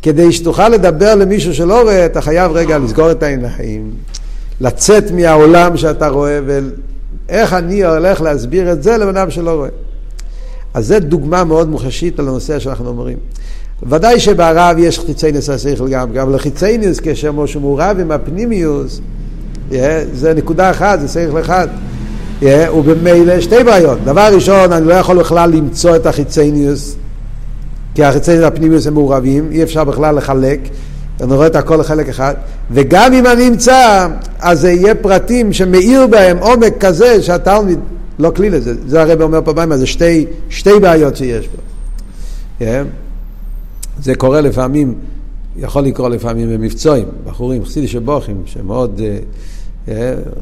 כדי 0.03 0.33
שתוכל 0.33 0.69
לדבר 0.69 1.15
למישהו 1.15 1.55
שלא 1.55 1.83
רואה, 1.83 2.07
אתה 2.07 2.21
חייב 2.21 2.53
רגע 2.53 2.79
לסגור 2.79 3.11
את 3.11 3.23
העיניים, 3.23 3.91
לצאת 4.61 5.11
מהעולם 5.11 5.77
שאתה 5.77 6.09
רואה, 6.09 6.41
ואיך 6.47 7.53
אני 7.53 7.85
הולך 7.85 8.21
להסביר 8.21 8.73
את 8.73 8.83
זה 8.83 8.97
לבן 8.97 9.17
אדם 9.17 9.31
שלא 9.31 9.51
רואה. 9.51 9.69
אז 10.75 10.87
זו 10.87 11.01
דוגמה 11.01 11.45
מאוד 11.45 11.69
מוחשית 11.69 12.19
על 12.19 12.29
הנושא 12.29 12.59
שאנחנו 12.59 12.89
אומרים. 12.89 13.17
ודאי 13.83 14.21
שברב 14.21 14.77
יש 14.79 14.99
חיצייניוס 14.99 15.51
השכל 15.51 15.89
גם, 15.89 16.13
גם 16.13 16.35
לחיצייניוס 16.35 17.01
כאשר 17.01 17.33
משהו 17.33 17.61
מעורב 17.61 17.97
עם 18.01 18.11
הפנימיוס, 18.11 19.01
זה 20.13 20.35
נקודה 20.37 20.71
אחת, 20.71 21.01
זה 21.01 21.09
שכל 21.09 21.41
אחד. 21.41 21.69
Yeah, 22.41 22.45
ובמילא 22.75 23.41
שתי 23.41 23.65
בעיות. 23.65 23.99
דבר 24.05 24.29
ראשון, 24.35 24.73
אני 24.73 24.87
לא 24.87 24.95
יכול 24.95 25.19
בכלל 25.19 25.51
למצוא 25.51 25.97
את 25.97 26.07
החיצייניוס 26.07 26.97
כי 27.95 28.05
החיצי 28.05 28.45
הפנימיות 28.45 28.87
הם 28.87 28.95
מעורבים, 28.95 29.49
אי 29.53 29.63
אפשר 29.63 29.85
בכלל 29.85 30.15
לחלק, 30.15 30.61
אני 31.21 31.35
רואה 31.35 31.47
את 31.47 31.57
הכל 31.57 31.77
לחלק 31.77 32.09
אחד, 32.09 32.35
וגם 32.71 33.13
אם 33.13 33.27
אני 33.27 33.49
אמצא, 33.49 34.09
אז 34.39 34.61
זה 34.61 34.71
יהיה 34.71 34.95
פרטים 34.95 35.53
שמאיר 35.53 36.07
בהם 36.07 36.39
עומק 36.39 36.75
כזה 36.81 37.23
שהתלמיד 37.23 37.79
לא 38.19 38.33
כלי 38.37 38.51
לזה, 38.51 38.75
זה 38.87 39.03
הרב 39.03 39.23
אומר 39.23 39.41
פעמיים, 39.45 39.77
זה 39.77 39.87
שתי, 39.87 40.27
שתי 40.49 40.81
בעיות 40.81 41.17
שיש 41.17 41.49
פה. 41.49 41.59
Yeah. 42.61 42.65
זה 44.03 44.15
קורה 44.15 44.41
לפעמים, 44.41 44.95
יכול 45.57 45.83
לקרות 45.83 46.13
לפעמים 46.13 46.51
במבצועים, 46.51 47.07
בחורים 47.27 47.65
חסידי 47.65 47.89
שבוכים, 47.89 48.43
שמאוד 48.47 49.01
uh, 49.01 49.89
uh, 49.89 49.93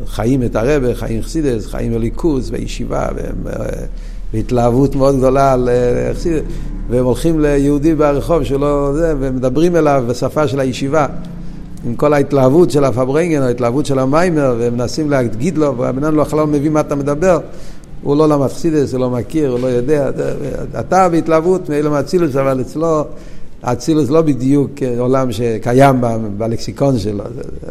חיים 0.07 0.43
את 0.43 0.57
הרבה, 0.57 0.95
חיים 0.95 1.23
חסידס, 1.23 1.67
חיים 1.67 1.93
בליכוז, 1.93 2.51
בישיבה, 2.51 3.09
והם... 3.17 3.47
Uh, 3.47 3.59
בהתלהבות 4.33 4.97
מאוד 4.97 5.17
גדולה 5.17 5.53
על 5.53 5.69
חסידות, 6.15 6.43
והם 6.91 7.05
הולכים 7.05 7.41
ליהודי 7.41 7.95
ברחוב 7.95 8.45
שלא 8.45 8.93
זה, 8.95 9.15
ומדברים 9.21 9.77
אליו 9.77 10.05
בשפה 10.09 10.49
של 10.49 10.61
הישיבה, 10.61 11.07
עם 11.87 11.95
כל 11.95 12.15
ההתלהבות 12.15 12.71
של 12.71 12.85
הפברנגן, 12.85 13.43
ההתלהבות 13.43 13.87
של 13.87 13.99
המיימר, 13.99 14.57
והם 14.59 14.75
מנסים 14.75 15.11
להגיד 15.11 15.59
לו, 15.59 15.89
אדם 15.89 16.17
לא 16.17 16.25
בכלל 16.25 16.47
מבין 16.47 16.73
מה 16.73 16.81
אתה 16.81 16.95
מדבר, 16.95 17.39
הוא 18.03 18.17
לא 18.17 18.29
למד 18.29 18.49
חסידס, 18.49 18.93
הוא 18.93 19.01
לא 19.01 19.11
מכיר, 19.11 19.51
הוא 19.51 19.61
לא 19.61 19.67
יודע, 19.67 20.11
אתה 20.81 21.09
בהתלהבות 21.09 21.69
מאלה 21.69 21.91
מאצילוס, 21.91 22.37
אבל 22.37 22.61
אצלו 22.61 23.05
האצילוס 23.63 24.11
לא 24.11 24.23
בדיוק 24.23 24.71
עולם 24.99 25.33
שקיים 25.33 25.97
בלקסיקון 26.39 26.99
שלו, 26.99 27.25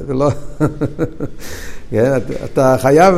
זה 0.08 0.14
לא... 0.14 0.30
כן? 1.92 2.12
אתה 2.46 2.76
חייב 2.82 3.16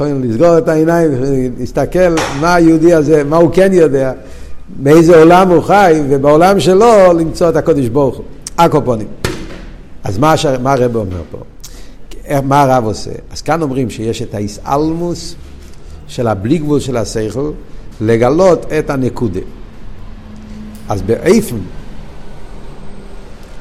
לסגור 0.00 0.58
את 0.58 0.68
העיניים 0.68 1.10
ולהסתכל 1.20 2.14
מה 2.40 2.54
היהודי 2.54 2.94
הזה, 2.94 3.24
מה 3.24 3.36
הוא 3.36 3.50
כן 3.52 3.72
יודע, 3.72 4.12
באיזה 4.68 5.18
עולם 5.18 5.50
הוא 5.50 5.62
חי, 5.62 6.00
ובעולם 6.08 6.60
שלו 6.60 7.12
למצוא 7.18 7.48
את 7.48 7.56
הקודש 7.56 7.88
ברוך 7.88 8.16
הוא. 8.16 8.24
הקופונים. 8.58 9.06
אז 10.04 10.18
מה. 10.18 10.34
מה 10.62 10.72
הרב 10.72 10.96
אומר 10.96 11.22
פה? 11.30 11.38
מה 12.42 12.62
הרב 12.62 12.84
עושה? 12.84 13.10
אז 13.32 13.42
כאן 13.42 13.62
אומרים 13.62 13.90
שיש 13.90 14.22
את 14.22 14.34
האיסאלמוס 14.34 15.34
של 16.08 16.28
הבלי 16.28 16.58
גבול 16.58 16.80
של 16.80 16.96
השכל, 16.96 17.50
לגלות 18.00 18.66
את 18.78 18.90
הנקודה. 18.90 19.40
אז 20.88 21.02
באיפן, 21.02 21.56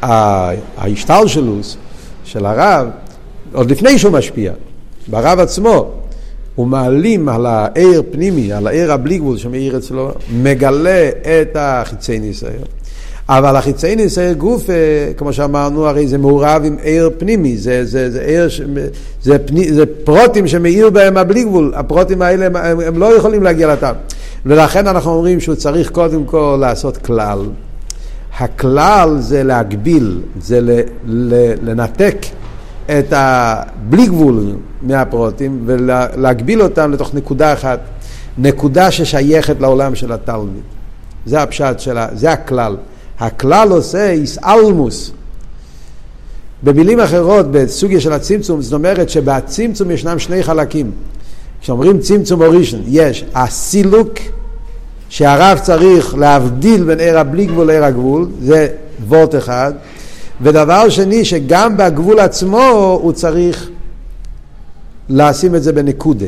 ההשתלשלוס 0.02 1.78
של 2.24 2.46
הרב 2.46 2.88
עוד 3.56 3.72
לפני 3.72 4.00
שהוא 4.00 4.12
משפיע, 4.12 4.52
ברב 5.08 5.40
עצמו, 5.40 5.92
הוא 6.56 6.68
מעלים 6.68 7.30
על 7.30 7.46
העיר 7.46 8.04
פנימי, 8.12 8.54
על 8.54 8.68
העיר 8.68 8.92
הבלי 8.92 9.18
גבול 9.18 9.38
שמאיר 9.38 9.78
אצלו, 9.78 10.12
מגלה 10.34 11.10
את 11.22 11.56
החיצי 11.60 12.20
ניסיון. 12.20 12.66
אבל 13.30 13.56
החיצי 13.56 13.96
ניסיון 13.96 14.34
גוף, 14.34 14.70
אה, 14.70 14.76
כמו 15.18 15.34
שאמרנו, 15.34 15.88
הרי 15.88 16.08
זה 16.08 16.18
מעורב 16.18 16.62
עם 16.66 16.78
עיר 16.84 17.10
פנימי, 17.18 17.58
זה, 17.58 17.86
זה, 17.86 18.12
זה, 18.12 18.22
עיר, 18.22 18.50
זה, 19.24 19.40
פני, 19.40 19.74
זה 19.74 19.86
פרוטים 19.86 20.48
שמאיר 20.48 20.90
בהם 20.90 21.18
הבלי 21.18 21.44
גבול, 21.44 21.74
הפרוטים 21.76 22.22
האלה 22.22 22.46
הם, 22.46 22.56
הם, 22.56 22.80
הם 22.80 22.98
לא 22.98 23.18
יכולים 23.18 23.44
להגיע 23.44 23.74
לטעם. 23.74 23.96
ולכן 24.46 24.88
אנחנו 24.88 25.12
אומרים 25.12 25.40
שהוא 25.40 25.56
צריך 25.56 25.90
קודם 25.90 26.26
כל 26.26 26.58
לעשות 26.62 26.98
כלל. 26.98 27.40
הכלל 28.40 29.18
זה 29.20 29.44
להגביל, 29.44 30.22
זה 30.42 30.60
לנתק 31.64 32.18
את 32.90 33.14
הבלי 33.16 34.08
גבול 34.08 34.56
מהפרוטים 34.82 35.64
ולהגביל 35.66 36.62
אותם 36.62 36.92
לתוך 36.92 37.14
נקודה 37.14 37.54
אחת, 37.54 37.80
נקודה 38.38 38.92
ששייכת 38.92 39.56
לעולם 39.60 39.96
של 39.96 40.12
התלמיד. 40.12 40.64
זה 41.26 41.42
הפשט 41.42 41.80
שלה, 41.80 42.08
זה 42.14 42.32
הכלל. 42.32 42.76
הכלל 43.20 43.72
עושה 43.72 44.12
איסאלמוס. 44.12 45.12
במילים 46.64 47.00
אחרות, 47.00 47.52
בסוגיה 47.52 48.02
של 48.02 48.14
הצמצום, 48.14 48.62
זאת 48.62 48.74
אומרת 48.74 49.10
שבצמצום 49.10 49.92
ישנם 49.92 50.20
שני 50.20 50.44
חלקים. 50.44 50.92
כשאומרים 51.62 52.00
צמצום 52.00 52.42
או 52.42 52.52
ראשון, 52.52 52.82
יש 52.88 53.26
הסילוק, 53.36 54.14
שהרב 55.10 55.60
צריך 55.60 56.16
להבדיל 56.16 56.84
בין 56.84 57.00
עיר 57.00 57.20
הבלי 57.20 57.46
גבול 57.46 57.68
לעיר 57.68 57.84
הגבול, 57.84 58.28
זה 58.42 58.68
וורט 59.08 59.36
אחד. 59.36 59.74
ודבר 60.42 60.90
שני, 60.90 61.26
שגם 61.26 61.78
בגבול 61.78 62.20
עצמו 62.20 62.98
הוא 63.02 63.12
צריך 63.12 63.70
לשים 65.10 65.56
את 65.56 65.64
זה 65.64 65.74
בנקודה. 65.74 66.26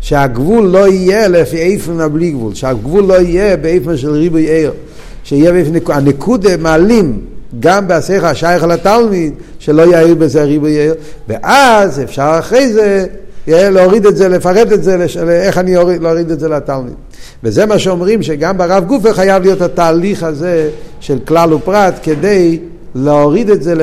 שהגבול 0.00 0.66
לא 0.66 0.88
יהיה 0.88 1.28
לפי 1.28 1.56
איפן 1.56 2.00
הבלי 2.00 2.30
גבול, 2.30 2.54
שהגבול 2.54 3.04
לא 3.04 3.20
יהיה 3.20 3.56
באיפן 3.56 3.96
של 3.96 4.10
ריבוי 4.10 4.42
עיר, 4.42 4.72
שיהיה 5.24 5.52
באיפן 5.52 5.72
נקודה, 5.72 5.96
הנקודה 5.96 6.56
מעלים 6.56 7.20
גם 7.60 7.88
בהשיח 7.88 8.24
השייך 8.24 8.62
לתלמיד, 8.62 9.32
שלא 9.58 9.82
יעיר 9.82 10.14
בזה 10.14 10.44
ריבוי 10.44 10.72
עיר, 10.72 10.94
ואז 11.28 12.00
אפשר 12.00 12.36
אחרי 12.38 12.72
זה 12.72 13.06
להוריד 13.46 14.06
את 14.06 14.16
זה, 14.16 14.28
לפרט 14.28 14.72
את 14.72 14.82
זה. 14.82 15.06
איך 15.28 15.58
אני 15.58 15.76
אוריד, 15.76 16.02
להוריד 16.02 16.30
את 16.30 16.40
זה 16.40 16.48
לתלמיד. 16.48 16.94
וזה 17.44 17.66
מה 17.66 17.78
שאומרים 17.78 18.22
שגם 18.22 18.58
ברב 18.58 18.84
גופה 18.84 19.14
חייב 19.14 19.42
להיות 19.42 19.60
התהליך 19.60 20.22
הזה 20.22 20.70
של 21.00 21.18
כלל 21.24 21.54
ופרט 21.54 21.94
כדי 22.02 22.58
להוריד 22.94 23.50
את 23.50 23.62
זה, 23.62 23.74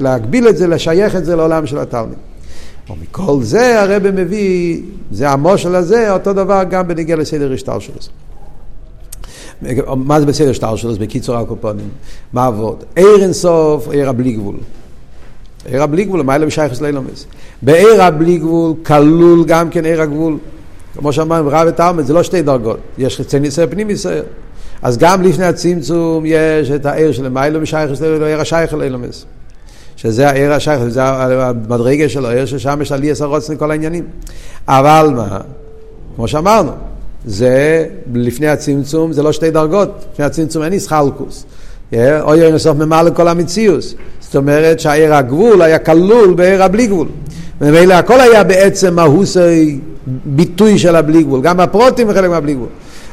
להגביל 0.00 0.48
את 0.48 0.56
זה, 0.56 0.66
לשייך 0.66 1.16
את 1.16 1.24
זה 1.24 1.36
לעולם 1.36 1.66
של 1.66 1.78
התלמיד. 1.78 2.18
ומכל 2.90 3.42
זה 3.42 3.82
הרב 3.82 4.10
מביא, 4.10 4.82
זה 5.12 5.30
המושל 5.30 5.74
הזה, 5.74 6.12
אותו 6.12 6.32
דבר 6.32 6.62
גם 6.70 6.88
בנגיע 6.88 7.16
לסדר 7.16 7.52
השטר 7.52 7.78
שלו. 7.78 7.94
מה 9.96 10.20
זה 10.20 10.26
בסדר 10.26 10.52
שטר 10.52 10.76
שלו? 10.76 10.94
בקיצור 10.94 11.36
הקופונים. 11.36 11.88
מה 12.32 12.46
עבוד? 12.46 12.84
עיר 12.96 13.22
אינסוף, 13.22 13.88
עיר 13.88 14.08
הבלי 14.08 14.32
גבול. 14.32 14.56
עיר 15.70 15.82
הבלי 15.82 16.04
גבול, 16.04 16.22
מה 16.22 16.36
אלה 16.36 16.46
בשייכס 16.46 16.80
לילומס? 16.80 17.26
בעיר 17.62 18.02
הבלי 18.02 18.38
גבול 18.38 18.72
כלול 18.86 19.44
גם 19.46 19.70
כן 19.70 19.84
עיר 19.84 20.02
הגבול. 20.02 20.38
כמו 20.98 21.12
שאמרנו, 21.12 21.48
רב 21.52 21.66
ותלמד, 21.68 22.04
זה 22.04 22.12
לא 22.12 22.22
שתי 22.22 22.42
דרגות. 22.42 22.78
יש 22.98 23.20
חצי 23.20 23.40
ניסיון 23.40 23.70
פנים 23.70 23.90
ישראל. 23.90 24.22
אז 24.82 24.98
גם 24.98 25.22
לפני 25.22 25.44
הצמצום 25.44 26.24
יש 26.26 26.70
את 26.70 26.86
העיר 26.86 27.12
של 27.12 27.28
מיילו 27.28 27.60
בשייכס 27.60 28.00
לילומס, 28.00 28.22
עיר 28.22 28.40
השייך 28.40 28.74
לילומס. 28.74 29.24
שזה 29.96 30.28
העיר 30.28 30.52
השייך, 30.52 30.84
זה 30.84 31.04
המדרגה 31.04 32.08
שלו, 32.08 32.28
העיר 32.28 32.46
ששם 32.46 32.78
יש 32.82 32.92
עלי 32.92 33.10
עשר 33.10 33.24
רוצן 33.24 33.54
לכל 33.54 33.70
העניינים. 33.70 34.04
אבל 34.68 35.10
מה? 35.16 35.38
כמו 36.16 36.28
שאמרנו, 36.28 36.70
זה 37.24 37.86
לפני 38.14 38.48
הצמצום, 38.48 39.12
זה 39.12 39.22
לא 39.22 39.32
שתי 39.32 39.50
דרגות, 39.50 40.04
לפני 40.12 40.24
הצמצום 40.24 40.62
אין 40.62 40.72
איסחלקוס. 40.72 41.44
אוי 41.92 42.20
אוי 42.20 42.52
נסוף 42.52 42.76
ממלא 42.76 43.10
כל 43.10 43.28
המציאוס. 43.28 43.94
זאת 44.26 44.36
אומרת 44.36 44.80
שהעיר 44.80 45.14
הגבול 45.14 45.62
היה 45.62 45.78
כלול 45.78 46.34
בעיר 46.34 46.62
הבלי 46.62 46.86
גבול. 46.86 47.08
וממילא 47.60 47.94
הכל 47.94 48.20
היה 48.20 48.44
בעצם 48.44 48.94
מהוסי 48.94 49.78
ביטוי 50.24 50.78
של 50.78 50.96
הבלי 50.96 51.22
גבול, 51.22 51.40
גם 51.40 51.60
הפרוטים 51.60 52.08
וחלק 52.10 52.30
מהבלי 52.30 52.54
גבול. 52.54 52.68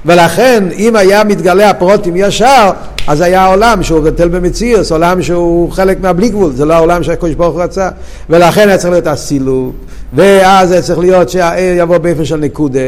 ולכן 0.06 0.64
אם 0.78 0.96
היה 0.96 1.24
מתגלה 1.24 1.70
הפרוטים 1.70 2.14
ישר, 2.16 2.70
אז 3.08 3.22
היה 3.22 3.46
עולם 3.46 3.84
שהוא 3.84 4.00
בטל 4.00 4.28
במציאוס, 4.28 4.92
עולם 4.92 5.22
שהוא 5.22 5.72
חלק 5.72 5.98
מהבלי 6.02 6.30
גבול, 6.30 6.52
זה 6.52 6.66
לא 6.66 6.74
העולם 6.74 7.04
שהקדוש 7.04 7.36
ברוך 7.36 7.54
הוא 7.56 7.64
רצה. 7.64 7.90
ולכן 8.30 8.70
היה 8.70 8.78
צריך 8.78 8.92
להיות 8.92 9.08
הסילוק, 9.08 9.76
ואז 10.14 10.72
היה 10.72 10.82
צריך 10.82 11.00
להיות 11.00 11.30
שהעיר 11.30 11.74
יבוא 11.78 11.98
באופן 11.98 12.26
של 12.26 12.38
נקודה, 12.38 12.80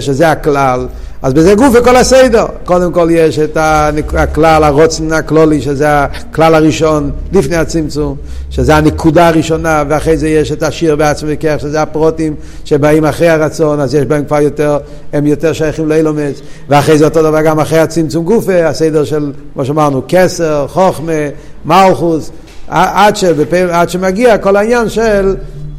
שזה 0.00 0.30
הכלל. 0.30 0.86
אז 1.24 1.32
בזה 1.32 1.54
גוף 1.54 1.74
וכל 1.74 1.96
הסדר. 1.96 2.46
קודם 2.64 2.92
כל 2.92 3.08
יש 3.10 3.38
את 3.38 3.56
הכלל, 4.14 4.64
הרוצן 4.64 5.12
הכלולי, 5.12 5.62
שזה 5.62 6.04
הכלל 6.04 6.54
הראשון 6.54 7.10
לפני 7.32 7.56
הצמצום, 7.56 8.16
שזה 8.50 8.76
הנקודה 8.76 9.28
הראשונה, 9.28 9.82
ואחרי 9.88 10.16
זה 10.16 10.28
יש 10.28 10.52
את 10.52 10.62
השיר 10.62 10.96
בעצמי 10.96 11.34
וכך, 11.34 11.54
שזה 11.58 11.82
הפרוטים 11.82 12.34
שבאים 12.64 13.04
אחרי 13.04 13.28
הרצון, 13.28 13.80
אז 13.80 13.94
יש 13.94 14.04
בהם 14.04 14.24
כבר 14.24 14.40
יותר, 14.40 14.78
הם 15.12 15.26
יותר 15.26 15.52
שייכים 15.52 15.88
לאילומץ, 15.88 16.40
ואחרי 16.68 16.98
זה 16.98 17.04
אותו 17.04 17.22
דבר 17.22 17.42
גם 17.42 17.60
אחרי 17.60 17.78
הצמצום 17.78 18.24
גופה, 18.24 18.66
הסדר 18.66 19.04
של, 19.04 19.32
כמו 19.54 19.64
שאמרנו, 19.64 20.02
כסר, 20.08 20.66
חוכמה, 20.68 21.12
מלכוס, 21.64 22.30
עד, 22.68 23.16
שבפעם, 23.16 23.68
עד 23.70 23.90
שמגיע 23.90 24.38
כל 24.38 24.56
העניין 24.56 24.88
של 24.88 25.34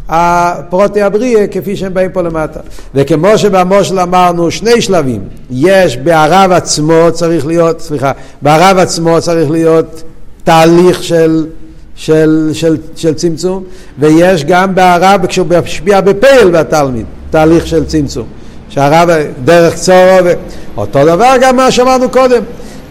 הפרוטי 0.09 1.01
הבריאה 1.01 1.47
כפי 1.47 1.75
שהם 1.75 1.93
באים 1.93 2.11
פה 2.11 2.21
למטה. 2.21 2.59
וכמו 2.95 3.37
שבמושל 3.37 3.99
אמרנו 3.99 4.51
שני 4.51 4.81
שלבים, 4.81 5.21
יש 5.51 5.97
בערב 5.97 6.51
עצמו 6.51 7.07
צריך 7.13 7.45
להיות, 7.45 7.81
סליחה, 7.81 8.11
בערב 8.41 8.77
עצמו 8.77 9.21
צריך 9.21 9.51
להיות 9.51 10.03
תהליך 10.43 11.03
של, 11.03 11.45
של, 11.95 12.49
של, 12.53 12.77
של 12.95 13.13
צמצום, 13.13 13.63
ויש 13.99 14.45
גם 14.45 14.75
בערב 14.75 15.25
כשהוא 15.25 15.47
משפיע 15.63 16.01
בפייל 16.01 16.49
בתלמיד, 16.49 17.05
תהליך 17.29 17.67
של 17.67 17.85
צמצום. 17.85 18.25
שהרב 18.69 19.09
דרך 19.43 19.75
צורו, 19.75 20.25
ו... 20.25 20.33
אותו 20.77 21.05
דבר 21.05 21.33
גם 21.41 21.55
מה 21.55 21.71
שאמרנו 21.71 22.09
קודם. 22.09 22.43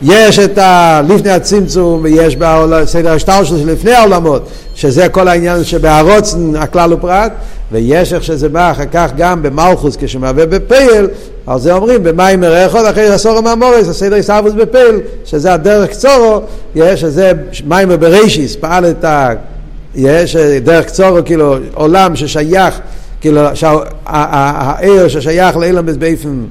יש 0.02 0.38
את 0.38 0.58
ה... 0.58 1.00
לפני 1.08 1.30
הצמצום 1.30 2.00
ויש 2.02 2.36
בסדר 2.36 3.12
השטר 3.12 3.44
של 3.44 3.72
לפני 3.72 3.92
העולמות, 3.92 4.48
שזה 4.74 5.08
כל 5.08 5.28
העניין 5.28 5.64
שבערוצן 5.64 6.56
הכלל 6.56 6.90
הוא 6.90 7.00
פרט, 7.00 7.32
ויש 7.72 8.12
איך 8.12 8.24
שזה 8.24 8.48
בא 8.48 8.70
אחר 8.70 8.84
כך 8.92 9.10
גם 9.16 9.42
במלכוס 9.42 9.96
כשמהווה 10.00 10.46
בפייל, 10.46 11.06
על 11.46 11.60
זה 11.60 11.72
אומרים 11.72 12.02
במים 12.02 12.40
מרחוד 12.40 12.84
אחרי 12.84 13.06
עשור 13.06 13.38
המאמורס, 13.38 13.88
הסדר 13.88 14.16
יסרבוס 14.16 14.52
בפייל, 14.52 15.00
שזה 15.24 15.52
הדרך 15.52 15.90
קצורו, 15.90 16.40
יש 16.74 17.00
שזה 17.00 17.32
מים 17.66 17.88
בראשיס, 18.00 18.56
פעל 18.56 18.90
את 18.90 19.04
ה... 19.04 19.30
יש 19.94 20.36
דרך 20.36 20.86
קצורו, 20.86 21.18
כאילו 21.24 21.56
עולם 21.74 22.16
ששייך, 22.16 22.80
כאילו 23.20 23.40
העיר 24.06 25.08
ששייך 25.08 25.56
לאילם 25.56 25.86
באופן 25.86 26.44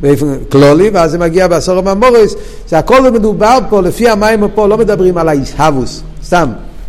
באופן 0.00 0.34
כלולי, 0.52 0.90
ואז 0.92 1.10
זה 1.10 1.18
מגיע 1.18 1.48
בעשור 1.48 1.78
הממורס, 1.78 2.34
זה 2.68 2.78
הכל 2.78 3.10
מדובר 3.10 3.58
פה, 3.68 3.82
לפי 3.82 4.08
המים 4.08 4.44
פה, 4.54 4.68
לא 4.68 4.78
מדברים 4.78 5.18
על 5.18 5.28
האיסהבוס, 5.28 6.02
סתם, 6.24 6.48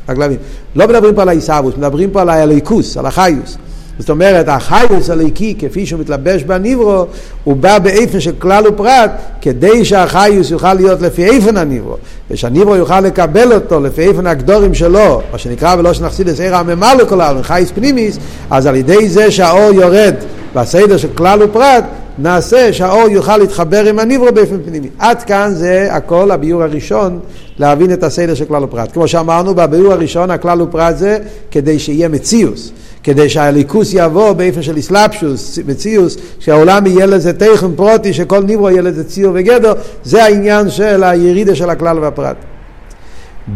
רק 0.09 0.17
להבין, 0.17 0.37
לא 0.75 0.87
מדברים 0.87 1.15
פה 1.15 1.21
על 1.21 1.29
האיסהבוס, 1.29 1.73
מדברים 1.77 2.09
פה 2.09 2.21
על 2.21 2.29
הליכוס, 2.29 2.97
על 2.97 3.05
החיוס. 3.05 3.57
זאת 3.99 4.09
אומרת, 4.09 4.47
החיוס 4.47 5.09
הליקי, 5.09 5.55
כפי 5.59 5.85
שהוא 5.85 5.99
מתלבש 5.99 6.43
בניברו, 6.43 7.05
הוא 7.43 7.55
בא 7.55 7.79
באיפן 7.79 8.19
של 8.19 8.31
כלל 8.39 8.67
ופרט, 8.67 9.11
כדי 9.41 9.85
שהחיוס 9.85 10.51
יוכל 10.51 10.73
להיות 10.73 11.01
לפי 11.01 11.25
איפן 11.25 11.57
הניברו, 11.57 11.95
ושהניברו 12.31 12.75
יוכל 12.75 12.99
לקבל 12.99 13.53
אותו 13.53 13.79
לפי 13.79 14.01
איפן 14.01 14.27
הגדורים 14.27 14.73
שלו, 14.73 15.21
מה 15.31 15.37
שנקרא 15.37 15.75
ולא 15.79 15.93
שנחסיד 15.93 16.27
את 16.27 16.39
עיר 16.39 16.55
הממה 16.55 16.95
לכל 16.95 17.21
העולם, 17.21 17.43
חייס 17.43 17.71
פנימיס, 17.71 18.17
אז 18.49 18.67
על 18.67 18.75
ידי 18.75 19.09
זה 19.09 19.31
שהאור 19.31 19.73
יורד 19.73 20.15
בסדר 20.55 20.97
של 20.97 21.07
כלל 21.15 21.43
ופרט, 21.43 21.83
נעשה 22.17 22.73
שהאור 22.73 23.09
יוכל 23.09 23.37
להתחבר 23.37 23.85
עם 23.85 23.99
הניברו 23.99 24.31
באופן 24.33 24.57
פנימי. 24.65 24.89
עד 24.99 25.23
כאן 25.23 25.51
זה 25.53 25.87
הכל 25.91 26.31
הביור 26.31 26.63
הראשון 26.63 27.19
להבין 27.57 27.93
את 27.93 28.03
הסדר 28.03 28.33
של 28.33 28.45
כלל 28.45 28.63
ופרט. 28.63 28.91
כמו 28.93 29.07
שאמרנו, 29.07 29.55
בביור 29.55 29.93
הראשון 29.93 30.31
הכלל 30.31 30.61
ופרט 30.61 30.97
זה 30.97 31.17
כדי 31.51 31.79
שיהיה 31.79 32.07
מציאוס. 32.09 32.71
כדי 33.03 33.29
שהליכוס 33.29 33.89
יבוא 33.93 34.33
באופן 34.33 34.61
של 34.61 34.79
אסלאפשוס, 34.79 35.59
מציאוס, 35.67 36.17
שהעולם 36.39 36.87
יהיה 36.87 37.05
לזה 37.05 37.33
תכן 37.33 37.75
פרוטי, 37.75 38.13
שכל 38.13 38.43
ניברו 38.43 38.69
יהיה 38.69 38.81
לזה 38.81 39.03
ציור 39.03 39.31
וגדר, 39.35 39.73
זה 40.03 40.23
העניין 40.23 40.69
של 40.69 41.03
הירידה 41.03 41.55
של 41.55 41.69
הכלל 41.69 41.99
והפרט. 41.99 42.35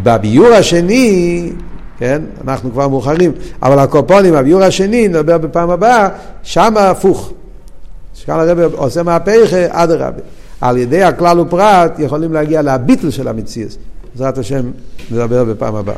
בביור 0.04 0.48
השני, 0.48 1.50
כן, 1.98 2.22
אנחנו 2.48 2.72
כבר 2.72 2.88
מאוחרים, 2.88 3.32
אבל 3.64 3.80
הקופונים, 3.80 4.34
הביור 4.34 4.64
השני, 4.64 5.08
נדבר 5.08 5.38
בפעם 5.38 5.70
הבאה, 5.70 6.10
שם 6.44 6.74
הפוך. 6.78 7.34
שכאן 8.26 8.40
הרב 8.40 8.74
עושה 8.74 9.04
מהפך, 9.04 9.54
אדרבה. 9.70 10.22
על 10.62 10.78
ידי 10.78 11.04
הכלל 11.04 11.40
ופרט 11.40 12.00
יכולים 12.00 12.34
להגיע 12.34 12.62
לביטל 12.62 13.10
של 13.10 13.28
המציאות. 13.28 13.78
בעזרת 14.14 14.38
השם 14.38 14.72
נדבר 15.12 15.44
בפעם 15.44 15.76
הבאה. 15.76 15.96